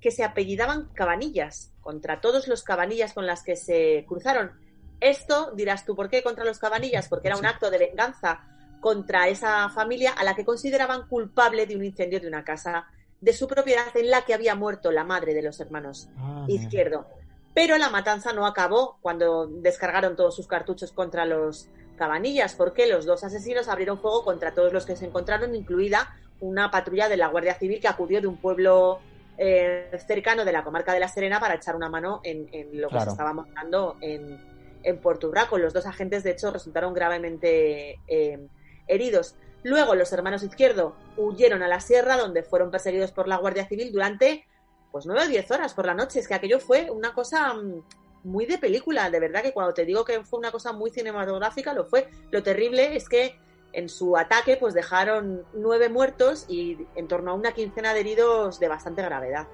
que 0.00 0.12
se 0.12 0.22
apellidaban 0.22 0.90
Cabanillas, 0.94 1.72
contra 1.80 2.20
todos 2.20 2.46
los 2.46 2.62
Cabanillas 2.62 3.14
con 3.14 3.26
las 3.26 3.42
que 3.42 3.56
se 3.56 4.04
cruzaron. 4.06 4.52
Esto 5.00 5.50
dirás 5.56 5.84
tú, 5.84 5.96
¿por 5.96 6.08
qué 6.08 6.22
contra 6.22 6.44
los 6.44 6.60
Cabanillas? 6.60 7.08
Porque 7.08 7.26
era 7.26 7.36
un 7.36 7.46
acto 7.46 7.68
de 7.68 7.78
venganza 7.78 8.44
contra 8.80 9.26
esa 9.26 9.68
familia 9.70 10.12
a 10.12 10.22
la 10.22 10.36
que 10.36 10.44
consideraban 10.44 11.08
culpable 11.08 11.66
de 11.66 11.74
un 11.74 11.84
incendio 11.84 12.20
de 12.20 12.28
una 12.28 12.44
casa 12.44 12.86
de 13.22 13.32
su 13.32 13.48
propiedad 13.48 13.86
en 13.96 14.10
la 14.10 14.22
que 14.26 14.34
había 14.34 14.54
muerto 14.54 14.92
la 14.92 15.04
madre 15.04 15.32
de 15.32 15.40
los 15.42 15.58
hermanos 15.60 16.08
Ah, 16.18 16.44
Izquierdo. 16.48 17.06
Pero 17.54 17.78
la 17.78 17.88
matanza 17.88 18.32
no 18.34 18.46
acabó 18.46 18.98
cuando 19.00 19.46
descargaron 19.46 20.16
todos 20.16 20.34
sus 20.36 20.46
cartuchos 20.46 20.92
contra 20.92 21.24
los 21.24 21.68
cabanillas, 21.96 22.54
porque 22.54 22.86
los 22.86 23.06
dos 23.06 23.22
asesinos 23.24 23.68
abrieron 23.68 23.98
fuego 24.00 24.24
contra 24.24 24.52
todos 24.52 24.72
los 24.72 24.84
que 24.86 24.96
se 24.96 25.06
encontraron, 25.06 25.54
incluida 25.54 26.14
una 26.40 26.70
patrulla 26.70 27.08
de 27.08 27.16
la 27.16 27.28
Guardia 27.28 27.54
Civil 27.54 27.80
que 27.80 27.88
acudió 27.88 28.20
de 28.20 28.26
un 28.26 28.38
pueblo 28.38 28.98
eh, 29.38 29.90
cercano 30.06 30.44
de 30.44 30.52
la 30.52 30.64
comarca 30.64 30.92
de 30.92 31.00
La 31.00 31.08
Serena 31.08 31.38
para 31.40 31.54
echar 31.54 31.76
una 31.76 31.88
mano 31.88 32.20
en, 32.24 32.48
en 32.52 32.80
lo 32.80 32.88
que 32.88 32.92
Claro. 32.94 33.04
se 33.04 33.10
estaba 33.12 33.32
montando 33.32 33.96
en, 34.00 34.40
en 34.82 34.98
Puerto 34.98 35.28
Urraco. 35.28 35.58
Los 35.58 35.72
dos 35.72 35.86
agentes, 35.86 36.24
de 36.24 36.32
hecho, 36.32 36.50
resultaron 36.50 36.92
gravemente 36.94 38.00
eh, 38.08 38.46
heridos. 38.88 39.36
Luego 39.62 39.94
los 39.94 40.12
hermanos 40.12 40.42
Izquierdo 40.42 40.96
huyeron 41.16 41.62
a 41.62 41.68
la 41.68 41.80
sierra, 41.80 42.16
donde 42.16 42.42
fueron 42.42 42.70
perseguidos 42.70 43.12
por 43.12 43.28
la 43.28 43.36
Guardia 43.36 43.68
Civil 43.68 43.92
durante 43.92 44.46
pues 44.90 45.06
nueve 45.06 45.24
o 45.24 45.28
diez 45.28 45.50
horas 45.50 45.74
por 45.74 45.86
la 45.86 45.94
noche. 45.94 46.18
Es 46.20 46.28
que 46.28 46.34
aquello 46.34 46.60
fue 46.60 46.90
una 46.90 47.14
cosa 47.14 47.54
mm, 47.54 47.82
muy 48.24 48.46
de 48.46 48.58
película. 48.58 49.10
De 49.10 49.20
verdad 49.20 49.42
que 49.42 49.52
cuando 49.52 49.72
te 49.72 49.84
digo 49.84 50.04
que 50.04 50.22
fue 50.24 50.38
una 50.38 50.50
cosa 50.50 50.72
muy 50.72 50.90
cinematográfica, 50.90 51.72
lo 51.72 51.84
fue. 51.84 52.08
Lo 52.30 52.42
terrible 52.42 52.96
es 52.96 53.08
que 53.08 53.38
en 53.72 53.88
su 53.88 54.16
ataque 54.16 54.56
pues 54.58 54.74
dejaron 54.74 55.44
nueve 55.54 55.88
muertos 55.88 56.44
y 56.48 56.86
en 56.94 57.08
torno 57.08 57.30
a 57.30 57.34
una 57.34 57.52
quincena 57.52 57.94
de 57.94 58.00
heridos 58.00 58.60
de 58.60 58.68
bastante 58.68 59.02
gravedad. 59.02 59.48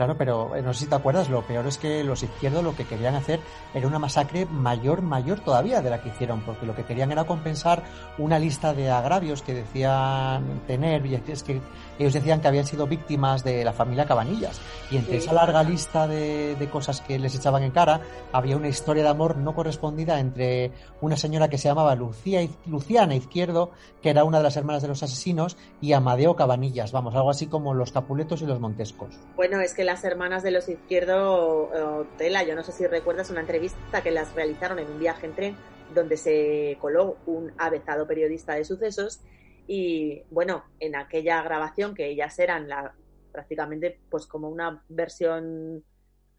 Claro, 0.00 0.16
pero 0.16 0.56
eh, 0.56 0.62
no 0.62 0.72
sé 0.72 0.84
si 0.84 0.86
te 0.86 0.94
acuerdas, 0.94 1.28
lo 1.28 1.42
peor 1.42 1.66
es 1.66 1.76
que 1.76 2.02
los 2.02 2.22
izquierdos 2.22 2.64
lo 2.64 2.74
que 2.74 2.86
querían 2.86 3.16
hacer 3.16 3.38
era 3.74 3.86
una 3.86 3.98
masacre 3.98 4.46
mayor, 4.46 5.02
mayor 5.02 5.40
todavía 5.40 5.82
de 5.82 5.90
la 5.90 6.00
que 6.00 6.08
hicieron, 6.08 6.40
porque 6.40 6.64
lo 6.64 6.74
que 6.74 6.84
querían 6.84 7.12
era 7.12 7.24
compensar 7.24 7.82
una 8.16 8.38
lista 8.38 8.72
de 8.72 8.90
agravios 8.90 9.42
que 9.42 9.52
decían 9.52 10.62
tener, 10.66 11.02
que 11.02 11.60
ellos 12.02 12.14
decían 12.14 12.40
que 12.40 12.48
habían 12.48 12.66
sido 12.66 12.86
víctimas 12.86 13.44
de 13.44 13.64
la 13.64 13.72
familia 13.72 14.06
Cabanillas. 14.06 14.60
Y 14.90 14.96
entre 14.96 15.20
Sí. 15.20 15.24
esa 15.26 15.34
larga 15.34 15.62
lista 15.62 16.06
de, 16.08 16.56
de 16.56 16.70
cosas 16.70 17.00
que 17.00 17.18
les 17.18 17.34
echaban 17.34 17.62
en 17.62 17.70
cara, 17.70 18.00
había 18.32 18.56
una 18.56 18.68
historia 18.68 19.02
de 19.02 19.08
amor 19.08 19.36
no 19.36 19.54
correspondida 19.54 20.18
entre 20.18 20.72
una 21.00 21.16
señora 21.16 21.48
que 21.48 21.58
se 21.58 21.68
llamaba 21.68 21.94
Lucía, 21.94 22.40
Luciana 22.66 23.14
Izquierdo, 23.14 23.70
que 24.02 24.10
era 24.10 24.24
una 24.24 24.38
de 24.38 24.44
las 24.44 24.56
hermanas 24.56 24.82
de 24.82 24.88
los 24.88 25.02
asesinos, 25.02 25.56
y 25.80 25.92
Amadeo 25.92 26.36
Cabanillas, 26.36 26.92
vamos, 26.92 27.14
algo 27.14 27.30
así 27.30 27.46
como 27.46 27.74
los 27.74 27.92
Capuletos 27.92 28.42
y 28.42 28.46
los 28.46 28.60
Montescos. 28.60 29.14
Bueno, 29.36 29.60
es 29.60 29.74
que 29.74 29.84
las 29.84 30.02
hermanas 30.04 30.42
de 30.42 30.50
los 30.50 30.68
Izquierdo, 30.68 32.06
Tela, 32.18 32.42
yo 32.44 32.54
no 32.54 32.62
sé 32.62 32.72
si 32.72 32.86
recuerdas 32.86 33.30
una 33.30 33.40
entrevista 33.40 34.02
que 34.02 34.10
las 34.10 34.34
realizaron 34.34 34.78
en 34.78 34.90
un 34.90 34.98
viaje 34.98 35.26
en 35.26 35.34
tren 35.34 35.56
donde 35.94 36.16
se 36.16 36.78
coló 36.80 37.16
un 37.26 37.52
avezado 37.58 38.06
periodista 38.06 38.54
de 38.54 38.64
sucesos 38.64 39.20
y 39.66 40.22
bueno, 40.30 40.64
en 40.78 40.96
aquella 40.96 41.42
grabación 41.42 41.94
que 41.94 42.08
ellas 42.08 42.38
eran 42.38 42.68
la, 42.68 42.94
prácticamente 43.30 44.00
pues 44.10 44.26
como 44.26 44.48
una 44.48 44.82
versión, 44.88 45.84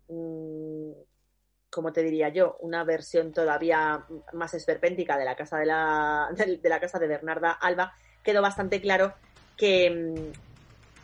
mm, 0.07 0.91
como 1.69 1.93
te 1.93 2.03
diría 2.03 2.29
yo, 2.29 2.57
una 2.59 2.83
versión 2.83 3.31
todavía 3.31 4.05
más 4.33 4.53
esperpéntica 4.53 5.17
de 5.17 5.25
la 5.25 5.35
casa 5.35 5.57
de 5.57 5.65
la, 5.65 6.29
de, 6.35 6.69
la 6.69 6.79
casa 6.79 6.99
de 6.99 7.07
Bernarda 7.07 7.51
Alba, 7.51 7.93
quedó 8.23 8.41
bastante 8.41 8.81
claro 8.81 9.13
que 9.57 9.89
mm, 9.89 10.50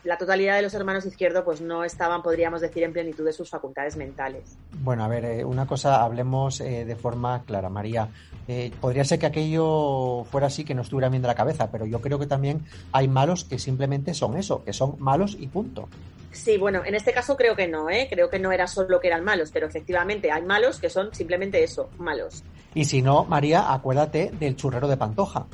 la 0.04 0.18
totalidad 0.18 0.56
de 0.56 0.62
los 0.62 0.74
hermanos 0.74 1.06
izquierdo 1.06 1.44
pues 1.44 1.62
no 1.62 1.84
estaban, 1.84 2.22
podríamos 2.22 2.62
decir, 2.62 2.84
en 2.84 2.94
plenitud 2.94 3.26
de 3.26 3.34
sus 3.34 3.50
facultades 3.50 3.98
mentales. 3.98 4.58
Bueno, 4.72 5.04
a 5.04 5.08
ver, 5.08 5.26
eh, 5.26 5.46
una 5.46 5.66
cosa, 5.66 6.02
hablemos 6.04 6.62
eh, 6.62 6.86
de 6.86 6.96
forma 6.96 7.44
clara, 7.44 7.70
María. 7.70 8.10
Eh, 8.48 8.72
podría 8.80 9.04
ser 9.04 9.20
que 9.20 9.26
aquello 9.26 10.24
fuera 10.32 10.48
así, 10.48 10.64
que 10.64 10.74
no 10.74 10.82
estuviera 10.82 11.10
bien 11.10 11.22
de 11.22 11.28
la 11.28 11.36
cabeza, 11.36 11.70
pero 11.70 11.86
yo 11.86 12.00
creo 12.00 12.18
que 12.18 12.28
también 12.28 12.66
hay 12.94 13.08
malos 13.08 13.44
que 13.44 13.60
simplemente 13.60 14.14
son 14.14 14.38
eso, 14.38 14.64
que 14.64 14.72
son 14.72 14.96
malos 15.00 15.36
y 15.38 15.48
punto. 15.48 15.90
Sí, 16.32 16.58
bueno, 16.58 16.84
en 16.86 16.96
este 16.96 17.14
caso 17.14 17.36
creo 17.36 17.56
que 17.56 17.68
no, 17.68 17.90
¿eh? 17.90 18.08
creo 18.10 18.30
que 18.30 18.40
no 18.40 18.52
era 18.52 18.68
solo 18.68 19.00
que 19.00 19.08
eran 19.08 19.24
malos, 19.24 19.50
pero 19.52 19.68
efectivamente 19.68 20.32
hay 20.32 20.44
malos 20.44 20.80
que 20.80 20.90
son 20.90 21.14
simplemente 21.14 21.64
eso, 21.64 21.90
malos. 21.98 22.44
Y 22.74 22.86
si 22.86 23.02
no, 23.02 23.26
María, 23.26 23.74
acuérdate 23.74 24.32
del 24.40 24.56
churrero 24.56 24.88
de 24.88 24.98
Pantoja. 24.98 25.48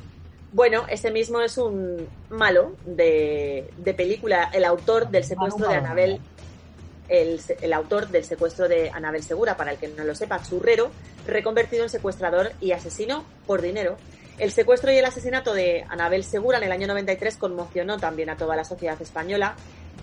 Bueno, 0.53 0.85
ese 0.87 1.09
mismo 1.09 1.41
es 1.41 1.57
un 1.57 2.07
malo 2.29 2.75
de, 2.85 3.71
de 3.75 3.93
película, 3.95 4.51
el 4.53 4.65
autor 4.65 5.09
del 5.09 5.23
secuestro 5.23 5.67
de 5.67 5.75
Anabel, 5.75 6.19
el, 7.09 7.41
el 7.59 7.73
autor 7.73 8.07
del 8.09 8.23
secuestro 8.23 8.67
de 8.67 8.91
Anabel 8.91 9.23
Segura, 9.23 9.57
para 9.57 9.71
el 9.71 9.77
que 9.79 9.87
no 9.87 10.03
lo 10.03 10.13
sepa, 10.13 10.43
churrero, 10.43 10.91
reconvertido 11.25 11.81
en 11.81 11.89
secuestrador 11.89 12.51
y 12.61 12.71
asesino 12.71 13.25
por 13.47 13.63
dinero. 13.63 13.97
El 14.37 14.51
secuestro 14.51 14.91
y 14.91 14.97
el 14.97 15.05
asesinato 15.05 15.55
de 15.55 15.85
Anabel 15.89 16.23
Segura 16.23 16.59
en 16.59 16.65
el 16.65 16.71
año 16.71 16.85
93 16.85 17.35
conmocionó 17.37 17.97
también 17.97 18.29
a 18.29 18.37
toda 18.37 18.55
la 18.55 18.63
sociedad 18.63 19.01
española. 19.01 19.55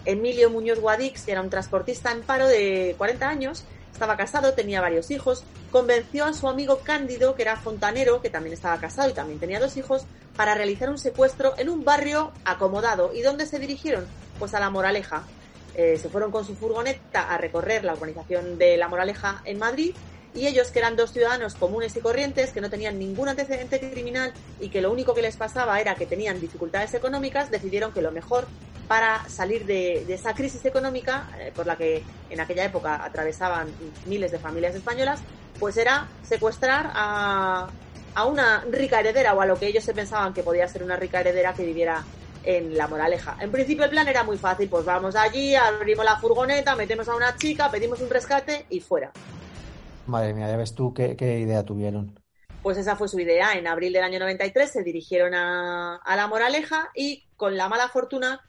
Emilio 0.04 0.50
Muñoz 0.50 0.80
Guadix, 0.80 1.24
que 1.24 1.32
era 1.32 1.42
un 1.42 1.50
transportista 1.50 2.10
en 2.10 2.22
paro 2.22 2.48
de 2.48 2.96
40 2.98 3.28
años, 3.28 3.64
estaba 3.92 4.16
casado, 4.16 4.55
tenía 4.55 4.81
varios 4.81 5.11
hijos, 5.11 5.44
convenció 5.70 6.24
a 6.24 6.33
su 6.33 6.48
amigo 6.48 6.81
Cándido, 6.85 7.35
que 7.35 7.42
era 7.42 7.57
fontanero, 7.57 8.20
que 8.20 8.31
también 8.31 8.55
estaba 8.55 8.79
casado 8.79 9.11
y 9.11 9.12
también 9.12 9.38
tenía 9.38 9.61
dos 9.61 9.76
hijos, 9.76 10.05
para 10.37 10.55
realizar 10.55 10.88
un 10.88 10.98
secuestro 10.98 11.55
en 11.59 11.68
un 11.68 11.85
barrio 11.85 12.33
acomodado. 12.44 13.12
¿Y 13.14 13.22
dónde 13.22 13.46
se 13.46 13.59
dirigieron? 13.59 14.07
Pues 14.38 14.55
a 14.55 14.61
La 14.61 14.70
Moraleja. 14.70 15.24
Eh, 15.74 15.98
se 15.98 16.09
fueron 16.09 16.31
con 16.31 16.44
su 16.44 16.57
furgoneta 16.57 17.33
a 17.33 17.38
recorrer 17.38 17.85
la 17.85 17.92
urbanización 17.92 18.59
de 18.59 18.76
La 18.76 18.88
Moraleja 18.88 19.42
en 19.44 19.59
Madrid 19.59 19.94
y 20.35 20.47
ellos, 20.47 20.71
que 20.71 20.79
eran 20.79 20.97
dos 20.97 21.12
ciudadanos 21.12 21.55
comunes 21.55 21.97
y 21.97 22.01
corrientes, 22.01 22.53
que 22.53 22.61
no 22.61 22.71
tenían 22.71 22.99
ningún 22.99 23.29
antecedente 23.29 23.81
criminal 23.81 24.33
y 24.61 24.69
que 24.69 24.81
lo 24.81 24.93
único 24.93 25.14
que 25.14 25.23
les 25.23 25.37
pasaba 25.37 25.81
era 25.81 25.95
que 25.95 26.07
tenían 26.07 26.40
dificultades 26.40 26.95
económicas, 26.95 27.51
decidieron 27.51 27.93
que 27.93 28.03
lo 28.03 28.12
mejor 28.12 28.47
para 28.87 29.29
salir 29.29 29.66
de, 29.66 30.03
esa 30.12 30.35
crisis 30.35 30.64
económica 30.64 31.29
eh, 31.38 31.53
por 31.55 31.66
la 31.66 31.77
que 31.77 32.03
en 32.29 32.40
aquella 32.40 32.64
época 32.64 33.05
atravesaban 33.05 33.69
miles 34.07 34.33
de 34.33 34.38
familias 34.38 34.75
españolas, 34.75 35.21
pues 35.59 35.77
era 35.77 36.09
secuestrar 36.23 36.90
a, 36.95 37.69
a 38.14 38.25
una 38.25 38.64
rica 38.71 39.01
heredera 39.01 39.35
o 39.35 39.40
a 39.40 39.47
lo 39.47 39.57
que 39.59 39.66
ellos 39.66 39.85
se 39.85 39.95
pensaban 39.95 40.33
que 40.33 40.43
podía 40.43 40.66
ser 40.69 40.83
una 40.83 40.97
rica 40.97 41.21
heredera 41.21 41.55
que 41.55 41.64
viviera 41.64 42.05
en 42.43 42.77
La 42.77 42.88
Moraleja. 42.88 43.37
En 43.40 43.51
principio 43.51 43.85
el 43.85 43.90
plan 43.90 44.09
era 44.09 44.25
muy 44.25 44.38
fácil, 44.38 44.69
pues 44.69 44.85
vamos 44.85 45.14
allí, 45.14 45.55
abrimos 45.55 46.05
la 46.05 46.16
furgoneta, 46.16 46.75
metemos 46.75 47.09
a 47.09 47.14
una 47.14 47.37
chica, 47.37 47.71
pedimos 47.71 48.01
un 48.01 48.11
rescate 48.11 48.66
y 48.71 48.81
fuera. 48.81 49.12
Madre 50.11 50.35
mía, 50.35 50.49
ya 50.49 50.57
ves 50.57 50.75
tú 50.75 50.92
qué, 50.92 51.14
idea 51.38 51.64
tuvieron. 51.64 52.18
Pues 52.62 52.77
esa 52.77 52.96
fue 52.96 53.09
su 53.09 53.18
idea. 53.18 53.55
En 53.55 53.66
abril 53.66 53.92
del 53.92 54.05
año 54.05 54.18
93 54.18 54.70
se 54.70 54.83
dirigieron 54.83 55.35
a, 55.35 56.01
La 56.05 56.27
Moraleja 56.27 56.90
y 56.94 57.25
con 57.37 57.57
la 57.57 57.68
mala 57.68 57.88
fortuna 57.88 58.40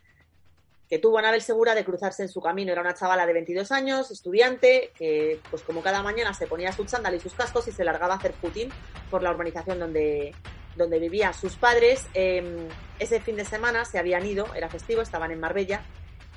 que 0.89 0.99
tuvo 0.99 1.19
Anabel 1.19 1.41
Segura 1.41 1.73
de 1.73 1.85
cruzarse 1.85 2.23
en 2.23 2.29
su 2.29 2.41
camino. 2.41 2.73
Era 2.73 2.81
una 2.81 2.93
chavala 2.93 3.25
de 3.25 3.31
22 3.31 3.71
años, 3.71 4.11
estudiante, 4.11 4.91
que 4.93 5.39
pues 5.49 5.61
como 5.61 5.81
cada 5.81 6.03
mañana 6.03 6.33
se 6.33 6.47
ponía 6.47 6.73
su 6.73 6.83
chándal 6.83 7.15
y 7.15 7.21
sus 7.21 7.33
cascos 7.33 7.69
y 7.69 7.71
se 7.71 7.85
largaba 7.85 8.15
a 8.15 8.17
hacer 8.17 8.33
putín 8.33 8.69
por 9.09 9.23
la 9.23 9.31
urbanización 9.31 9.79
donde, 9.79 10.35
donde 10.75 10.99
vivían 10.99 11.33
sus 11.33 11.55
padres. 11.55 12.05
Eh, 12.13 12.67
ese 12.99 13.21
fin 13.21 13.37
de 13.37 13.45
semana 13.45 13.85
se 13.85 13.99
habían 13.99 14.25
ido, 14.25 14.53
era 14.53 14.67
festivo, 14.67 15.01
estaban 15.01 15.31
en 15.31 15.39
Marbella. 15.39 15.81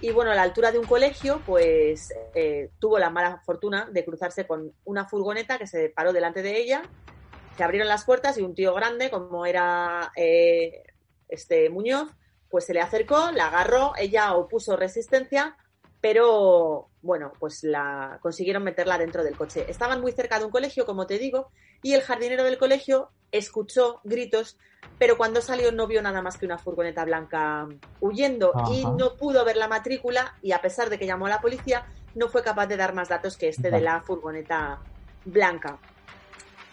Y 0.04 0.10
bueno, 0.10 0.32
a 0.32 0.34
la 0.34 0.42
altura 0.42 0.70
de 0.70 0.78
un 0.78 0.84
colegio, 0.84 1.40
pues 1.46 2.12
eh, 2.34 2.68
tuvo 2.78 2.98
la 2.98 3.08
mala 3.08 3.38
fortuna 3.38 3.88
de 3.90 4.04
cruzarse 4.04 4.46
con 4.46 4.70
una 4.84 5.06
furgoneta 5.06 5.56
que 5.56 5.66
se 5.66 5.88
paró 5.88 6.12
delante 6.12 6.42
de 6.42 6.58
ella, 6.58 6.82
se 7.56 7.64
abrieron 7.64 7.88
las 7.88 8.04
puertas 8.04 8.36
y 8.36 8.42
un 8.42 8.54
tío 8.54 8.74
grande, 8.74 9.08
como 9.08 9.46
era 9.46 10.12
eh, 10.14 10.82
este 11.26 11.70
Muñoz, 11.70 12.10
pues 12.50 12.66
se 12.66 12.74
le 12.74 12.82
acercó, 12.82 13.30
la 13.30 13.46
agarró, 13.46 13.94
ella 13.96 14.34
opuso 14.34 14.76
resistencia, 14.76 15.56
pero 16.02 16.90
bueno, 17.00 17.32
pues 17.38 17.64
la 17.64 18.18
consiguieron 18.20 18.62
meterla 18.62 18.98
dentro 18.98 19.24
del 19.24 19.38
coche. 19.38 19.64
Estaban 19.70 20.02
muy 20.02 20.12
cerca 20.12 20.38
de 20.38 20.44
un 20.44 20.50
colegio, 20.50 20.84
como 20.84 21.06
te 21.06 21.18
digo, 21.18 21.50
y 21.82 21.94
el 21.94 22.02
jardinero 22.02 22.44
del 22.44 22.58
colegio 22.58 23.08
escuchó 23.32 24.02
gritos, 24.04 24.58
pero 24.98 25.16
cuando 25.16 25.40
salió 25.40 25.72
no 25.72 25.86
vio 25.86 26.02
nada 26.02 26.22
más 26.22 26.36
que 26.38 26.46
una 26.46 26.58
furgoneta 26.58 27.04
blanca 27.04 27.66
huyendo 28.00 28.52
y 28.70 28.84
no 28.84 29.14
pudo 29.14 29.44
ver 29.44 29.56
la 29.56 29.68
matrícula 29.68 30.34
y 30.42 30.52
a 30.52 30.60
pesar 30.60 30.90
de 30.90 30.98
que 30.98 31.06
llamó 31.06 31.26
a 31.26 31.30
la 31.30 31.40
policía, 31.40 31.86
no 32.14 32.28
fue 32.28 32.42
capaz 32.42 32.66
de 32.66 32.76
dar 32.76 32.94
más 32.94 33.08
datos 33.08 33.36
que 33.36 33.48
este 33.48 33.70
de 33.70 33.80
la 33.80 34.00
furgoneta 34.00 34.78
blanca. 35.24 35.78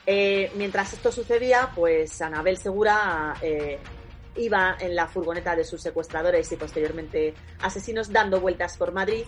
Eh, 0.06 0.52
mientras 0.56 0.94
esto 0.94 1.12
sucedía, 1.12 1.70
pues 1.76 2.22
Anabel 2.22 2.58
Segura 2.58 3.36
eh, 3.42 3.80
iba 4.36 4.76
en 4.80 4.96
la 4.96 5.08
furgoneta 5.08 5.56
de 5.56 5.64
sus 5.64 5.82
secuestradores 5.82 6.52
y 6.52 6.56
posteriormente 6.56 7.34
asesinos 7.62 8.12
dando 8.12 8.40
vueltas 8.40 8.78
por 8.78 8.92
Madrid, 8.92 9.26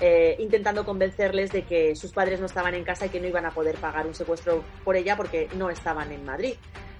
eh, 0.00 0.36
intentando 0.38 0.84
convencerles 0.84 1.52
de 1.52 1.64
que 1.64 1.96
sus 1.96 2.12
padres 2.12 2.40
no 2.40 2.46
estaban 2.46 2.74
en 2.74 2.84
casa 2.84 3.06
y 3.06 3.08
que 3.08 3.20
no 3.20 3.26
iban 3.26 3.46
a 3.46 3.50
poder 3.50 3.76
pagar 3.76 4.06
un 4.06 4.14
secuestro 4.14 4.62
por 4.84 4.96
ella 4.96 5.16
porque 5.16 5.48
no 5.54 5.70
estaban 5.70 6.12
en 6.12 6.24
Madrid. 6.24 6.54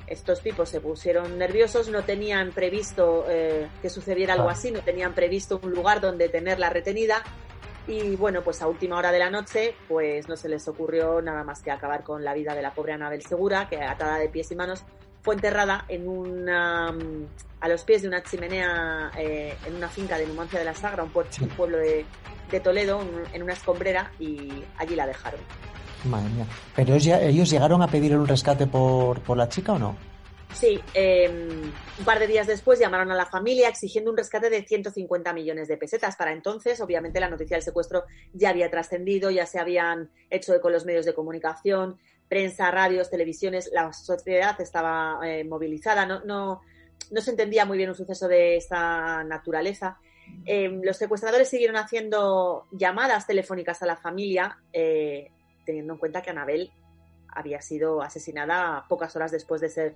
Estos 0.07 0.41
tipos 0.41 0.69
se 0.69 0.81
pusieron 0.81 1.39
nerviosos, 1.39 1.89
no 1.89 2.05
tenían 2.05 2.53
previsto 2.53 3.25
eh, 3.29 3.69
que 3.83 3.91
sucediera 3.91 4.35
algo 4.35 4.49
así, 4.49 4.71
no 4.71 4.81
tenían 4.83 5.15
previsto 5.15 5.61
un 5.63 5.73
lugar 5.73 6.01
donde 6.01 6.29
tenerla 6.29 6.71
retenida. 6.71 7.23
Y 7.89 8.17
bueno, 8.17 8.43
pues 8.43 8.63
a 8.63 8.69
última 8.69 8.99
hora 8.99 9.13
de 9.13 9.19
la 9.19 9.31
noche, 9.31 9.75
pues 9.89 10.29
no 10.29 10.37
se 10.37 10.49
les 10.49 10.67
ocurrió 10.67 11.23
nada 11.23 11.45
más 11.45 11.63
que 11.63 11.71
acabar 11.71 12.03
con 12.03 12.25
la 12.25 12.35
vida 12.35 12.55
de 12.55 12.63
la 12.63 12.75
pobre 12.75 12.93
Anabel 12.93 13.23
Segura, 13.23 13.69
que 13.69 13.81
atada 13.81 14.19
de 14.19 14.29
pies 14.29 14.51
y 14.51 14.57
manos 14.57 14.85
fue 15.23 15.35
enterrada 15.35 15.85
en 15.89 16.07
una, 16.07 16.93
mm, 16.93 17.27
a 17.61 17.69
los 17.69 17.83
pies 17.83 18.03
de 18.03 18.09
una 18.09 18.23
chimenea 18.23 19.11
eh, 19.19 19.57
en 19.67 19.75
una 19.75 19.89
finca 19.89 20.19
de 20.19 20.27
Numancia 20.27 20.59
de 20.59 20.65
la 20.65 20.75
Sagra, 20.75 21.03
un, 21.03 21.11
pueblo 21.11 21.79
de, 21.79 22.07
Toledo, 22.63 23.03
en 23.33 23.43
una 23.43 23.53
escombrera, 23.53 24.13
y 24.21 24.63
allí 24.79 24.95
la 24.95 25.05
dejaron. 25.05 25.41
Madre 26.05 26.29
mía. 26.31 26.47
¿Pero 26.75 26.95
ellos 26.95 27.51
llegaron 27.51 27.83
a 27.83 27.89
pedir 27.89 28.17
un 28.17 28.27
rescate 28.27 28.67
por, 28.67 29.37
la 29.37 29.49
chica 29.49 29.73
o 29.73 29.79
no? 29.79 29.97
Sí, 30.55 30.81
em, 30.95 31.73
un 31.99 32.05
par 32.05 32.19
de 32.19 32.27
días 32.27 32.47
después 32.47 32.79
llamaron 32.79 33.11
a 33.11 33.15
la 33.15 33.27
familia 33.27 33.69
exigiendo 33.69 34.11
un 34.11 34.17
rescate 34.17 34.49
de 34.49 34.63
150 34.63 35.33
millones 35.33 35.69
de 35.69 35.77
pesetas. 35.77 36.17
Para 36.17 36.33
entonces, 36.33 36.81
obviamente, 36.81 37.21
la 37.21 37.29
noticia 37.29 37.57
del 37.57 37.65
secuestro 37.65 38.05
ya 38.33 38.51
había 38.51 38.71
trascendido, 38.71 39.31
ya 39.31 39.45
se 39.45 39.59
habían 39.59 40.11
hecho 40.31 40.59
con 40.61 40.73
los 40.73 40.87
medios 40.87 41.05
de 41.05 41.15
comunicación, 41.15 41.99
prensa, 42.29 42.71
radios, 42.71 43.11
televisiones, 43.11 43.71
la 43.73 43.93
sociedad 43.93 44.61
estaba 44.61 45.19
eh, 45.25 45.45
movilizada, 45.45 46.07
no, 46.07 46.61
se 47.15 47.31
entendía 47.31 47.65
muy 47.65 47.77
bien 47.77 47.91
un 47.91 47.95
suceso 47.95 48.29
de 48.29 48.57
esta 48.57 49.25
naturaleza. 49.25 49.99
Em, 50.45 50.83
los 50.83 50.97
secuestradores 50.97 51.49
siguieron 51.49 51.77
haciendo 51.77 52.67
llamadas 52.73 53.27
telefónicas 53.27 53.81
a 53.83 53.87
la 53.87 53.97
familia, 53.97 54.59
eh, 54.73 55.31
teniendo 55.67 55.93
en 55.93 55.99
cuenta 55.99 56.23
que 56.23 56.31
Anabel 56.31 56.71
había 57.29 57.61
sido 57.61 58.01
asesinada 58.01 58.87
pocas 58.89 59.15
horas 59.15 59.31
después 59.31 59.61
de 59.61 59.69
ser 59.69 59.95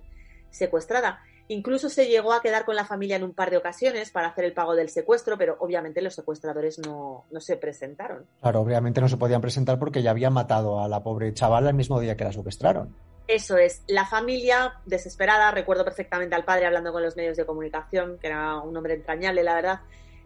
secuestrada. 0.51 1.21
Incluso 1.47 1.89
se 1.89 2.07
llegó 2.07 2.33
a 2.33 2.41
quedar 2.41 2.65
con 2.65 2.75
la 2.75 2.85
familia 2.85 3.15
en 3.15 3.23
un 3.23 3.33
par 3.33 3.49
de 3.49 3.57
ocasiones 3.57 4.11
para 4.11 4.27
hacer 4.27 4.45
el 4.45 4.53
pago 4.53 4.75
del 4.75 4.89
secuestro, 4.89 5.37
pero 5.37 5.57
obviamente 5.59 6.01
los 6.01 6.13
secuestradores 6.13 6.79
no, 6.79 7.25
se 7.39 7.57
presentaron. 7.57 8.25
Claro, 8.41 8.61
obviamente 8.61 9.01
no 9.01 9.09
se 9.09 9.17
podían 9.17 9.41
presentar 9.41 9.79
porque 9.79 10.01
ya 10.01 10.11
habían 10.11 10.33
matado 10.33 10.81
a 10.81 10.87
la 10.87 11.03
pobre 11.03 11.33
chavala 11.33 11.69
el 11.69 11.75
mismo 11.75 11.99
día 11.99 12.15
que 12.15 12.23
la 12.23 12.31
secuestraron. 12.31 12.95
Eso 13.27 13.57
es, 13.57 13.83
la 13.87 14.05
familia 14.05 14.75
desesperada, 14.85 15.51
recuerdo 15.51 15.83
perfectamente 15.83 16.35
al 16.35 16.45
padre 16.45 16.67
hablando 16.67 16.91
con 16.91 17.03
los 17.03 17.15
medios 17.15 17.37
de 17.37 17.45
comunicación, 17.45 18.17
que 18.19 18.27
era 18.27 18.59
un 18.59 18.75
hombre 18.75 18.93
entrañable, 18.93 19.43
la 19.43 19.55
verdad, 19.55 19.79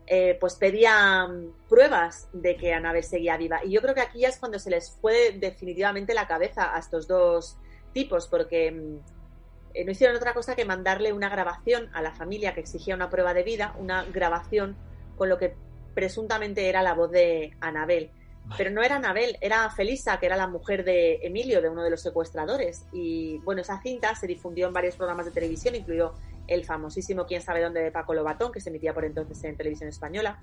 eh, 0.07 0.37
pues 0.39 0.55
pedía 0.55 1.27
mm, 1.27 1.67
pruebas 1.67 2.29
de 2.31 2.55
que 2.55 2.73
Anabel 2.73 3.03
seguía 3.03 3.37
viva. 3.37 3.63
Y 3.63 3.71
yo 3.71 3.81
creo 3.81 3.95
que 3.95 4.01
aquí 4.01 4.19
ya 4.19 4.29
es 4.29 4.37
cuando 4.37 4.59
se 4.59 4.69
les 4.69 4.91
fue 4.91 5.31
definitivamente 5.31 6.13
la 6.13 6.27
cabeza 6.27 6.75
a 6.75 6.79
estos 6.79 7.07
dos 7.07 7.57
tipos, 7.93 8.27
porque 8.27 8.71
mm, 8.71 8.97
eh, 9.73 9.83
no 9.83 9.91
hicieron 9.91 10.15
otra 10.15 10.33
cosa 10.33 10.55
que 10.55 10.63
mandarle 10.63 11.11
una 11.11 11.29
grabación 11.29 11.89
a 11.93 12.01
la 12.01 12.11
familia 12.11 12.53
que 12.53 12.59
exigía 12.59 12.95
una 12.95 13.09
prueba 13.09 13.33
de 13.33 13.43
vida, 13.43 13.75
una 13.79 14.03
grabación 14.05 14.75
con 15.17 15.27
lo 15.27 15.37
que 15.37 15.55
presuntamente 15.95 16.69
era 16.69 16.83
la 16.83 16.93
voz 16.93 17.11
de 17.11 17.55
Anabel. 17.59 18.11
Pero 18.57 18.69
no 18.69 18.83
era 18.83 18.97
Anabel, 18.97 19.37
era 19.41 19.67
Felisa, 19.71 20.19
que 20.19 20.27
era 20.27 20.37
la 20.37 20.47
mujer 20.47 20.83
de 20.83 21.15
Emilio, 21.23 21.63
de 21.63 21.69
uno 21.69 21.83
de 21.83 21.89
los 21.89 22.01
secuestradores. 22.01 22.85
Y 22.93 23.39
bueno, 23.39 23.61
esa 23.61 23.81
cinta 23.81 24.13
se 24.13 24.27
difundió 24.27 24.67
en 24.67 24.73
varios 24.73 24.95
programas 24.95 25.25
de 25.25 25.31
televisión, 25.31 25.73
incluido 25.73 26.13
el 26.47 26.65
famosísimo 26.65 27.25
Quién 27.25 27.41
sabe 27.41 27.61
dónde 27.61 27.81
de 27.81 27.91
Paco 27.91 28.13
Lobatón, 28.13 28.51
que 28.51 28.59
se 28.59 28.69
emitía 28.69 28.93
por 28.93 29.05
entonces 29.05 29.43
en 29.43 29.57
televisión 29.57 29.89
española. 29.89 30.39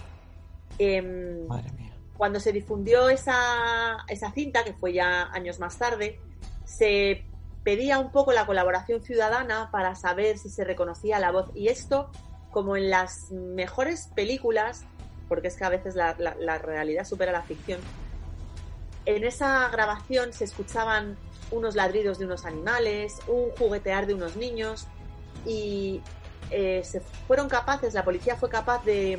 Em, 0.79 1.47
Madre 1.47 1.71
mía. 1.73 1.93
Cuando 2.17 2.41
se 2.41 2.53
difundió 2.53 3.09
esa, 3.09 4.05
esa 4.09 4.31
cinta, 4.33 4.65
que 4.65 4.75
fue 4.75 4.93
ya 4.93 5.31
años 5.33 5.59
más 5.59 5.79
tarde, 5.79 6.21
se 6.65 7.25
pedía 7.63 7.99
un 7.99 8.11
poco 8.11 8.33
la 8.33 8.47
colaboración 8.47 9.03
ciudadana 9.03 9.71
para 9.71 9.95
saber 9.95 10.39
si 10.39 10.49
se 10.49 10.65
reconocía 10.65 11.19
la 11.19 11.31
voz. 11.31 11.51
Y 11.55 11.69
esto, 11.69 12.11
como 12.51 12.77
en 12.77 12.91
las 12.91 13.31
mejores 13.31 14.09
películas, 14.15 14.85
porque 15.29 15.49
es 15.49 15.57
que 15.57 15.65
a 15.65 15.69
veces 15.69 15.95
la, 15.95 16.13
realidad 16.59 17.05
supera 17.05 17.33
la 17.33 17.43
ficción, 17.43 17.81
en 19.05 19.25
esa 19.25 19.69
grabación 19.69 20.33
se 20.33 20.45
escuchaban 20.45 21.17
unos 21.51 21.75
ladridos 21.75 22.19
de 22.19 22.27
unos 22.27 22.45
animales, 22.45 23.19
un 23.27 23.51
juguetear 23.59 24.07
de 24.07 24.15
unos 24.15 24.37
niños 24.37 24.87
y 25.47 26.01
eh, 26.51 26.83
se 26.85 27.01
fueron 27.01 27.49
capaces, 27.49 27.95
la 27.95 28.05
policía 28.05 28.37
fue 28.37 28.49
capaz 28.49 28.85
de, 28.85 29.19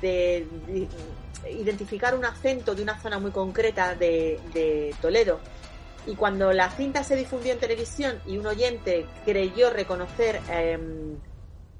de, 0.00 0.46
identificar 1.50 2.14
un 2.14 2.24
acento 2.24 2.74
de 2.74 2.82
una 2.82 3.00
zona 3.00 3.18
muy 3.18 3.30
concreta 3.30 3.94
de 3.94 4.94
Toledo 5.00 5.40
y 6.06 6.16
cuando 6.16 6.52
la 6.52 6.70
cinta 6.70 7.02
se 7.02 7.16
difundió 7.16 7.52
en 7.52 7.58
televisión 7.58 8.20
y 8.26 8.36
un 8.36 8.46
oyente 8.46 9.06
creyó 9.24 9.70
reconocer 9.70 10.40
em, 10.50 11.18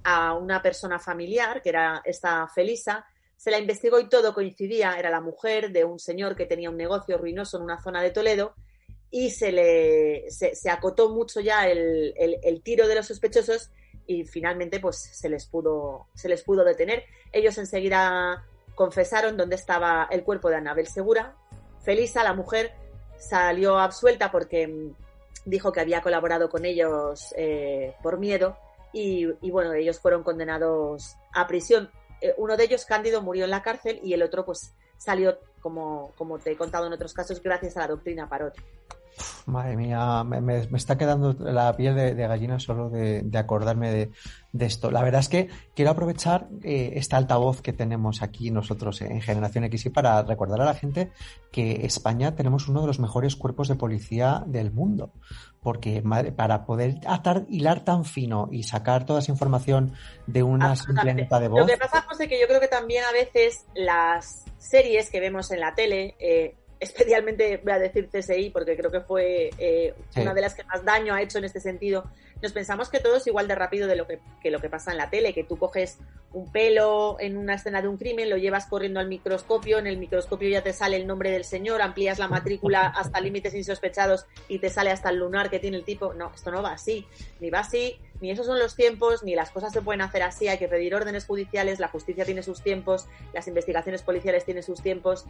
a 0.03 0.35
una 0.35 0.63
persona 0.63 0.99
familiar, 0.99 1.61
que 1.63 1.69
era 1.69 2.01
esta 2.05 2.49
Felisa, 2.49 3.07
se 3.37 3.51
la 3.51 3.59
investigó 3.59 4.01
y 4.01 4.09
todo 4.09 4.33
coincidía. 4.33 4.99
Era 4.99 5.11
la 5.11 5.21
mujer 5.21 5.73
de 5.73 5.85
un 5.85 5.99
señor 5.99 6.37
que 6.37 6.47
tenía 6.47 6.71
un 6.71 6.77
negocio 6.77 7.19
ruinoso 7.19 7.59
en 7.59 7.65
una 7.65 7.83
zona 7.83 8.01
de 8.01 8.11
Toledo 8.11 8.55
y 9.17 9.31
se 9.31 9.53
le 9.53 10.29
se, 10.29 10.69
acotó 10.69 11.09
mucho 11.11 11.39
ya 11.39 11.69
el, 11.69 12.13
el, 12.17 12.63
tiro 12.63 12.89
de 12.89 12.97
los 12.97 13.07
sospechosos 13.07 13.71
y 14.09 14.25
finalmente 14.25 14.81
pues 14.81 14.97
se 14.97 15.29
les 15.29 15.47
pudo 15.47 16.09
se 16.17 16.29
les 16.29 16.43
pudo 16.43 16.65
detener. 16.65 17.05
Ellos 17.31 17.57
enseguida 17.59 18.45
confesaron 18.75 19.37
dónde 19.37 19.55
estaba 19.55 20.09
el 20.11 20.25
cuerpo 20.25 20.49
de 20.51 20.57
Anabel 20.57 20.89
Segura. 20.89 21.37
Felisa, 21.85 22.25
la 22.25 22.35
mujer, 22.35 22.73
salió 23.17 23.79
absuelta 23.79 24.33
porque 24.33 24.67
mm, 24.67 24.97
dijo 25.45 25.71
que 25.71 25.79
había 25.79 26.03
colaborado 26.03 26.51
con 26.51 26.65
ellos 26.65 27.33
eh, 27.37 27.95
por 28.03 28.19
miedo 28.19 28.59
y, 28.93 29.27
bueno, 29.49 29.75
ellos 29.75 30.01
fueron 30.01 30.25
condenados 30.25 31.15
a 31.33 31.47
prisión. 31.47 31.89
Eh, 32.21 32.35
uno 32.37 32.57
de 32.57 32.65
ellos, 32.65 32.85
Cándido, 32.85 33.23
murió 33.23 33.45
en 33.45 33.51
la 33.51 33.63
cárcel 33.63 34.01
y 34.03 34.13
el 34.13 34.25
otro 34.25 34.45
pues 34.45 34.75
salió, 34.99 35.39
como, 35.65 36.39
te 36.43 36.53
he 36.53 36.57
contado 36.57 36.87
en 36.87 36.93
otros 36.93 37.15
casos, 37.15 37.43
gracias 37.43 37.77
a 37.77 37.81
la 37.81 37.89
doctrina 37.89 38.29
Parot. 38.29 38.55
Madre 39.47 39.77
mía, 39.77 40.25
me, 40.25 40.59
está 40.77 40.99
quedando 40.99 41.33
la 41.39 41.77
piel 41.77 41.95
de, 41.95 42.15
gallina 42.15 42.59
solo 42.59 42.91
de, 42.91 43.39
acordarme 43.39 44.11
de, 44.53 44.67
esto. 44.67 44.91
La 44.91 45.03
verdad 45.03 45.21
es 45.21 45.29
que 45.29 45.49
quiero 45.75 45.93
aprovechar 45.93 46.49
eh, 46.63 46.95
esta 46.97 47.17
altavoz 47.17 47.63
que 47.63 47.73
tenemos 47.73 48.23
aquí 48.23 48.51
nosotros 48.51 49.01
en 49.03 49.21
Generación 49.21 49.65
X 49.65 49.91
para 49.95 50.23
recordar 50.23 50.61
a 50.63 50.65
la 50.65 50.75
gente 50.75 51.13
que 51.53 51.87
España 51.87 52.35
tenemos 52.35 52.69
uno 52.69 52.81
de 52.81 52.89
los 52.89 52.99
mejores 52.99 53.37
cuerpos 53.37 53.69
de 53.69 53.77
policía 53.77 54.43
del 54.47 54.73
mundo. 54.73 55.13
Porque 55.65 56.05
para 56.37 56.65
poder 56.65 57.01
atar, 57.07 57.45
hilar 57.49 57.85
tan 57.85 58.05
fino 58.05 58.49
y 58.53 58.63
sacar 58.63 59.05
toda 59.05 59.19
esa 59.19 59.33
información 59.33 59.95
de 60.29 60.45
una 60.45 60.77
simple 60.77 61.15
nota 61.15 61.41
de 61.41 61.49
voz. 61.49 61.61
Lo 61.63 61.67
que 61.67 61.77
pasa 61.77 62.07
es 62.21 62.29
que 62.29 62.41
yo 62.41 62.47
creo 62.47 62.61
que 62.61 62.69
también 62.69 63.03
a 63.05 63.13
veces 63.13 63.65
las 63.75 64.45
series 64.59 65.11
que 65.11 65.19
vemos 65.19 65.51
en 65.51 65.61
la 65.61 65.75
tele. 65.75 66.15
Eh, 66.21 66.55
especialmente 66.81 67.61
voy 67.65 67.73
a 67.73 67.79
decir 67.79 68.11
CSI 68.11 68.51
porque 68.51 68.77
creo 68.77 68.91
que 68.91 69.01
fue 69.01 69.51
eh, 69.59 69.95
una 70.17 70.35
de 70.35 70.41
las 70.43 70.55
que 70.55 70.65
más 70.65 70.85
daño 70.85 71.15
ha 71.15 71.23
hecho 71.23 71.39
en 71.39 71.45
este 71.45 71.61
sentido. 71.61 72.05
Nos 72.45 72.53
pensamos 72.53 72.91
que 72.91 73.01
todo 73.01 73.17
es 73.17 73.27
igual 73.27 73.49
de 73.49 73.55
rápido 73.55 73.89
de 73.89 73.97
lo 73.97 74.07
que, 74.07 74.21
lo 74.51 74.61
que 74.61 74.69
pasa 74.69 74.93
en 74.93 74.99
la 74.99 75.09
tele, 75.09 75.33
que 75.33 75.45
tú 75.45 75.57
coges 75.57 75.97
un 76.31 76.53
pelo 76.53 77.17
en 77.19 77.39
una 77.39 77.55
escena 77.55 77.81
de 77.81 77.89
un 77.89 77.97
crimen, 77.97 78.29
lo 78.29 78.37
llevas 78.37 78.67
corriendo 78.67 79.01
al 79.01 79.09
microscopio, 79.09 79.79
en 79.79 79.87
el 79.87 79.97
microscopio 79.97 80.51
ya 80.51 80.63
te 80.63 80.75
sale 80.75 80.99
el 80.99 81.07
nombre 81.07 81.31
del 81.31 81.45
señor, 81.45 81.81
amplías 81.81 82.19
la 82.19 82.29
matrícula 82.29 82.89
hasta 82.89 83.19
límites 83.19 83.55
insospechados 83.55 84.27
y 84.47 84.59
te 84.59 84.69
sale 84.69 84.91
hasta 84.91 85.09
el 85.09 85.21
lunar 85.21 85.49
que 85.49 85.59
tiene 85.59 85.79
el 85.79 85.85
tipo. 85.85 86.13
No, 86.13 86.33
esto 86.35 86.51
no 86.51 86.63
va 86.63 86.73
así, 86.73 87.07
ni 87.41 87.49
va 87.49 87.61
así, 87.61 87.97
ni 88.25 88.31
esos 88.31 88.47
son 88.47 88.59
los 88.59 88.75
tiempos, 88.75 89.23
ni 89.23 89.35
las 89.35 89.51
cosas 89.51 89.71
se 89.71 89.83
pueden 89.83 90.01
hacer 90.01 90.23
así, 90.23 90.49
hay 90.49 90.57
que 90.57 90.67
pedir 90.67 90.95
órdenes 90.95 91.27
judiciales, 91.27 91.79
la 91.79 91.89
justicia 91.89 92.25
tiene 92.25 92.43
sus 92.43 92.63
tiempos, 92.63 93.07
las 93.35 93.47
investigaciones 93.49 94.01
policiales 94.01 94.47
tienen 94.47 94.63
sus 94.63 94.81
tiempos, 94.81 95.27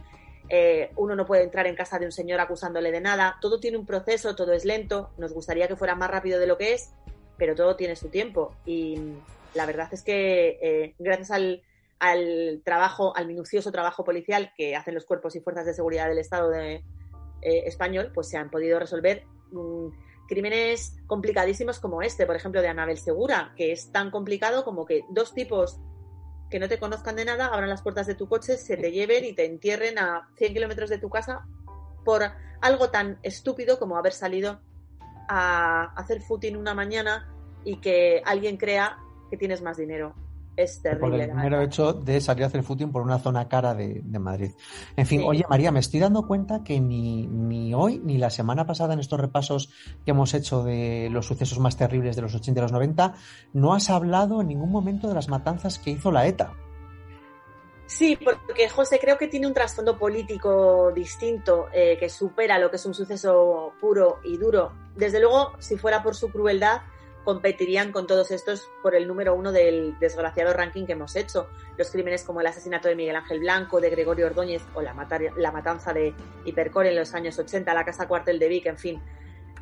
eh, 0.47 0.91
uno 0.95 1.13
no 1.13 1.25
puede 1.25 1.43
entrar 1.43 1.67
en 1.67 1.75
casa 1.75 1.99
de 1.99 2.05
un 2.05 2.13
señor 2.13 2.39
acusándole 2.39 2.93
de 2.93 3.01
nada, 3.01 3.35
todo 3.41 3.59
tiene 3.59 3.77
un 3.77 3.85
proceso, 3.85 4.33
todo 4.33 4.53
es 4.53 4.63
lento, 4.63 5.09
nos 5.17 5.33
gustaría 5.33 5.67
que 5.67 5.75
fuera 5.75 5.93
más 5.93 6.09
rápido 6.09 6.39
de 6.39 6.47
lo 6.47 6.57
que 6.57 6.71
es, 6.71 6.93
pero 7.35 7.53
todo 7.53 7.75
tiene 7.75 7.97
su 7.97 8.07
tiempo. 8.07 8.55
Y 8.65 8.97
la 9.53 9.65
verdad 9.65 9.89
es 9.91 10.01
que 10.01 10.57
eh, 10.61 10.95
gracias 10.97 11.31
al, 11.31 12.61
trabajo, 12.63 13.13
al 13.17 13.27
minucioso 13.27 13.73
trabajo 13.73 14.05
policial 14.05 14.53
que 14.55 14.77
hacen 14.77 14.93
los 14.93 15.03
cuerpos 15.03 15.35
y 15.35 15.41
fuerzas 15.41 15.65
de 15.65 15.73
seguridad 15.73 16.07
del 16.07 16.19
Estado 16.19 16.53
eh, 16.53 16.81
español, 17.41 18.11
pues 18.13 18.29
se 18.29 18.37
han 18.37 18.49
podido 18.49 18.79
resolver 18.79 19.25
mm, 19.51 19.89
crímenes 20.27 20.97
complicadísimos 21.07 21.79
como 21.79 22.01
este, 22.01 22.25
por 22.25 22.35
ejemplo, 22.35 22.61
de 22.61 22.67
Anabel 22.67 22.97
Segura, 22.97 23.53
que 23.55 23.71
es 23.71 23.91
tan 23.91 24.11
complicado 24.11 24.63
como 24.63 24.85
que 24.85 25.03
dos 25.09 25.33
tipos 25.33 25.79
que 26.49 26.59
no 26.59 26.67
te 26.67 26.79
conozcan 26.79 27.15
de 27.15 27.25
nada 27.25 27.47
abran 27.47 27.69
las 27.69 27.81
puertas 27.81 28.07
de 28.07 28.15
tu 28.15 28.27
coche, 28.27 28.57
se 28.57 28.77
te 28.77 28.91
lleven 28.91 29.25
y 29.25 29.33
te 29.33 29.45
entierren 29.45 29.97
a 29.97 30.29
100 30.37 30.53
kilómetros 30.53 30.89
de 30.89 30.99
tu 30.99 31.09
casa 31.09 31.45
por 32.03 32.23
algo 32.61 32.89
tan 32.89 33.19
estúpido 33.23 33.79
como 33.79 33.97
haber 33.97 34.13
salido 34.13 34.61
a 35.27 35.93
hacer 35.95 36.21
footing 36.21 36.55
una 36.55 36.73
mañana 36.73 37.33
y 37.63 37.81
que 37.81 38.21
alguien 38.25 38.57
crea 38.57 38.97
que 39.29 39.37
tienes 39.37 39.61
más 39.61 39.77
dinero. 39.77 40.15
Es 40.57 40.77
Por 40.79 40.91
terrible. 40.91 41.23
el 41.23 41.29
la 41.29 41.35
mero 41.35 41.61
hecho 41.61 41.91
de 41.93 42.21
salir 42.21 42.43
a 42.45 42.47
hacer 42.47 42.63
footing 42.63 42.91
por 42.91 43.01
una 43.01 43.19
zona 43.19 43.47
cara 43.49 43.73
de, 43.73 44.01
de 44.03 44.19
Madrid. 44.19 44.51
En 44.95 45.05
fin, 45.05 45.19
Sí. 45.21 45.25
oye 45.27 45.43
María, 45.49 45.71
me 45.71 45.79
estoy 45.81 45.99
dando 45.99 46.25
cuenta 46.27 46.63
que 46.63 46.79
ni, 46.79 47.27
ni 47.27 47.73
hoy 47.73 47.99
ni 48.03 48.17
la 48.17 48.29
semana 48.29 48.65
pasada 48.65 48.93
en 48.93 48.99
estos 49.01 49.19
repasos 49.19 49.69
que 50.05 50.11
hemos 50.11 50.33
hecho 50.33 50.63
de 50.63 51.09
los 51.11 51.25
sucesos 51.25 51.59
más 51.59 51.75
terribles 51.75 52.15
de 52.15 52.21
los 52.21 52.33
80 52.35 52.59
y 52.59 52.61
los 52.61 52.71
90, 52.71 53.15
no 53.53 53.73
has 53.73 53.89
hablado 53.89 54.39
en 54.41 54.47
ningún 54.47 54.71
momento 54.71 55.07
de 55.09 55.13
las 55.15 55.27
matanzas 55.27 55.77
que 55.77 55.91
hizo 55.91 56.11
la 56.11 56.25
ETA. 56.25 56.53
Sí, 57.87 58.17
porque 58.17 58.67
José 58.67 58.97
creo 58.99 59.17
que 59.17 59.27
tiene 59.27 59.45
un 59.45 59.53
trasfondo 59.53 59.97
político 59.97 60.91
distinto 60.91 61.67
eh, 61.71 61.97
que 61.99 62.09
supera 62.09 62.57
lo 62.57 62.71
que 62.71 62.77
es 62.77 62.85
un 62.87 62.95
suceso 62.95 63.73
puro 63.79 64.17
y 64.23 64.37
duro. 64.37 64.71
Desde 64.95 65.19
luego, 65.19 65.51
si 65.59 65.77
fuera 65.77 66.01
por 66.01 66.15
su 66.15 66.29
crueldad, 66.31 66.81
competirían 67.25 67.91
con 67.91 68.07
todos 68.07 68.31
estos 68.31 68.69
por 68.81 68.95
el 68.95 69.07
número 69.07 69.33
uno 69.33 69.51
del 69.51 69.97
desgraciado 69.99 70.53
ranking 70.53 70.85
que 70.85 70.93
hemos 70.93 71.15
hecho. 71.17 71.49
Los 71.77 71.89
crímenes 71.91 72.23
como 72.23 72.39
el 72.39 72.47
asesinato 72.47 72.87
de 72.87 72.95
Miguel 72.95 73.17
Ángel 73.17 73.39
Blanco, 73.39 73.81
de 73.81 73.89
Gregorio 73.89 74.27
Ordóñez 74.27 74.61
o 74.75 74.81
la, 74.81 74.93
matar- 74.93 75.33
la 75.35 75.51
matanza 75.51 75.91
de 75.91 76.13
Hipercore 76.45 76.89
en 76.91 76.95
los 76.95 77.13
años 77.13 77.37
80, 77.37 77.73
la 77.73 77.83
casa 77.83 78.07
cuartel 78.07 78.39
de 78.39 78.47
Vic, 78.47 78.67
en 78.67 78.77
fin. 78.77 79.01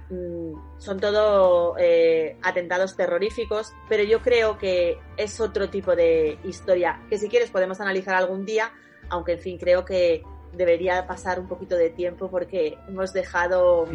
Mm, 0.09 0.53
Son 0.78 0.99
todo 0.99 1.76
eh, 1.80 2.38
atentados 2.43 2.95
terroríficos, 2.95 3.74
pero 3.88 4.03
yo 4.03 4.22
creo 4.22 4.57
que 4.57 4.99
es 5.18 5.39
otro 5.39 5.70
tipo 5.70 5.95
de 5.95 6.38
historia 6.43 7.01
que 7.09 7.18
si 7.18 7.30
quieres 7.30 7.49
podemos 7.49 7.80
analizar 7.80 8.14
algún 8.16 8.45
día, 8.45 8.72
aunque 9.09 9.32
en 9.34 9.39
fin 9.39 9.57
creo 9.57 9.86
que 9.86 10.22
debería 10.51 11.07
pasar 11.07 11.39
un 11.39 11.47
poquito 11.47 11.76
de 11.78 11.89
tiempo 11.89 12.30
porque 12.30 12.78
hemos 12.88 13.11
dejado 13.14 13.88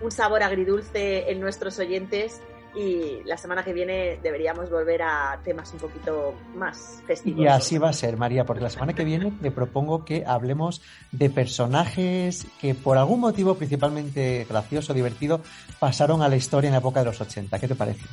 un 0.00 0.10
sabor 0.10 0.42
agridulce 0.42 1.30
en 1.30 1.40
nuestros 1.40 1.78
oyentes 1.78 2.40
y 2.74 3.22
la 3.24 3.36
semana 3.36 3.64
que 3.64 3.72
viene 3.72 4.18
deberíamos 4.22 4.70
volver 4.70 5.02
a 5.02 5.38
temas 5.44 5.72
un 5.72 5.78
poquito 5.78 6.34
más 6.54 7.02
festivos. 7.06 7.40
Y 7.40 7.46
así 7.46 7.78
va 7.78 7.90
a 7.90 7.92
ser, 7.92 8.16
María, 8.16 8.44
porque 8.44 8.62
la 8.62 8.70
semana 8.70 8.92
que 8.92 9.04
viene 9.04 9.32
te 9.40 9.50
propongo 9.50 10.04
que 10.04 10.24
hablemos 10.26 10.82
de 11.12 11.30
personajes 11.30 12.46
que 12.60 12.74
por 12.74 12.98
algún 12.98 13.20
motivo 13.20 13.54
principalmente 13.54 14.46
gracioso, 14.48 14.94
divertido, 14.94 15.40
pasaron 15.78 16.22
a 16.22 16.28
la 16.28 16.36
historia 16.36 16.68
en 16.68 16.72
la 16.72 16.78
época 16.78 17.00
de 17.00 17.06
los 17.06 17.20
80. 17.20 17.58
¿Qué 17.58 17.68
te 17.68 17.74
parece? 17.74 18.04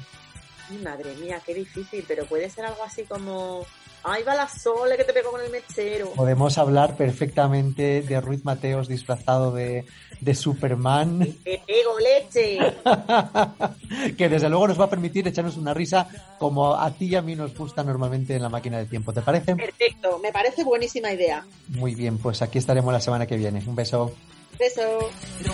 Madre 0.79 1.15
mía, 1.15 1.41
qué 1.45 1.53
difícil, 1.53 2.05
pero 2.07 2.25
puede 2.25 2.49
ser 2.49 2.65
algo 2.65 2.83
así 2.83 3.03
como... 3.03 3.65
¡Ay, 4.03 4.23
va 4.23 4.33
la 4.33 4.47
sole 4.47 4.97
que 4.97 5.03
te 5.03 5.13
pegó 5.13 5.29
con 5.29 5.41
el 5.41 5.51
mechero! 5.51 6.11
Podemos 6.13 6.57
hablar 6.57 6.97
perfectamente 6.97 8.01
de 8.01 8.19
Ruiz 8.19 8.43
Mateos 8.43 8.87
disfrazado 8.87 9.51
de, 9.51 9.85
de 10.19 10.33
Superman, 10.33 11.19
¡Te 11.43 11.61
pego 11.67 11.99
leche! 11.99 12.57
que 14.17 14.27
desde 14.27 14.49
luego 14.49 14.69
nos 14.69 14.79
va 14.79 14.85
a 14.85 14.89
permitir 14.89 15.27
echarnos 15.27 15.57
una 15.57 15.73
risa 15.75 16.07
como 16.39 16.73
a 16.73 16.89
ti 16.91 17.09
y 17.09 17.15
a 17.15 17.21
mí 17.21 17.35
nos 17.35 17.55
gusta 17.55 17.83
normalmente 17.83 18.35
en 18.35 18.41
la 18.41 18.49
máquina 18.49 18.79
del 18.79 18.89
tiempo. 18.89 19.13
¿Te 19.13 19.21
parece? 19.21 19.55
Perfecto, 19.55 20.17
me 20.17 20.31
parece 20.31 20.63
buenísima 20.63 21.11
idea. 21.11 21.45
Muy 21.67 21.93
bien, 21.93 22.17
pues 22.17 22.41
aquí 22.41 22.57
estaremos 22.57 22.91
la 22.91 23.01
semana 23.01 23.27
que 23.27 23.37
viene. 23.37 23.61
Un 23.67 23.75
beso. 23.75 24.15
Beso. 24.57 25.09
Yo 25.43 25.53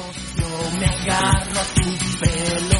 me 0.79 0.85
agarro 0.85 1.59
a 1.59 1.63
tu 1.75 2.19
pelo, 2.19 2.79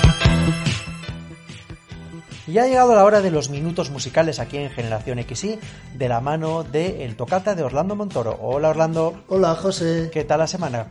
Y 2.51 2.57
ha 2.57 2.67
llegado 2.67 2.93
la 2.93 3.05
hora 3.05 3.21
de 3.21 3.31
los 3.31 3.49
minutos 3.49 3.91
musicales 3.91 4.41
aquí 4.41 4.57
en 4.57 4.69
Generación 4.69 5.23
XY, 5.23 5.57
de 5.97 6.09
la 6.09 6.19
mano 6.19 6.63
de 6.65 7.05
El 7.05 7.15
Tocata 7.15 7.55
de 7.55 7.63
Orlando 7.63 7.95
Montoro. 7.95 8.37
Hola 8.41 8.71
Orlando. 8.71 9.23
Hola 9.29 9.55
José. 9.55 10.09
¿Qué 10.11 10.25
tal 10.25 10.39
la 10.39 10.47
semana? 10.47 10.87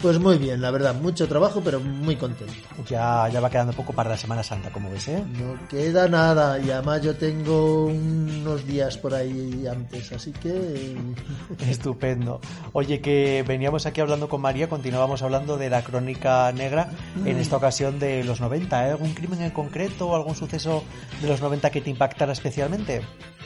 Pues 0.00 0.20
muy 0.20 0.38
bien, 0.38 0.60
la 0.60 0.70
verdad, 0.70 0.94
mucho 0.94 1.26
trabajo, 1.26 1.60
pero 1.64 1.80
muy 1.80 2.14
contento. 2.14 2.52
Ya, 2.88 3.28
ya 3.32 3.40
va 3.40 3.50
quedando 3.50 3.72
poco 3.72 3.92
para 3.92 4.10
la 4.10 4.16
Semana 4.16 4.44
Santa, 4.44 4.70
como 4.70 4.90
ves, 4.92 5.08
¿eh? 5.08 5.24
No 5.26 5.58
queda 5.68 6.06
nada, 6.06 6.56
y 6.60 6.70
además 6.70 7.02
yo 7.02 7.16
tengo 7.16 7.86
unos 7.86 8.64
días 8.64 8.96
por 8.96 9.12
ahí 9.12 9.66
antes, 9.66 10.12
así 10.12 10.30
que... 10.30 10.96
Estupendo. 11.68 12.40
Oye, 12.74 13.00
que 13.00 13.44
veníamos 13.46 13.86
aquí 13.86 14.00
hablando 14.00 14.28
con 14.28 14.40
María, 14.40 14.68
continuábamos 14.68 15.22
hablando 15.22 15.56
de 15.58 15.68
la 15.68 15.82
crónica 15.82 16.52
negra, 16.52 16.90
en 17.24 17.36
Mm. 17.36 17.40
esta 17.40 17.56
ocasión 17.56 17.98
de 17.98 18.22
los 18.22 18.40
90. 18.40 18.86
¿eh? 18.86 18.90
¿Algún 18.92 19.14
crimen 19.14 19.42
en 19.42 19.50
concreto 19.50 20.08
o 20.10 20.14
algún 20.14 20.36
suceso 20.36 20.84
de 21.20 21.26
los 21.26 21.40
90 21.40 21.70
que 21.70 21.80
te 21.80 21.90
impactara 21.90 22.32
especialmente? 22.32 23.02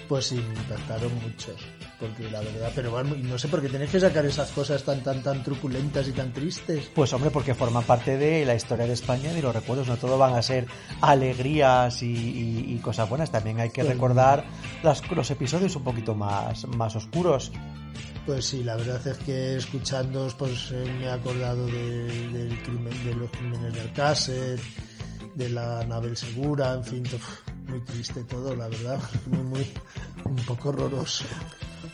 Pues 0.08 0.26
sí, 0.26 0.34
me 0.34 0.54
impactaron 0.54 1.10
muchos, 1.22 1.56
porque 1.98 2.30
la 2.30 2.40
verdad, 2.40 2.70
pero 2.74 2.90
bueno, 2.90 3.14
no 3.16 3.38
sé 3.38 3.48
por 3.48 3.62
qué 3.62 3.68
tenéis 3.70 3.90
que 3.92 4.00
sacar 4.00 4.26
esas 4.26 4.50
cosas 4.50 4.82
tan, 4.82 5.02
tan, 5.02 5.22
tan 5.22 5.42
truculentas 5.42 6.06
y 6.08 6.12
tan 6.12 6.32
tristes. 6.34 6.90
Pues 6.94 7.12
hombre, 7.14 7.30
porque 7.30 7.54
forman 7.54 7.84
parte 7.84 8.18
de 8.18 8.44
la 8.44 8.54
historia 8.54 8.84
de 8.86 8.92
España 8.92 9.32
y 9.32 9.40
los 9.40 9.54
recuerdos. 9.54 9.88
No 9.88 9.96
todo 9.96 10.18
van 10.18 10.34
a 10.34 10.42
ser 10.42 10.66
alegrías 11.00 12.02
y, 12.02 12.06
y- 12.12 12.74
y 12.74 12.78
cosas 12.78 13.08
buenas. 13.08 13.30
También 13.30 13.60
hay 13.60 13.70
que 13.70 13.82
recordar 13.82 14.44
las- 14.82 15.08
los 15.10 15.30
episodios 15.30 15.74
un 15.76 15.84
poquito 15.84 16.14
más, 16.14 16.66
más 16.68 16.94
oscuros. 16.96 17.50
Pues 18.26 18.44
sí, 18.46 18.62
la 18.62 18.76
verdad 18.76 19.04
es 19.06 19.18
que 19.18 19.56
escuchándoos, 19.56 20.34
pues 20.34 20.70
eh, 20.72 20.84
me 20.98 21.06
he 21.06 21.10
acordado 21.10 21.66
de, 21.66 22.04
del 22.32 22.62
crimen, 22.62 23.04
de 23.04 23.14
los 23.14 23.30
crímenes 23.30 23.72
de 23.74 23.80
Alcácer, 23.80 24.60
de 25.34 25.48
la 25.48 25.84
Nabel 25.84 26.16
Segura, 26.16 26.74
en 26.74 26.84
fin, 26.84 27.02
uf, 27.14 27.40
muy 27.72 27.80
triste 27.80 28.22
todo, 28.24 28.54
la 28.54 28.68
verdad, 28.68 29.00
muy, 29.26 29.42
muy, 29.42 29.72
un 30.26 30.36
poco 30.44 30.68
horroroso. 30.68 31.24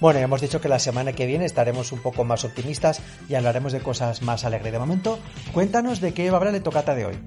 Bueno, 0.01 0.19
hemos 0.19 0.41
dicho 0.41 0.61
que 0.61 0.69
la 0.69 0.79
semana 0.81 1.13
que 1.13 1.27
viene 1.27 1.45
estaremos 1.45 1.93
un 1.93 2.01
poco 2.01 2.25
más 2.25 2.45
optimistas 2.45 3.01
y 3.29 3.35
hablaremos 3.35 3.73
de 3.73 3.81
cosas 3.81 4.23
más 4.23 4.45
alegres. 4.45 4.73
De 4.73 4.79
momento, 4.79 5.19
cuéntanos 5.53 6.01
de 6.01 6.13
qué 6.15 6.31
va 6.31 6.37
a 6.37 6.41
hablar 6.41 6.55
el 6.55 6.63
tocata 6.63 6.95
de 6.95 7.07
hoy. 7.07 7.19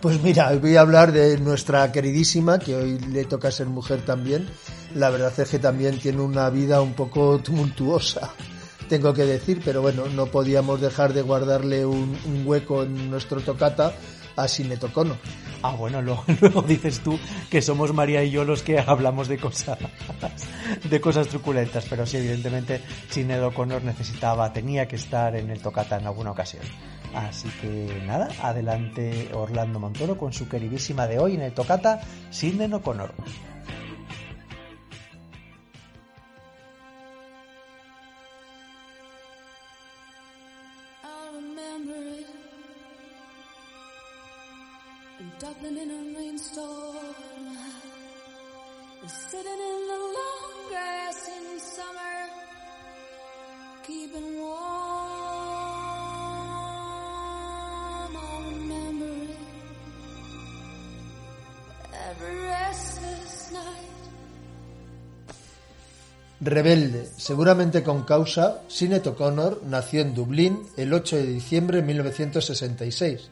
Pues 0.00 0.22
mira, 0.22 0.52
voy 0.54 0.76
a 0.76 0.80
hablar 0.80 1.12
de 1.12 1.38
nuestra 1.38 1.92
queridísima, 1.92 2.58
que 2.58 2.74
hoy 2.74 2.98
le 2.98 3.24
toca 3.24 3.50
ser 3.50 3.66
mujer 3.66 4.02
también. 4.02 4.48
La 4.94 5.10
verdad 5.10 5.32
es 5.38 5.48
que 5.48 5.58
también 5.58 5.98
tiene 5.98 6.20
una 6.20 6.48
vida 6.50 6.80
un 6.80 6.94
poco 6.94 7.38
tumultuosa, 7.38 8.32
tengo 8.88 9.14
que 9.14 9.24
decir, 9.24 9.60
pero 9.64 9.80
bueno, 9.80 10.06
no 10.06 10.26
podíamos 10.26 10.80
dejar 10.80 11.12
de 11.12 11.22
guardarle 11.22 11.86
un, 11.86 12.18
un 12.26 12.42
hueco 12.46 12.82
en 12.82 13.10
nuestro 13.10 13.40
tocata 13.40 13.94
a 14.36 14.48
Sinead 14.48 14.84
O'Connor. 14.84 15.16
Ah, 15.62 15.76
bueno, 15.76 16.02
luego, 16.02 16.24
luego 16.40 16.62
dices 16.62 17.00
tú 17.00 17.18
que 17.50 17.62
somos 17.62 17.92
María 17.92 18.24
y 18.24 18.30
yo 18.30 18.44
los 18.44 18.62
que 18.62 18.78
hablamos 18.80 19.28
de 19.28 19.38
cosas 19.38 19.78
de 20.88 21.00
cosas 21.00 21.28
truculentas, 21.28 21.86
pero 21.88 22.04
sí, 22.04 22.16
evidentemente, 22.16 22.80
Sinead 23.08 23.44
O'Connor 23.44 23.84
necesitaba, 23.84 24.52
tenía 24.52 24.88
que 24.88 24.96
estar 24.96 25.36
en 25.36 25.50
el 25.50 25.60
tocata 25.60 25.98
en 25.98 26.06
alguna 26.06 26.32
ocasión. 26.32 26.62
Así 27.14 27.48
que 27.60 28.02
nada, 28.06 28.28
adelante 28.40 29.30
Orlando 29.34 29.78
Montoro 29.78 30.16
con 30.16 30.32
su 30.32 30.48
queridísima 30.48 31.06
de 31.06 31.18
hoy 31.18 31.34
en 31.34 31.42
el 31.42 31.52
tocata, 31.52 32.00
Sinead 32.30 32.72
O'Connor. 32.72 33.14
Rebelde, 66.44 67.08
seguramente 67.16 67.84
con 67.84 68.02
causa, 68.02 68.62
Sinead 68.66 69.06
O'Connor 69.06 69.62
nació 69.64 70.00
en 70.00 70.12
Dublín 70.12 70.66
el 70.76 70.92
8 70.92 71.16
de 71.16 71.26
diciembre 71.26 71.76
de 71.78 71.82
1966, 71.84 73.30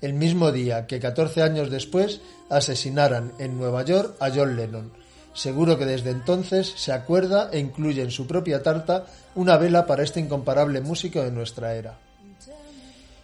el 0.00 0.14
mismo 0.14 0.52
día 0.52 0.86
que 0.86 1.00
14 1.00 1.42
años 1.42 1.70
después 1.70 2.20
asesinaran 2.50 3.32
en 3.40 3.58
Nueva 3.58 3.84
York 3.84 4.14
a 4.20 4.30
John 4.30 4.54
Lennon. 4.54 5.01
Seguro 5.34 5.78
que 5.78 5.86
desde 5.86 6.10
entonces 6.10 6.72
se 6.76 6.92
acuerda 6.92 7.48
e 7.52 7.58
incluye 7.58 8.02
en 8.02 8.10
su 8.10 8.26
propia 8.26 8.62
tarta 8.62 9.06
una 9.34 9.56
vela 9.56 9.86
para 9.86 10.02
este 10.02 10.20
incomparable 10.20 10.80
músico 10.80 11.22
de 11.22 11.30
nuestra 11.30 11.74
era. 11.74 11.96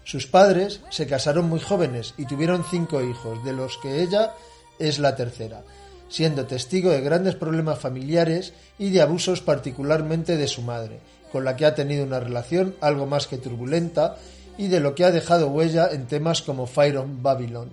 Sus 0.05 0.27
padres 0.27 0.81
se 0.89 1.07
casaron 1.07 1.51
muy 1.51 1.61
jóvenes 1.61 2.15
y 2.17 2.25
tuvieron 2.25 2.65
cinco 2.65 3.03
hijos, 3.03 3.45
de 3.45 3.53
los 3.53 3.77
que 3.77 4.03
ella 4.03 4.33
es 4.79 4.99
la 4.99 5.15
tercera, 5.17 5.63
siendo 6.09 6.47
testigo 6.47 6.91
de 6.91 7.03
grandes 7.03 7.35
problemas 7.35 7.79
familiares 7.79 8.55
y 8.79 8.89
de 8.89 9.03
abusos 9.03 9.43
particularmente 9.43 10.39
de 10.39 10.49
su 10.49 10.63
madre, 10.63 11.01
con 11.31 11.45
la 11.45 11.57
que 11.57 11.67
ha 11.67 11.75
tenido 11.75 12.05
una 12.05 12.21
relación 12.21 12.75
algo 12.81 13.05
más 13.05 13.27
que 13.27 13.37
turbulenta 13.37 14.17
y 14.57 14.69
de 14.69 14.81
lo 14.81 14.95
que 14.95 15.05
ha 15.05 15.11
dejado 15.11 15.49
huella 15.49 15.91
en 15.93 16.07
temas 16.07 16.41
como 16.41 16.67
Fire 16.67 16.97
on 16.97 17.23
Babylon, 17.23 17.71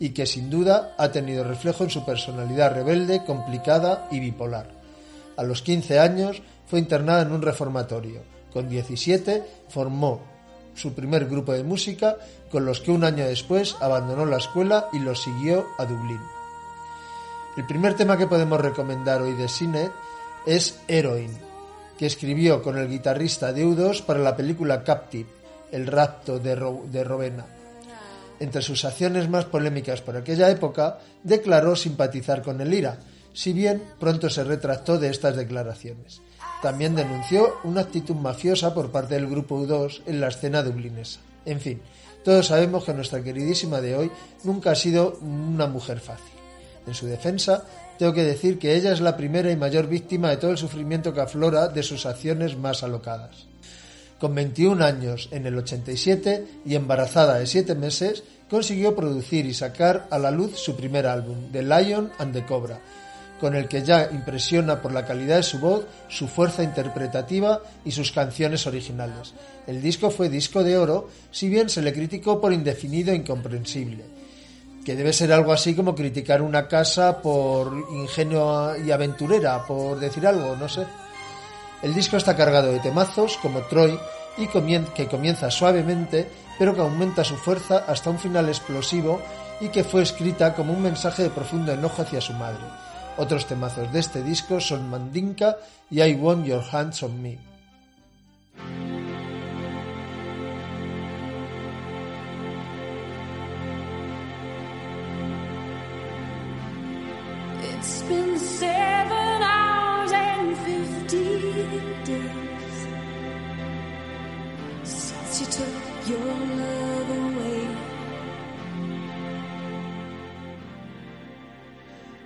y 0.00 0.10
que 0.10 0.26
sin 0.26 0.50
duda 0.50 0.94
ha 0.98 1.10
tenido 1.10 1.44
reflejo 1.44 1.84
en 1.84 1.90
su 1.90 2.04
personalidad 2.04 2.74
rebelde, 2.74 3.24
complicada 3.24 4.08
y 4.10 4.20
bipolar. 4.20 4.70
A 5.36 5.42
los 5.42 5.62
15 5.62 5.98
años 5.98 6.42
fue 6.66 6.78
internada 6.78 7.22
en 7.22 7.32
un 7.32 7.42
reformatorio. 7.42 8.22
Con 8.52 8.68
17 8.68 9.42
formó 9.68 10.20
su 10.74 10.94
primer 10.94 11.26
grupo 11.26 11.52
de 11.52 11.64
música, 11.64 12.16
con 12.50 12.64
los 12.64 12.80
que 12.80 12.90
un 12.90 13.04
año 13.04 13.26
después 13.26 13.76
abandonó 13.80 14.24
la 14.24 14.38
escuela 14.38 14.88
y 14.92 15.00
lo 15.00 15.14
siguió 15.14 15.66
a 15.78 15.84
Dublín. 15.84 16.20
El 17.56 17.66
primer 17.66 17.94
tema 17.94 18.16
que 18.16 18.28
podemos 18.28 18.60
recomendar 18.60 19.20
hoy 19.20 19.34
de 19.34 19.48
Sinet 19.48 19.90
es 20.46 20.78
Heroin, 20.86 21.36
que 21.98 22.06
escribió 22.06 22.62
con 22.62 22.78
el 22.78 22.88
guitarrista 22.88 23.52
de 23.52 23.66
U2 23.66 24.02
para 24.02 24.20
la 24.20 24.36
película 24.36 24.84
Captive, 24.84 25.28
El 25.72 25.86
rapto 25.86 26.38
de, 26.38 26.54
Rowena. 26.54 27.44
Entre 28.40 28.62
sus 28.62 28.84
acciones 28.84 29.28
más 29.28 29.44
polémicas 29.46 30.00
por 30.00 30.16
aquella 30.16 30.50
época, 30.50 30.98
declaró 31.24 31.74
simpatizar 31.74 32.42
con 32.42 32.60
el 32.60 32.72
IRA, 32.72 32.98
si 33.32 33.52
bien 33.52 33.82
pronto 33.98 34.30
se 34.30 34.44
retractó 34.44 34.98
de 34.98 35.10
estas 35.10 35.36
declaraciones. 35.36 36.20
También 36.62 36.96
denunció 36.96 37.56
una 37.64 37.82
actitud 37.82 38.14
mafiosa 38.14 38.74
por 38.74 38.90
parte 38.90 39.14
del 39.14 39.28
grupo 39.28 39.60
U2 39.60 40.02
en 40.06 40.20
la 40.20 40.28
escena 40.28 40.62
dublinesa. 40.62 41.20
En 41.44 41.60
fin, 41.60 41.80
todos 42.24 42.46
sabemos 42.46 42.84
que 42.84 42.94
nuestra 42.94 43.22
queridísima 43.22 43.80
de 43.80 43.96
hoy 43.96 44.10
nunca 44.44 44.72
ha 44.72 44.74
sido 44.74 45.18
una 45.20 45.66
mujer 45.66 46.00
fácil. 46.00 46.34
En 46.86 46.94
su 46.94 47.06
defensa, 47.06 47.64
tengo 47.98 48.12
que 48.12 48.22
decir 48.22 48.58
que 48.58 48.76
ella 48.76 48.92
es 48.92 49.00
la 49.00 49.16
primera 49.16 49.50
y 49.50 49.56
mayor 49.56 49.88
víctima 49.88 50.30
de 50.30 50.36
todo 50.36 50.52
el 50.52 50.58
sufrimiento 50.58 51.12
que 51.12 51.20
aflora 51.20 51.68
de 51.68 51.82
sus 51.82 52.06
acciones 52.06 52.56
más 52.56 52.82
alocadas. 52.82 53.47
Con 54.18 54.34
21 54.34 54.84
años 54.84 55.28
en 55.30 55.46
el 55.46 55.56
87 55.56 56.46
y 56.66 56.74
embarazada 56.74 57.38
de 57.38 57.46
7 57.46 57.76
meses, 57.76 58.24
consiguió 58.50 58.96
producir 58.96 59.46
y 59.46 59.54
sacar 59.54 60.08
a 60.10 60.18
la 60.18 60.32
luz 60.32 60.58
su 60.58 60.74
primer 60.74 61.06
álbum, 61.06 61.52
The 61.52 61.62
Lion 61.62 62.10
and 62.18 62.32
the 62.32 62.44
Cobra, 62.44 62.80
con 63.40 63.54
el 63.54 63.68
que 63.68 63.82
ya 63.82 64.08
impresiona 64.10 64.82
por 64.82 64.92
la 64.92 65.06
calidad 65.06 65.36
de 65.36 65.42
su 65.44 65.60
voz, 65.60 65.84
su 66.08 66.26
fuerza 66.26 66.64
interpretativa 66.64 67.60
y 67.84 67.92
sus 67.92 68.10
canciones 68.10 68.66
originales. 68.66 69.34
El 69.68 69.80
disco 69.80 70.10
fue 70.10 70.28
disco 70.28 70.64
de 70.64 70.76
oro, 70.76 71.08
si 71.30 71.48
bien 71.48 71.68
se 71.68 71.82
le 71.82 71.92
criticó 71.92 72.40
por 72.40 72.52
indefinido 72.52 73.12
e 73.12 73.16
incomprensible, 73.16 74.04
que 74.84 74.96
debe 74.96 75.12
ser 75.12 75.32
algo 75.32 75.52
así 75.52 75.76
como 75.76 75.94
criticar 75.94 76.42
una 76.42 76.66
casa 76.66 77.22
por 77.22 77.72
ingenio 77.92 78.74
y 78.84 78.90
aventurera, 78.90 79.64
por 79.64 80.00
decir 80.00 80.26
algo, 80.26 80.56
no 80.56 80.68
sé. 80.68 80.84
El 81.82 81.94
disco 81.94 82.16
está 82.16 82.36
cargado 82.36 82.72
de 82.72 82.80
temazos 82.80 83.36
como 83.38 83.60
Troy 83.62 83.98
y 84.36 84.46
que 84.46 85.08
comienza 85.08 85.50
suavemente, 85.50 86.28
pero 86.58 86.74
que 86.74 86.80
aumenta 86.80 87.24
su 87.24 87.36
fuerza 87.36 87.84
hasta 87.86 88.10
un 88.10 88.18
final 88.18 88.48
explosivo 88.48 89.20
y 89.60 89.68
que 89.68 89.84
fue 89.84 90.02
escrita 90.02 90.54
como 90.54 90.72
un 90.72 90.82
mensaje 90.82 91.22
de 91.22 91.30
profundo 91.30 91.72
enojo 91.72 92.02
hacia 92.02 92.20
su 92.20 92.32
madre. 92.32 92.64
Otros 93.16 93.46
temazos 93.46 93.92
de 93.92 94.00
este 94.00 94.22
disco 94.22 94.60
son 94.60 94.88
Mandinka 94.88 95.56
y 95.90 96.02
I 96.02 96.14
Want 96.14 96.46
Your 96.46 96.62
Hands 96.70 97.02
on 97.02 97.20
Me. 97.20 97.38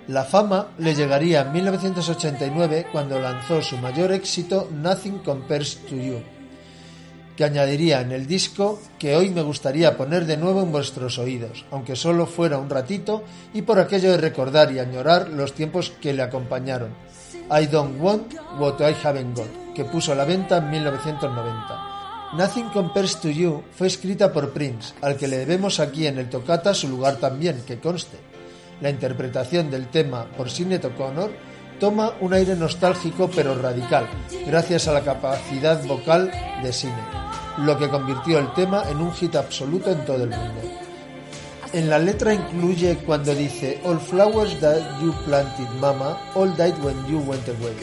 La 0.09 0.25
fama 0.25 0.67
le 0.79 0.95
llegaría 0.95 1.43
en 1.43 1.53
1989 1.53 2.87
cuando 2.91 3.21
lanzó 3.21 3.61
su 3.61 3.77
mayor 3.77 4.11
éxito 4.11 4.67
Nothing 4.69 5.19
Compares 5.19 5.77
to 5.87 5.95
You, 5.95 6.21
que 7.37 7.45
añadiría 7.45 8.01
en 8.01 8.11
el 8.11 8.27
disco 8.27 8.81
que 8.99 9.15
hoy 9.15 9.29
me 9.29 9.43
gustaría 9.43 9.95
poner 9.95 10.25
de 10.25 10.35
nuevo 10.35 10.61
en 10.61 10.73
vuestros 10.73 11.19
oídos, 11.19 11.63
aunque 11.71 11.95
solo 11.95 12.25
fuera 12.25 12.57
un 12.57 12.69
ratito 12.69 13.23
y 13.53 13.61
por 13.61 13.79
aquello 13.79 14.11
de 14.11 14.17
recordar 14.17 14.73
y 14.73 14.79
añorar 14.79 15.29
los 15.29 15.53
tiempos 15.53 15.93
que 16.01 16.11
le 16.11 16.23
acompañaron. 16.23 16.89
I 17.49 17.67
Don't 17.67 18.01
Want 18.01 18.33
What 18.59 18.81
I 18.81 18.95
Haven't 19.01 19.37
Got, 19.37 19.73
que 19.73 19.85
puso 19.85 20.11
a 20.11 20.15
la 20.15 20.25
venta 20.25 20.57
en 20.57 20.69
1990. 20.69 22.33
Nothing 22.33 22.69
Compares 22.71 23.21
to 23.21 23.29
You 23.29 23.63
fue 23.71 23.87
escrita 23.87 24.33
por 24.33 24.51
Prince, 24.51 24.93
al 25.01 25.15
que 25.15 25.29
le 25.29 25.37
debemos 25.37 25.79
aquí 25.79 26.07
en 26.07 26.17
el 26.17 26.29
tocata 26.29 26.73
su 26.73 26.89
lugar 26.89 27.15
también, 27.17 27.63
que 27.65 27.79
conste. 27.79 28.32
La 28.83 28.89
interpretación 28.89 29.71
del 29.71 29.87
tema 29.87 30.25
por 30.35 30.49
Sinead 30.49 30.83
O'Connor 30.83 31.31
toma 31.79 32.15
un 32.19 32.33
aire 32.33 32.53
nostálgico 32.53 33.31
pero 33.33 33.55
radical, 33.55 34.09
gracias 34.45 34.89
a 34.89 34.91
la 34.91 34.99
capacidad 34.99 35.81
vocal 35.85 36.29
de 36.61 36.73
Sinead, 36.73 37.59
lo 37.59 37.77
que 37.77 37.87
convirtió 37.87 38.39
el 38.39 38.51
tema 38.51 38.83
en 38.89 38.97
un 38.97 39.13
hit 39.13 39.35
absoluto 39.35 39.89
en 39.89 40.03
todo 40.03 40.25
el 40.25 40.31
mundo. 40.31 40.59
En 41.71 41.89
la 41.89 41.97
letra 41.97 42.33
incluye 42.33 42.97
cuando 43.05 43.33
dice 43.33 43.79
All 43.85 44.01
flowers 44.01 44.59
that 44.59 44.99
you 45.01 45.13
planted, 45.25 45.69
mama, 45.79 46.19
all 46.35 46.53
died 46.57 46.77
when 46.83 46.97
you 47.07 47.19
went 47.19 47.47
away, 47.47 47.77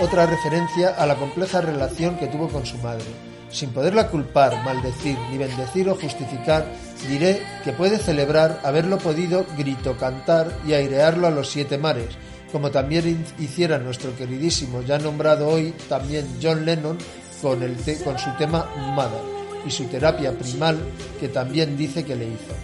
otra 0.00 0.26
referencia 0.26 0.96
a 0.98 1.06
la 1.06 1.14
compleja 1.14 1.60
relación 1.60 2.16
que 2.16 2.26
tuvo 2.26 2.48
con 2.48 2.66
su 2.66 2.76
madre. 2.78 3.04
Sin 3.52 3.70
poderla 3.70 4.08
culpar, 4.08 4.64
maldecir, 4.64 5.16
ni 5.30 5.38
bendecir 5.38 5.88
o 5.88 5.94
justificar, 5.94 6.66
diré 7.08 7.42
que 7.64 7.72
puede 7.72 7.98
celebrar 7.98 8.60
haberlo 8.64 8.98
podido 8.98 9.46
grito 9.56 9.96
cantar 9.96 10.56
y 10.66 10.72
airearlo 10.74 11.26
a 11.26 11.30
los 11.30 11.48
siete 11.48 11.78
mares, 11.78 12.08
como 12.52 12.70
también 12.70 13.24
hiciera 13.38 13.78
nuestro 13.78 14.14
queridísimo, 14.16 14.82
ya 14.82 14.98
nombrado 14.98 15.48
hoy 15.48 15.72
también 15.88 16.26
John 16.42 16.64
Lennon, 16.64 16.98
con, 17.40 17.62
el 17.62 17.76
con 18.04 18.18
su 18.18 18.30
tema 18.36 18.68
Mother 18.94 19.22
y 19.66 19.70
su 19.70 19.84
terapia 19.84 20.32
primal, 20.32 20.78
que 21.18 21.28
también 21.28 21.76
dice 21.76 22.04
que 22.04 22.16
le 22.16 22.26
hizo. 22.26 22.54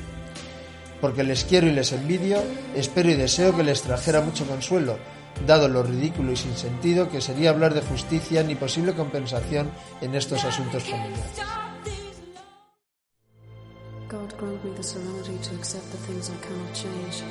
Porque 1.01 1.24
les 1.24 1.45
quiero 1.45 1.66
y 1.66 1.72
les 1.72 1.93
envidio, 1.93 2.43
espero 2.74 3.11
y 3.11 3.14
deseo 3.14 3.55
que 3.57 3.62
les 3.62 3.82
trajera 3.82 4.22
mucho 4.22 4.47
consuelo, 4.47 4.99
dado 5.47 5.68
lo 5.68 5.82
ridículo 5.82 6.32
y 6.32 6.37
sin 6.37 6.57
sentido 6.57 7.11
que 7.11 7.20
sería 7.20 7.51
hablar 7.51 7.74
de 7.74 7.82
justicia 7.82 8.43
ni 8.43 8.55
posible 8.55 8.95
compensación 8.95 9.70
en 10.01 10.14
estos 10.14 10.45
asuntos 10.45 10.84
familiares. 10.84 11.66
God 14.09 14.39
grant 14.39 14.65
me 14.65 14.71
the 14.71 14.85
serenity 14.85 15.37
to 15.43 15.55
accept 15.57 15.91
the 15.91 15.99
things 15.99 16.31
I 16.31 16.37
cannot 16.47 16.73
change. 16.73 17.25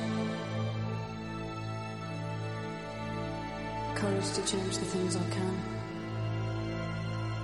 Courage 3.95 4.29
to 4.33 4.41
change 4.43 4.77
the 4.79 4.85
things 4.85 5.15
I 5.15 5.23
can. 5.29 5.55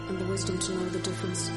And 0.09 0.19
the 0.19 0.25
wisdom 0.25 0.59
to 0.59 0.71
know 0.73 0.89
the 0.89 0.99
difference. 0.99 1.49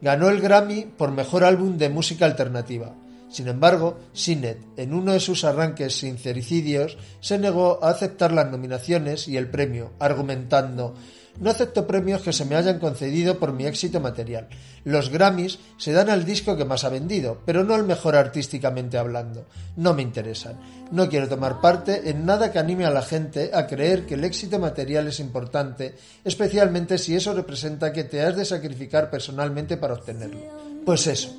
Ganó 0.00 0.30
el 0.30 0.40
Grammy 0.40 0.86
por 0.98 1.12
Mejor 1.12 1.44
Álbum 1.44 1.78
de 1.78 1.88
Música 1.90 2.24
Alternativa. 2.24 2.92
Sin 3.34 3.48
embargo, 3.48 3.98
Sinet, 4.12 4.60
en 4.76 4.94
uno 4.94 5.12
de 5.12 5.18
sus 5.18 5.42
arranques 5.42 5.98
sincericidios, 5.98 6.96
se 7.18 7.36
negó 7.36 7.80
a 7.82 7.90
aceptar 7.90 8.30
las 8.30 8.48
nominaciones 8.48 9.26
y 9.26 9.36
el 9.36 9.50
premio, 9.50 9.90
argumentando 9.98 10.94
no 11.40 11.50
acepto 11.50 11.84
premios 11.84 12.22
que 12.22 12.32
se 12.32 12.44
me 12.44 12.54
hayan 12.54 12.78
concedido 12.78 13.40
por 13.40 13.52
mi 13.52 13.66
éxito 13.66 13.98
material. 13.98 14.46
Los 14.84 15.10
Grammys 15.10 15.58
se 15.78 15.92
dan 15.92 16.08
al 16.08 16.24
disco 16.24 16.56
que 16.56 16.64
más 16.64 16.84
ha 16.84 16.90
vendido, 16.90 17.40
pero 17.44 17.64
no 17.64 17.74
al 17.74 17.84
mejor 17.84 18.14
artísticamente 18.14 18.98
hablando. 18.98 19.46
No 19.74 19.94
me 19.94 20.02
interesan. 20.02 20.60
No 20.92 21.08
quiero 21.08 21.28
tomar 21.28 21.60
parte 21.60 22.08
en 22.08 22.24
nada 22.24 22.52
que 22.52 22.60
anime 22.60 22.84
a 22.84 22.90
la 22.90 23.02
gente 23.02 23.50
a 23.52 23.66
creer 23.66 24.06
que 24.06 24.14
el 24.14 24.22
éxito 24.22 24.60
material 24.60 25.08
es 25.08 25.18
importante, 25.18 25.96
especialmente 26.22 26.98
si 26.98 27.16
eso 27.16 27.34
representa 27.34 27.92
que 27.92 28.04
te 28.04 28.22
has 28.22 28.36
de 28.36 28.44
sacrificar 28.44 29.10
personalmente 29.10 29.76
para 29.76 29.94
obtenerlo. 29.94 30.38
Pues 30.86 31.08
eso, 31.08 31.34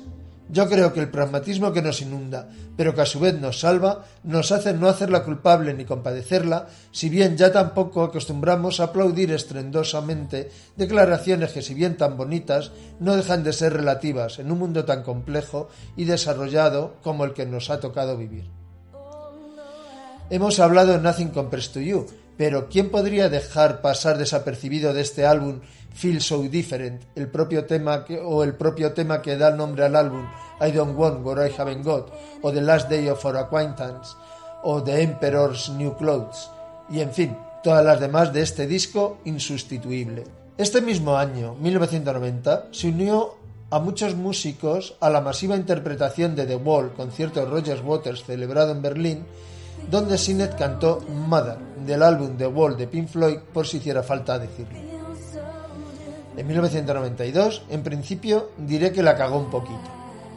yo 0.48 0.68
creo 0.68 0.92
que 0.92 1.00
el 1.00 1.10
pragmatismo 1.10 1.72
que 1.72 1.82
nos 1.82 2.00
inunda, 2.00 2.48
pero 2.76 2.94
que 2.94 3.00
a 3.00 3.06
su 3.06 3.18
vez 3.18 3.38
nos 3.40 3.60
salva, 3.60 4.04
nos 4.22 4.52
hace 4.52 4.72
no 4.72 4.88
hacerla 4.88 5.24
culpable 5.24 5.74
ni 5.74 5.84
compadecerla, 5.84 6.68
si 6.92 7.08
bien 7.08 7.36
ya 7.36 7.52
tampoco 7.52 8.02
acostumbramos 8.02 8.78
a 8.78 8.84
aplaudir 8.84 9.32
estrendosamente 9.32 10.50
declaraciones 10.76 11.52
que, 11.52 11.62
si 11.62 11.74
bien 11.74 11.96
tan 11.96 12.16
bonitas, 12.16 12.70
no 13.00 13.16
dejan 13.16 13.42
de 13.42 13.52
ser 13.52 13.72
relativas 13.72 14.38
en 14.38 14.52
un 14.52 14.58
mundo 14.58 14.84
tan 14.84 15.02
complejo 15.02 15.68
y 15.96 16.04
desarrollado 16.04 16.94
como 17.02 17.24
el 17.24 17.32
que 17.32 17.46
nos 17.46 17.70
ha 17.70 17.80
tocado 17.80 18.16
vivir. 18.16 18.44
Hemos 20.30 20.58
hablado 20.58 20.92
de 20.92 20.98
Nothing 20.98 21.28
Compares 21.28 21.70
to 21.70 21.80
You, 21.80 22.06
pero 22.36 22.68
¿quién 22.68 22.90
podría 22.90 23.28
dejar 23.28 23.80
pasar 23.80 24.18
desapercibido 24.18 24.92
de 24.92 25.00
este 25.00 25.24
álbum 25.24 25.60
Feel 25.96 26.20
So 26.20 26.42
Different, 26.42 27.02
el 27.16 27.28
propio 27.28 27.64
tema 27.64 28.04
que, 28.04 28.20
o 28.20 28.44
el 28.44 28.54
propio 28.54 28.92
tema 28.92 29.20
que 29.20 29.36
da 29.36 29.50
nombre 29.50 29.84
al 29.84 29.96
álbum 29.96 30.26
I 30.60 30.70
Don't 30.70 30.96
Want 30.96 31.24
What 31.24 31.44
I 31.44 31.52
Haven't 31.56 31.84
Got, 31.84 32.12
o 32.42 32.52
The 32.52 32.60
Last 32.60 32.88
Day 32.88 33.08
of 33.08 33.24
Our 33.24 33.38
Acquaintance, 33.38 34.14
o 34.62 34.82
The 34.82 35.02
Emperor's 35.02 35.70
New 35.70 35.96
Clothes, 35.96 36.50
y 36.88 37.00
en 37.00 37.12
fin, 37.12 37.36
Todas 37.66 37.84
las 37.84 37.98
demás 37.98 38.32
de 38.32 38.42
este 38.42 38.68
disco 38.68 39.18
insustituible. 39.24 40.22
Este 40.56 40.80
mismo 40.80 41.16
año, 41.16 41.56
1990, 41.56 42.68
se 42.70 42.90
unió 42.90 43.34
a 43.70 43.80
muchos 43.80 44.14
músicos 44.14 44.94
a 45.00 45.10
la 45.10 45.20
masiva 45.20 45.56
interpretación 45.56 46.36
de 46.36 46.46
The 46.46 46.54
Wall, 46.54 46.92
concierto 46.92 47.40
de 47.40 47.46
Roger 47.46 47.82
Waters 47.84 48.22
celebrado 48.22 48.70
en 48.70 48.82
Berlín, 48.82 49.26
donde 49.90 50.16
Sinet 50.16 50.56
cantó 50.56 51.00
Mother, 51.08 51.58
del 51.84 52.04
álbum 52.04 52.36
The 52.36 52.46
Wall 52.46 52.76
de 52.76 52.86
Pink 52.86 53.08
Floyd, 53.08 53.38
por 53.52 53.66
si 53.66 53.78
hiciera 53.78 54.04
falta 54.04 54.38
decirlo. 54.38 54.85
En 56.36 56.46
1992, 56.46 57.62
en 57.70 57.82
principio, 57.82 58.50
diré 58.58 58.92
que 58.92 59.02
la 59.02 59.16
cagó 59.16 59.38
un 59.38 59.50
poquito. 59.50 59.88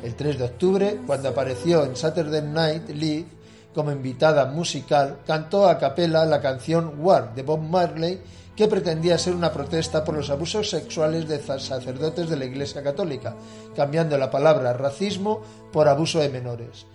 El 0.02 0.16
3 0.16 0.38
de 0.38 0.46
octubre, 0.46 1.00
cuando 1.06 1.28
apareció 1.28 1.84
en 1.84 1.98
Saturday 1.98 2.42
Night 2.42 2.90
Live 2.90 3.28
como 3.74 3.92
invitada 3.92 4.46
musical, 4.46 5.20
cantó 5.28 5.68
a 5.68 5.78
capela 5.78 6.26
la 6.26 6.40
canción 6.40 6.94
War 7.00 7.36
de 7.36 7.44
Bob 7.44 7.60
Marley 7.60 8.22
que 8.56 8.68
pretendía 8.68 9.18
ser 9.18 9.36
una 9.36 9.52
protesta 9.52 10.04
por 10.04 10.16
los 10.16 10.30
abusos 10.30 10.70
sexuales 10.70 11.28
de 11.28 11.40
sacerdotes 11.40 12.30
de 12.30 12.38
la 12.38 12.46
Iglesia 12.46 12.82
Católica, 12.82 13.36
cambiando 13.76 14.18
la 14.18 14.32
palabra 14.32 14.74
racismo 14.74 15.42
por 15.72 15.88
abuso 15.88 16.20
de 16.20 16.30
menores. 16.30 16.86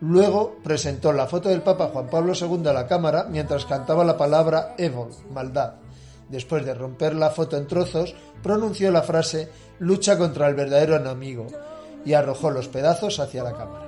Luego 0.00 0.56
presentó 0.62 1.12
la 1.12 1.26
foto 1.26 1.48
del 1.48 1.62
Papa 1.62 1.90
Juan 1.92 2.08
Pablo 2.08 2.34
II 2.34 2.68
a 2.68 2.72
la 2.72 2.86
cámara 2.86 3.26
mientras 3.30 3.64
cantaba 3.64 4.04
la 4.04 4.16
palabra 4.16 4.74
evil, 4.76 5.06
maldad. 5.32 5.83
Después 6.28 6.64
de 6.64 6.74
romper 6.74 7.14
la 7.14 7.30
foto 7.30 7.56
en 7.56 7.66
trozos, 7.66 8.14
pronunció 8.42 8.90
la 8.90 9.02
frase 9.02 9.48
lucha 9.78 10.16
contra 10.16 10.48
el 10.48 10.54
verdadero 10.54 10.96
enemigo 10.96 11.46
y 12.04 12.14
arrojó 12.14 12.50
los 12.50 12.68
pedazos 12.68 13.20
hacia 13.20 13.42
la 13.42 13.52
cámara. 13.52 13.83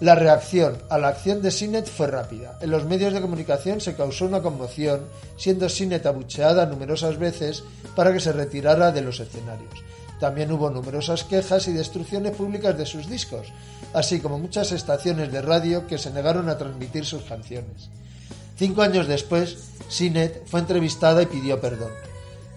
La 0.00 0.14
reacción 0.14 0.78
a 0.90 0.98
la 0.98 1.08
acción 1.08 1.42
de 1.42 1.50
Sinet 1.50 1.88
fue 1.88 2.06
rápida. 2.06 2.56
En 2.60 2.70
los 2.70 2.84
medios 2.84 3.12
de 3.12 3.20
comunicación 3.20 3.80
se 3.80 3.96
causó 3.96 4.26
una 4.26 4.42
conmoción, 4.42 5.00
siendo 5.36 5.68
Sinet 5.68 6.06
abucheada 6.06 6.66
numerosas 6.66 7.18
veces 7.18 7.64
para 7.96 8.12
que 8.12 8.20
se 8.20 8.32
retirara 8.32 8.92
de 8.92 9.02
los 9.02 9.18
escenarios. 9.18 9.82
También 10.20 10.52
hubo 10.52 10.70
numerosas 10.70 11.24
quejas 11.24 11.66
y 11.66 11.72
destrucciones 11.72 12.36
públicas 12.36 12.78
de 12.78 12.86
sus 12.86 13.08
discos, 13.08 13.48
así 13.92 14.20
como 14.20 14.38
muchas 14.38 14.70
estaciones 14.70 15.32
de 15.32 15.42
radio 15.42 15.88
que 15.88 15.98
se 15.98 16.12
negaron 16.12 16.48
a 16.48 16.58
transmitir 16.58 17.04
sus 17.04 17.22
canciones. 17.22 17.90
Cinco 18.56 18.82
años 18.82 19.08
después, 19.08 19.70
Sinet 19.88 20.46
fue 20.46 20.60
entrevistada 20.60 21.22
y 21.22 21.26
pidió 21.26 21.60
perdón. 21.60 21.90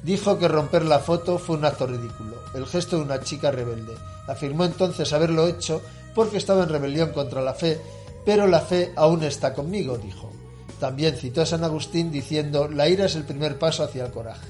Dijo 0.04 0.38
que 0.38 0.48
romper 0.48 0.84
la 0.86 1.00
foto 1.00 1.40
fue 1.40 1.58
un 1.58 1.66
acto 1.66 1.88
ridículo, 1.88 2.38
el 2.54 2.68
gesto 2.68 2.98
de 2.98 3.04
una 3.04 3.22
chica 3.22 3.50
rebelde. 3.50 3.94
Afirmó 4.28 4.66
entonces 4.66 5.14
haberlo 5.14 5.48
hecho 5.48 5.82
porque 6.14 6.38
estaba 6.38 6.64
en 6.64 6.70
rebelión 6.70 7.12
contra 7.12 7.42
la 7.42 7.54
fe, 7.54 7.80
pero 8.26 8.48
la 8.48 8.62
fe 8.62 8.92
aún 8.96 9.24
está 9.24 9.54
conmigo, 9.54 9.98
dijo. 9.98 10.32
También 10.80 11.16
citó 11.16 11.42
a 11.42 11.46
San 11.46 11.64
Agustín 11.64 12.12
diciendo, 12.12 12.68
la 12.68 12.90
ira 12.90 13.06
es 13.06 13.16
el 13.16 13.24
primer 13.24 13.60
paso 13.60 13.84
hacia 13.84 14.06
el 14.06 14.12
coraje. 14.12 14.48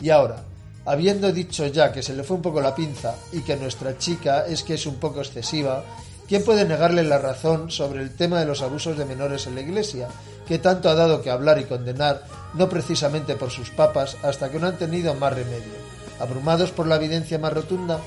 Y 0.00 0.10
ahora, 0.10 0.44
habiendo 0.84 1.32
dicho 1.32 1.66
ya 1.66 1.92
que 1.92 2.02
se 2.02 2.14
le 2.14 2.22
fue 2.22 2.36
un 2.36 2.42
poco 2.42 2.60
la 2.60 2.74
pinza 2.74 3.16
y 3.32 3.40
que 3.40 3.56
nuestra 3.56 3.98
chica 3.98 4.46
es 4.46 4.62
que 4.62 4.74
es 4.74 4.86
un 4.86 4.96
poco 4.96 5.20
excesiva, 5.20 5.84
¿quién 6.28 6.44
puede 6.44 6.64
negarle 6.64 7.02
la 7.02 7.18
razón 7.18 7.70
sobre 7.70 8.02
el 8.02 8.14
tema 8.14 8.38
de 8.38 8.46
los 8.46 8.62
abusos 8.62 8.96
de 8.96 9.04
menores 9.04 9.46
en 9.46 9.56
la 9.56 9.62
Iglesia, 9.62 10.08
que 10.46 10.58
tanto 10.58 10.88
ha 10.88 10.94
dado 10.94 11.22
que 11.22 11.30
hablar 11.30 11.58
y 11.58 11.64
condenar, 11.64 12.22
no 12.54 12.68
precisamente 12.68 13.34
por 13.34 13.50
sus 13.50 13.70
papas, 13.70 14.16
hasta 14.22 14.50
que 14.50 14.60
no 14.60 14.68
han 14.68 14.78
tenido 14.78 15.14
más 15.14 15.32
remedio? 15.32 15.74
Abrumados 16.20 16.70
por 16.70 16.86
la 16.86 16.96
evidencia 16.96 17.38
más 17.38 17.52
rotunda, 17.52 18.00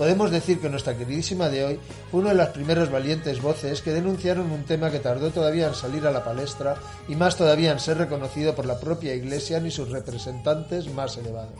podemos 0.00 0.30
decir 0.30 0.58
que 0.60 0.70
nuestra 0.70 0.96
queridísima 0.96 1.50
de 1.50 1.62
hoy 1.62 1.80
fue 2.10 2.20
una 2.20 2.30
de 2.30 2.36
las 2.36 2.48
primeras 2.48 2.90
valientes 2.90 3.42
voces 3.42 3.82
que 3.82 3.92
denunciaron 3.92 4.50
un 4.50 4.64
tema 4.64 4.90
que 4.90 4.98
tardó 4.98 5.28
todavía 5.28 5.66
en 5.66 5.74
salir 5.74 6.06
a 6.06 6.10
la 6.10 6.24
palestra 6.24 6.76
y 7.06 7.16
más 7.16 7.36
todavía 7.36 7.70
en 7.70 7.80
ser 7.80 7.98
reconocido 7.98 8.54
por 8.54 8.64
la 8.64 8.80
propia 8.80 9.14
Iglesia 9.14 9.60
ni 9.60 9.70
sus 9.70 9.90
representantes 9.90 10.90
más 10.94 11.18
elevados. 11.18 11.52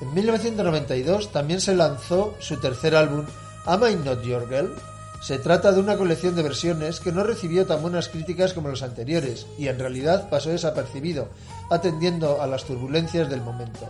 En 0.00 0.14
1992 0.14 1.32
también 1.32 1.60
se 1.60 1.76
lanzó 1.76 2.34
su 2.38 2.58
tercer 2.58 2.96
álbum, 2.96 3.26
Am 3.66 3.82
I 3.86 3.94
Not 3.96 4.22
Your 4.22 4.48
Girl? 4.48 4.74
Se 5.20 5.38
trata 5.38 5.70
de 5.70 5.80
una 5.80 5.98
colección 5.98 6.34
de 6.34 6.44
versiones 6.44 6.98
que 6.98 7.12
no 7.12 7.24
recibió 7.24 7.66
tan 7.66 7.82
buenas 7.82 8.08
críticas 8.08 8.54
como 8.54 8.70
los 8.70 8.82
anteriores 8.82 9.46
y 9.58 9.68
en 9.68 9.78
realidad 9.78 10.30
pasó 10.30 10.48
desapercibido, 10.48 11.28
atendiendo 11.68 12.40
a 12.40 12.46
las 12.46 12.64
turbulencias 12.64 13.28
del 13.28 13.42
momento. 13.42 13.86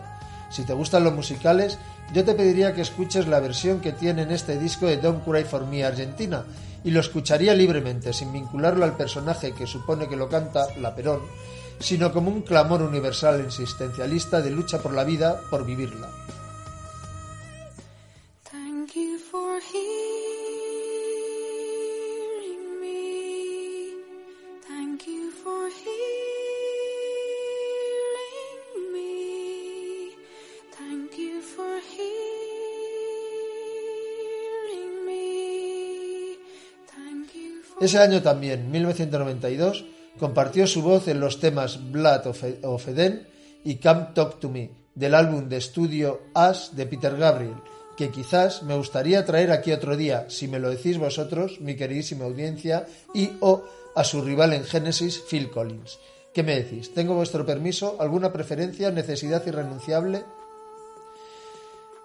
Si 0.53 0.65
te 0.65 0.75
gustan 0.75 1.03
los 1.03 1.15
musicales, 1.15 1.79
yo 2.13 2.25
te 2.25 2.35
pediría 2.35 2.75
que 2.75 2.83
escuches 2.83 3.27
la 3.27 3.41
versión 3.41 3.81
que 3.81 3.93
tiene 3.93 4.23
en 4.23 4.31
este 4.31 4.59
disco 4.59 4.87
de 4.87 4.99
Don't 4.99 5.25
Cry 5.25 5.45
for 5.45 5.67
Me 5.67 5.83
Argentina, 5.83 6.45
y 6.85 6.91
lo 6.91 7.01
escucharía 7.01 7.55
libremente, 7.55 8.13
sin 8.13 8.33
vincularlo 8.33 8.85
al 8.85 8.97
personaje 8.97 9.53
que 9.53 9.67
supone 9.67 10.09
que 10.09 10.17
lo 10.17 10.29
canta, 10.29 10.67
la 10.79 10.95
Perón, 10.95 11.21
sino 11.79 12.13
como 12.13 12.31
un 12.31 12.43
clamor 12.43 12.83
universal 12.83 13.41
existencialista 13.41 14.43
de 14.43 14.51
lucha 14.51 14.79
por 14.79 14.93
la 14.93 15.05
vida, 15.05 15.41
por 15.51 15.65
vivirla. 15.65 16.09
Ese 37.83 37.99
año 37.99 38.23
también, 38.23 38.71
1992, 38.71 39.85
compartió 40.17 40.69
su 40.69 40.83
voz 40.83 41.09
en 41.09 41.19
los 41.19 41.41
temas 41.41 41.91
Blood 41.91 42.29
of 42.63 42.87
Eden 42.87 43.27
y 43.65 43.79
Come 43.79 44.11
Talk 44.15 44.39
to 44.39 44.49
Me, 44.49 44.71
del 44.95 45.17
álbum 45.17 45.49
de 45.49 45.57
estudio 45.57 46.21
As 46.33 46.77
de 46.77 46.87
Peter 46.87 47.17
Gabriel, 47.17 47.57
que 47.97 48.11
quizás 48.11 48.63
me 48.63 48.77
gustaría 48.77 49.25
traer 49.25 49.51
aquí 49.51 49.73
otro 49.73 49.97
día, 49.97 50.27
si 50.29 50.47
me 50.47 50.61
lo 50.61 50.71
decís 50.71 50.97
vosotros, 50.97 51.61
mi 51.61 51.75
queridísima 51.75 52.25
audiencia, 52.25 52.87
y 53.15 53.33
o 53.41 53.65
a 53.97 54.05
su 54.05 54.23
rival 54.23 54.53
en 54.53 54.63
Genesis, 54.63 55.21
Phil 55.29 55.51
Collins. 55.51 55.99
¿Qué 56.33 56.45
me 56.45 56.55
decís? 56.55 56.95
¿Tengo 56.95 57.17
vuestro 57.17 57.45
permiso? 57.45 57.97
¿Alguna 57.99 58.33
preferencia? 58.33 58.93
¿Necesidad 58.93 59.45
irrenunciable? 59.45 60.23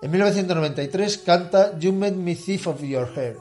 En 0.01 0.09
1993 0.09 1.19
canta 1.19 1.78
You 1.78 1.93
Made 1.93 2.15
Me 2.15 2.36
Thief 2.36 2.65
of 2.65 2.82
Your 2.82 3.07
Hair, 3.15 3.38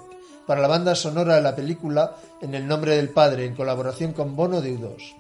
para 0.47 0.61
la 0.61 0.69
banda 0.69 0.95
sonora 0.95 1.35
de 1.37 1.43
la 1.43 1.57
película 1.57 2.17
En 2.41 2.55
el 2.55 2.67
nombre 2.67 2.97
del 2.97 3.09
Padre, 3.09 3.45
en 3.45 3.55
colaboración 3.55 4.13
con 4.13 4.37
Bono 4.37 4.61
de 4.61 4.79
U2. 4.79 5.15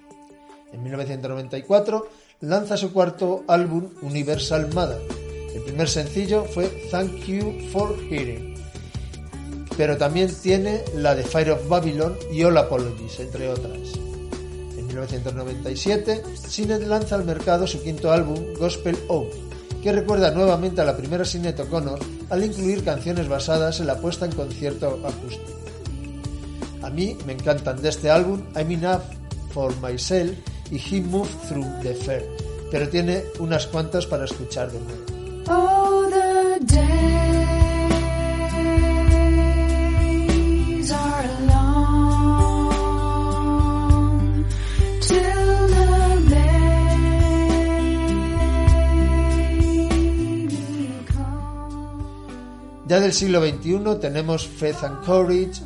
En 0.73 0.83
1994 0.83 2.09
lanza 2.41 2.77
su 2.77 2.93
cuarto 2.93 3.45
álbum 3.49 3.89
Universal 4.03 4.73
Mother. 4.75 5.01
El 5.55 5.63
primer 5.63 5.89
sencillo 5.89 6.45
fue 6.45 6.67
Thank 6.91 7.25
You 7.25 7.69
for 7.73 7.97
Hearing. 8.11 8.55
Pero 9.77 9.97
también 9.97 10.31
tiene 10.43 10.83
la 10.95 11.15
de 11.15 11.23
Fire 11.23 11.53
of 11.53 11.69
Babylon 11.69 12.17
y 12.33 12.45
All 12.45 12.57
Apologies, 12.59 13.21
entre 13.21 13.49
otras. 13.49 13.95
En 14.77 14.87
1997, 14.87 16.23
Sinet 16.35 16.83
lanza 16.87 17.15
al 17.15 17.25
mercado 17.25 17.67
su 17.67 17.83
quinto 17.83 18.13
álbum, 18.13 18.39
Gospel 18.59 18.99
Oath, 19.09 19.46
que 19.87 19.93
recuerda 19.93 20.33
nuevamente 20.33 20.81
a 20.81 20.85
la 20.85 20.97
primera 20.97 21.25
Sinead 21.25 21.61
O'Connor 21.61 22.01
al 22.31 22.45
incluir 22.45 22.83
canciones 22.83 23.29
basadas 23.29 23.79
en 23.79 23.87
la 23.87 23.97
puesta 23.97 24.25
en 24.25 24.33
concierto 24.33 25.01
acústico. 25.07 25.61
A 26.83 26.91
mí 26.91 27.17
me 27.25 27.35
encantan 27.35 27.81
de 27.81 27.91
este 27.91 28.11
álbum 28.11 28.43
I'm 28.57 28.73
Enough 28.73 29.03
for 29.53 29.73
Myself 29.81 30.37
y 30.73 30.79
He 30.79 31.01
Moved 31.03 31.31
Through 31.49 31.83
the 31.85 31.95
Fair, 31.95 32.27
pero 32.69 32.89
tiene 32.89 33.23
unas 33.39 33.69
cuantas 33.69 34.07
para 34.07 34.25
escuchar 34.25 34.73
de 34.73 34.81
nuevo. 34.81 35.86
Ya 52.87 53.01
del 53.01 53.13
siglo 53.13 53.45
XXI 53.45 53.99
tenemos 54.01 54.47
Faith 54.47 54.85
and 54.85 55.05
Courage, 55.05 55.61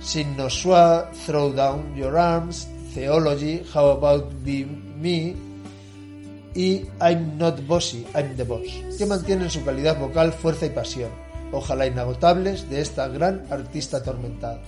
Sin 0.00 0.36
No 0.36 0.50
Soir, 0.50 1.08
Throw 1.24 1.52
Down 1.52 1.94
Your 1.94 2.18
Arms, 2.18 2.66
Theology, 2.94 3.62
How 3.72 3.90
About 3.90 4.32
Be 4.42 4.66
Me 4.66 5.36
y 6.56 6.84
I'm 7.00 7.38
Not 7.38 7.64
Bossy, 7.64 8.04
I'm 8.12 8.36
the 8.36 8.42
Boss, 8.42 8.66
que 8.98 9.06
mantienen 9.06 9.50
su 9.50 9.64
calidad 9.64 10.00
vocal, 10.00 10.32
fuerza 10.32 10.66
y 10.66 10.70
pasión, 10.70 11.10
ojalá 11.52 11.86
inagotables, 11.86 12.68
de 12.68 12.80
esta 12.80 13.06
gran 13.06 13.46
artista 13.50 13.98
atormentada. 13.98 14.60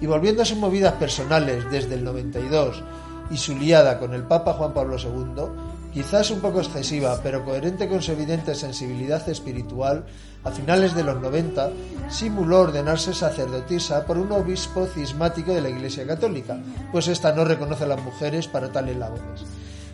Y 0.00 0.06
volviendo 0.06 0.40
a 0.40 0.46
sus 0.46 0.56
movidas 0.56 0.94
personales 0.94 1.70
desde 1.70 1.96
el 1.96 2.04
92 2.04 2.82
y 3.30 3.36
su 3.36 3.54
liada 3.54 3.98
con 3.98 4.14
el 4.14 4.22
Papa 4.22 4.54
Juan 4.54 4.72
Pablo 4.72 4.96
II, 4.96 5.67
quizás 5.92 6.30
un 6.30 6.40
poco 6.40 6.60
excesiva, 6.60 7.20
pero 7.22 7.44
coherente 7.44 7.88
con 7.88 8.02
su 8.02 8.12
evidente 8.12 8.54
sensibilidad 8.54 9.28
espiritual, 9.28 10.04
a 10.44 10.50
finales 10.50 10.94
de 10.94 11.04
los 11.04 11.20
90 11.20 11.70
simuló 12.08 12.60
ordenarse 12.60 13.12
sacerdotisa 13.12 14.06
por 14.06 14.18
un 14.18 14.32
obispo 14.32 14.86
cismático 14.86 15.52
de 15.52 15.60
la 15.60 15.68
Iglesia 15.68 16.06
Católica, 16.06 16.58
pues 16.92 17.08
ésta 17.08 17.32
no 17.32 17.44
reconoce 17.44 17.84
a 17.84 17.88
las 17.88 18.02
mujeres 18.02 18.46
para 18.46 18.70
tales 18.70 18.96
labores. 18.96 19.44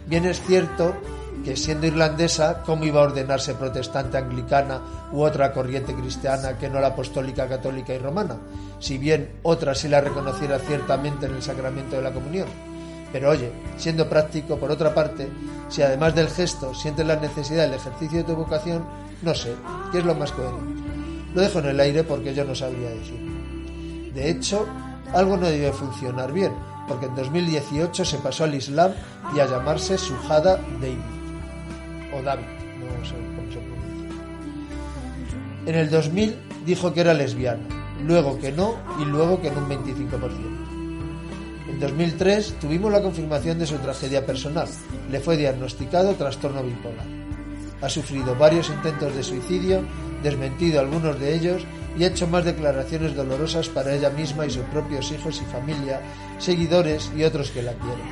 Bien 0.07 0.26
es 0.26 0.40
cierto 0.42 0.95
que 1.45 1.57
siendo 1.57 1.86
irlandesa, 1.86 2.62
¿cómo 2.62 2.84
iba 2.84 3.01
a 3.01 3.05
ordenarse 3.05 3.55
protestante 3.55 4.18
anglicana 4.18 4.80
u 5.12 5.22
otra 5.22 5.53
corriente 5.53 5.95
cristiana 5.95 6.59
que 6.59 6.68
no 6.68 6.80
la 6.80 6.88
apostólica 6.88 7.49
católica 7.49 7.95
y 7.95 7.99
romana? 7.99 8.36
Si 8.80 8.99
bien 8.99 9.36
otra 9.42 9.74
sí 9.74 9.88
la 9.88 10.01
reconociera 10.01 10.59
ciertamente 10.59 11.26
en 11.26 11.36
el 11.36 11.42
sacramento 11.42 11.97
de 11.97 12.03
la 12.03 12.12
comunión. 12.12 12.49
Pero 13.14 13.30
oye, 13.30 13.48
siendo 13.76 14.08
práctico, 14.08 14.56
por 14.56 14.72
otra 14.72 14.92
parte, 14.92 15.28
si 15.68 15.82
además 15.82 16.16
del 16.16 16.28
gesto 16.28 16.74
sientes 16.74 17.06
la 17.06 17.14
necesidad 17.14 17.62
del 17.62 17.74
ejercicio 17.74 18.18
de 18.18 18.24
tu 18.24 18.34
vocación, 18.34 18.84
no 19.22 19.32
sé, 19.32 19.54
¿qué 19.92 19.98
es 19.98 20.04
lo 20.04 20.16
más 20.16 20.32
coherente? 20.32 20.82
Lo 21.32 21.40
dejo 21.40 21.60
en 21.60 21.66
el 21.66 21.78
aire 21.78 22.02
porque 22.02 22.34
yo 22.34 22.44
no 22.44 22.56
sabría 22.56 22.90
decir. 22.90 23.20
De 24.12 24.28
hecho, 24.28 24.66
algo 25.12 25.36
no 25.36 25.46
debe 25.46 25.72
funcionar 25.72 26.32
bien, 26.32 26.52
porque 26.88 27.06
en 27.06 27.14
2018 27.14 28.04
se 28.04 28.18
pasó 28.18 28.42
al 28.42 28.56
Islam 28.56 28.90
y 29.32 29.38
a 29.38 29.46
llamarse 29.46 29.96
Sujada 29.96 30.56
David. 30.80 30.98
O 32.18 32.20
David, 32.20 32.46
no 32.80 33.04
sé 33.04 33.14
cómo 33.36 33.52
se 33.52 33.60
pronuncia. 33.60 34.08
En 35.66 35.74
el 35.76 35.88
2000 35.88 36.36
dijo 36.66 36.92
que 36.92 37.02
era 37.02 37.14
lesbiana, 37.14 37.62
luego 38.02 38.40
que 38.40 38.50
no 38.50 38.74
y 39.00 39.04
luego 39.04 39.40
que 39.40 39.46
en 39.46 39.58
un 39.58 39.68
25%. 39.68 40.73
En 41.74 41.80
2003 41.80 42.54
tuvimos 42.60 42.92
la 42.92 43.02
confirmación 43.02 43.58
de 43.58 43.66
su 43.66 43.78
tragedia 43.78 44.24
personal. 44.24 44.68
Le 45.10 45.18
fue 45.18 45.36
diagnosticado 45.36 46.14
trastorno 46.14 46.62
bipolar. 46.62 47.04
Ha 47.82 47.88
sufrido 47.88 48.36
varios 48.36 48.68
intentos 48.68 49.12
de 49.12 49.24
suicidio, 49.24 49.82
desmentido 50.22 50.78
algunos 50.78 51.18
de 51.18 51.34
ellos 51.34 51.66
y 51.98 52.04
ha 52.04 52.06
hecho 52.06 52.28
más 52.28 52.44
declaraciones 52.44 53.16
dolorosas 53.16 53.68
para 53.68 53.92
ella 53.92 54.10
misma 54.10 54.46
y 54.46 54.50
sus 54.50 54.62
propios 54.66 55.10
hijos 55.10 55.42
y 55.42 55.44
familia, 55.46 56.00
seguidores 56.38 57.10
y 57.16 57.24
otros 57.24 57.50
que 57.50 57.62
la 57.62 57.72
quieren. 57.72 58.06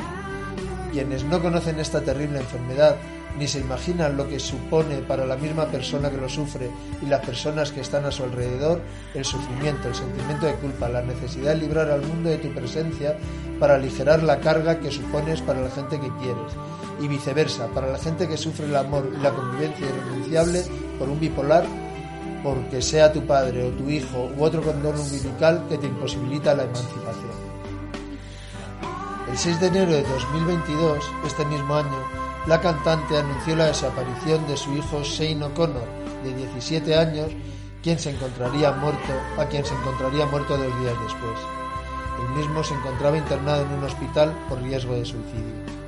Quienes 0.90 1.22
no 1.22 1.40
conocen 1.40 1.78
esta 1.78 2.00
terrible 2.00 2.40
enfermedad 2.40 2.96
ni 3.38 3.46
se 3.46 3.60
imaginan 3.60 4.16
lo 4.16 4.28
que 4.28 4.38
supone 4.38 4.98
para 4.98 5.24
la 5.24 5.36
misma 5.36 5.66
persona 5.66 6.10
que 6.10 6.16
lo 6.18 6.28
sufre 6.28 6.68
y 7.00 7.06
las 7.06 7.24
personas 7.24 7.70
que 7.72 7.80
están 7.80 8.04
a 8.04 8.10
su 8.10 8.24
alrededor 8.24 8.82
el 9.14 9.24
sufrimiento, 9.24 9.88
el 9.88 9.94
sentimiento 9.94 10.46
de 10.46 10.54
culpa, 10.54 10.88
la 10.88 11.02
necesidad 11.02 11.54
de 11.54 11.60
librar 11.60 11.90
al 11.90 12.02
mundo 12.02 12.28
de 12.28 12.38
tu 12.38 12.52
presencia 12.52 13.16
para 13.62 13.76
aligerar 13.76 14.24
la 14.24 14.40
carga 14.40 14.80
que 14.80 14.90
supones 14.90 15.40
para 15.40 15.60
la 15.60 15.70
gente 15.70 16.00
que 16.00 16.10
quieres 16.16 16.52
y 17.00 17.06
viceversa, 17.06 17.68
para 17.68 17.92
la 17.92 17.96
gente 17.96 18.26
que 18.26 18.36
sufre 18.36 18.66
el 18.66 18.74
amor 18.74 19.08
y 19.16 19.22
la 19.22 19.30
convivencia 19.30 19.86
irrenunciable 19.86 20.64
por 20.98 21.08
un 21.08 21.20
bipolar 21.20 21.64
porque 22.42 22.82
sea 22.82 23.12
tu 23.12 23.24
padre 23.24 23.62
o 23.62 23.70
tu 23.70 23.88
hijo 23.88 24.32
u 24.36 24.42
otro 24.42 24.62
condón 24.62 24.98
umbilical 24.98 25.64
que 25.68 25.78
te 25.78 25.86
imposibilita 25.86 26.56
la 26.56 26.64
emancipación. 26.64 27.30
El 29.30 29.38
6 29.38 29.60
de 29.60 29.66
enero 29.68 29.92
de 29.92 30.02
2022, 30.02 30.98
este 31.24 31.44
mismo 31.44 31.76
año, 31.76 32.02
la 32.48 32.60
cantante 32.60 33.16
anunció 33.16 33.54
la 33.54 33.66
desaparición 33.66 34.44
de 34.48 34.56
su 34.56 34.74
hijo 34.74 35.04
Shane 35.04 35.44
O'Connor, 35.44 35.86
de 36.24 36.34
17 36.34 36.96
años, 36.96 37.30
quien 37.80 38.00
se 38.00 38.10
encontraría 38.10 38.72
muerto, 38.72 39.12
a 39.38 39.44
quien 39.44 39.64
se 39.64 39.74
encontraría 39.74 40.26
muerto 40.26 40.58
dos 40.58 40.80
días 40.80 40.96
después. 41.04 41.61
El 42.20 42.36
mismo 42.36 42.62
se 42.62 42.74
encontraba 42.74 43.16
internado 43.16 43.62
en 43.62 43.72
un 43.72 43.84
hospital 43.84 44.32
por 44.48 44.60
riesgo 44.62 44.94
de 44.94 45.04
suicidio. 45.04 45.81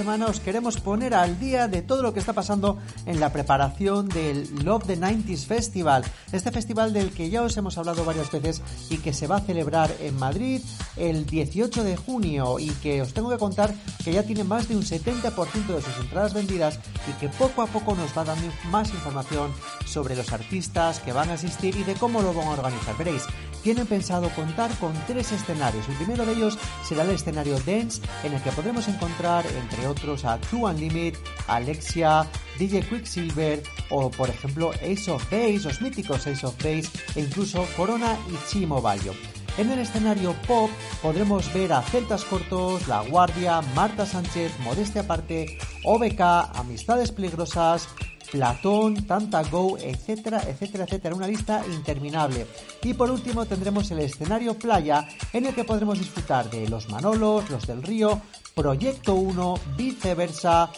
Semana 0.00 0.32
os 0.32 0.40
queremos 0.40 0.80
poner 0.80 1.12
al 1.12 1.38
día 1.38 1.68
de 1.68 1.82
todo 1.82 2.00
lo 2.00 2.14
que 2.14 2.20
está 2.20 2.32
pasando 2.32 2.78
en 3.04 3.20
la 3.20 3.34
preparación 3.34 4.08
del 4.08 4.48
Love 4.64 4.86
the 4.86 4.96
90s 4.96 5.44
Festival. 5.44 6.04
Este 6.32 6.50
festival 6.50 6.94
del 6.94 7.12
que 7.12 7.28
ya 7.28 7.42
os 7.42 7.54
hemos 7.58 7.76
hablado 7.76 8.02
varias 8.06 8.32
veces 8.32 8.62
y 8.88 8.96
que 8.96 9.12
se 9.12 9.26
va 9.26 9.36
a 9.36 9.40
celebrar 9.40 9.94
en 10.00 10.16
Madrid 10.16 10.62
el 10.96 11.26
18 11.26 11.84
de 11.84 11.98
junio 11.98 12.58
y 12.58 12.70
que 12.80 13.02
os 13.02 13.12
tengo 13.12 13.28
que 13.28 13.36
contar 13.36 13.74
que 14.02 14.14
ya 14.14 14.22
tiene 14.22 14.42
más 14.42 14.68
de 14.68 14.76
un 14.76 14.84
70% 14.84 15.66
de 15.66 15.82
sus 15.82 15.96
entradas 16.00 16.32
vendidas 16.32 16.80
y 17.06 17.12
que 17.20 17.28
poco 17.28 17.60
a 17.60 17.66
poco 17.66 17.94
nos 17.94 18.16
va 18.16 18.24
dando 18.24 18.50
más 18.70 18.88
información 18.94 19.52
sobre 19.84 20.16
los 20.16 20.32
artistas 20.32 21.00
que 21.00 21.12
van 21.12 21.28
a 21.28 21.34
asistir 21.34 21.76
y 21.76 21.84
de 21.84 21.92
cómo 21.92 22.22
lo 22.22 22.32
van 22.32 22.48
a 22.48 22.52
organizar. 22.52 22.96
Veréis, 22.96 23.24
tienen 23.62 23.86
pensado 23.86 24.30
contar 24.30 24.70
con 24.78 24.92
tres 25.06 25.32
escenarios. 25.32 25.88
El 25.88 25.96
primero 25.96 26.26
de 26.26 26.32
ellos 26.32 26.58
será 26.84 27.02
el 27.02 27.10
escenario 27.10 27.58
Dance, 27.60 28.02
en 28.24 28.32
el 28.32 28.42
que 28.42 28.52
podremos 28.52 28.88
encontrar, 28.88 29.44
entre 29.46 29.86
otros, 29.86 30.24
a 30.24 30.38
True 30.40 30.70
Unlimited, 30.70 31.18
Alexia, 31.48 32.26
DJ 32.58 32.82
Quicksilver 32.82 33.62
o, 33.90 34.10
por 34.10 34.30
ejemplo, 34.30 34.70
Ace 34.82 35.10
of 35.10 35.24
Base, 35.30 35.60
los 35.64 35.80
míticos 35.80 36.26
Ace 36.26 36.46
of 36.46 36.56
Base 36.56 36.88
e 37.14 37.20
incluso 37.20 37.66
Corona 37.76 38.16
y 38.28 38.50
Chimo 38.50 38.80
Bayo. 38.80 39.12
En 39.58 39.70
el 39.70 39.80
escenario 39.80 40.34
pop 40.46 40.70
podremos 41.02 41.52
ver 41.52 41.72
a 41.72 41.82
Celtas 41.82 42.24
Cortos, 42.24 42.86
La 42.88 43.02
Guardia, 43.02 43.60
Marta 43.74 44.06
Sánchez, 44.06 44.52
Modestia 44.60 45.02
Aparte, 45.02 45.58
OBK, 45.84 46.20
Amistades 46.54 47.12
Peligrosas, 47.12 47.88
Platón, 48.30 49.06
Tanta 49.06 49.42
Go, 49.44 49.76
etcétera, 49.78 50.42
etcétera, 50.46 50.84
etcétera. 50.84 51.14
Una 51.14 51.26
lista 51.26 51.62
interminable. 51.66 52.46
Y 52.82 52.94
por 52.94 53.10
último 53.10 53.46
tendremos 53.46 53.90
el 53.90 54.00
escenario 54.00 54.58
playa 54.58 55.06
en 55.32 55.46
el 55.46 55.54
que 55.54 55.64
podremos 55.64 55.98
disfrutar 55.98 56.48
de 56.50 56.68
Los 56.68 56.88
Manolos, 56.88 57.50
Los 57.50 57.66
del 57.66 57.82
Río, 57.82 58.20
Proyecto 58.54 59.14
1, 59.14 59.54
Viceversa, 59.76 60.70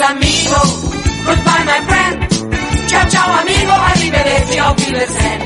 amigo, 0.02 0.56
goodbye 1.24 1.64
my 1.64 1.80
friend. 1.86 2.28
Chao 2.88 3.08
chao 3.08 3.32
amigo, 3.40 3.72
arrivederci, 3.72 4.58
auf 4.58 4.86
Wiedersehen. 4.86 5.40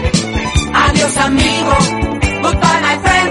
Adiós 0.74 1.16
amigo, 1.18 1.74
goodbye 2.42 2.80
my 2.82 2.98
friend. 3.04 3.30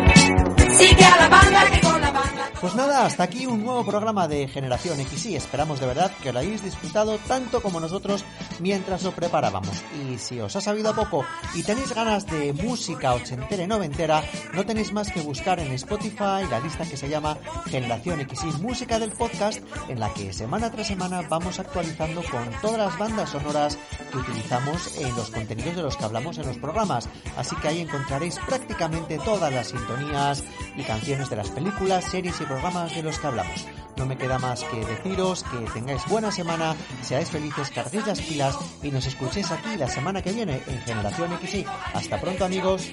Sigue 0.72 1.04
a 1.04 1.18
la 1.18 1.28
banda 1.28 1.70
que 1.70 1.82
con 1.82 2.00
la 2.00 2.12
banda. 2.12 2.50
Pues 2.62 2.76
nada, 2.76 3.06
hasta 3.06 3.24
aquí 3.24 3.46
un 3.46 3.64
nuevo 3.66 3.84
programa 3.86 4.30
de 4.30 4.48
Generación 4.48 4.98
XY. 5.06 5.36
Esperamos 5.36 5.82
de 5.82 5.88
verdad 5.88 6.12
que 6.24 6.32
lo 6.32 6.40
hayáis 6.40 6.64
disfrutado 6.64 7.18
tanto 7.28 7.62
como 7.62 7.82
nosotros 7.82 8.24
mientras 8.60 9.04
lo 9.04 9.12
preparábamos. 9.12 9.84
Y 10.04 10.18
si 10.18 10.40
os 10.40 10.56
ha 10.56 10.62
sabido 10.62 10.94
poco 10.96 11.26
y 11.56 11.64
tenéis 11.64 11.94
ganas 11.94 12.26
de 12.26 12.54
música 12.54 13.14
ochentera 13.14 13.64
y 13.64 13.68
noventera, 13.68 14.24
no 14.54 14.66
tenéis 14.66 14.94
más 14.94 15.12
que 15.12 15.22
buscar 15.22 15.60
en 15.60 15.72
Spotify 15.74 16.46
la 16.50 16.60
lista 16.60 16.86
que 16.86 16.98
se 16.98 17.10
llama 17.10 17.38
Generación 17.68 18.28
XY 18.28 18.62
Música 18.62 19.00
del 19.00 19.12
Podcast, 19.12 19.62
en 19.88 20.00
la 20.00 20.14
que 20.14 20.34
semana 20.34 20.72
tras 20.72 20.88
semana 20.88 21.22
vamos 21.30 21.60
actualizando 21.60 22.22
con 22.24 22.50
todas 22.62 22.78
las 22.78 22.98
bandas 22.98 23.30
sonoras 23.30 23.78
que 24.12 24.18
utilizamos 24.18 24.98
en 24.98 25.16
los 25.16 25.30
contenidos 25.30 25.76
de 25.76 25.84
los 25.84 25.98
que 25.98 26.06
hablamos 26.06 26.38
en 26.38 26.48
los 26.48 26.58
programas. 26.58 27.10
Así 27.38 27.56
que 27.58 27.68
ahí 27.68 27.82
encontraréis 27.82 28.38
prácticamente 28.48 29.20
todas 29.20 29.54
las 29.54 29.68
sintonías 29.68 30.44
y 30.76 30.84
canciones 30.84 31.30
de 31.30 31.36
las 31.36 31.50
películas, 31.50 32.06
series 32.06 32.40
y 32.42 32.46
programas 32.46 32.96
de 32.96 33.04
los 33.04 33.20
que 33.20 33.28
hablamos. 33.28 33.66
No 33.98 34.06
me 34.06 34.18
queda 34.18 34.40
más 34.40 34.64
que 34.64 34.86
deciros 34.86 35.44
que 35.44 35.58
tengáis 35.72 36.06
buena 36.08 36.32
semana, 36.32 36.76
seáis 37.02 37.30
felices, 37.30 37.70
carguéis 37.70 38.08
las 38.08 38.22
pilas 38.22 38.58
y 38.82 38.92
nos 38.92 39.06
escuchéis 39.06 39.52
aquí 39.52 39.76
la 39.78 39.88
semana 39.88 40.22
que 40.22 40.32
viene 40.32 40.62
en 40.68 40.82
Generación 40.82 41.38
XY. 41.42 41.66
Hasta 41.94 42.20
pronto 42.20 42.46
amigos. 42.46 42.92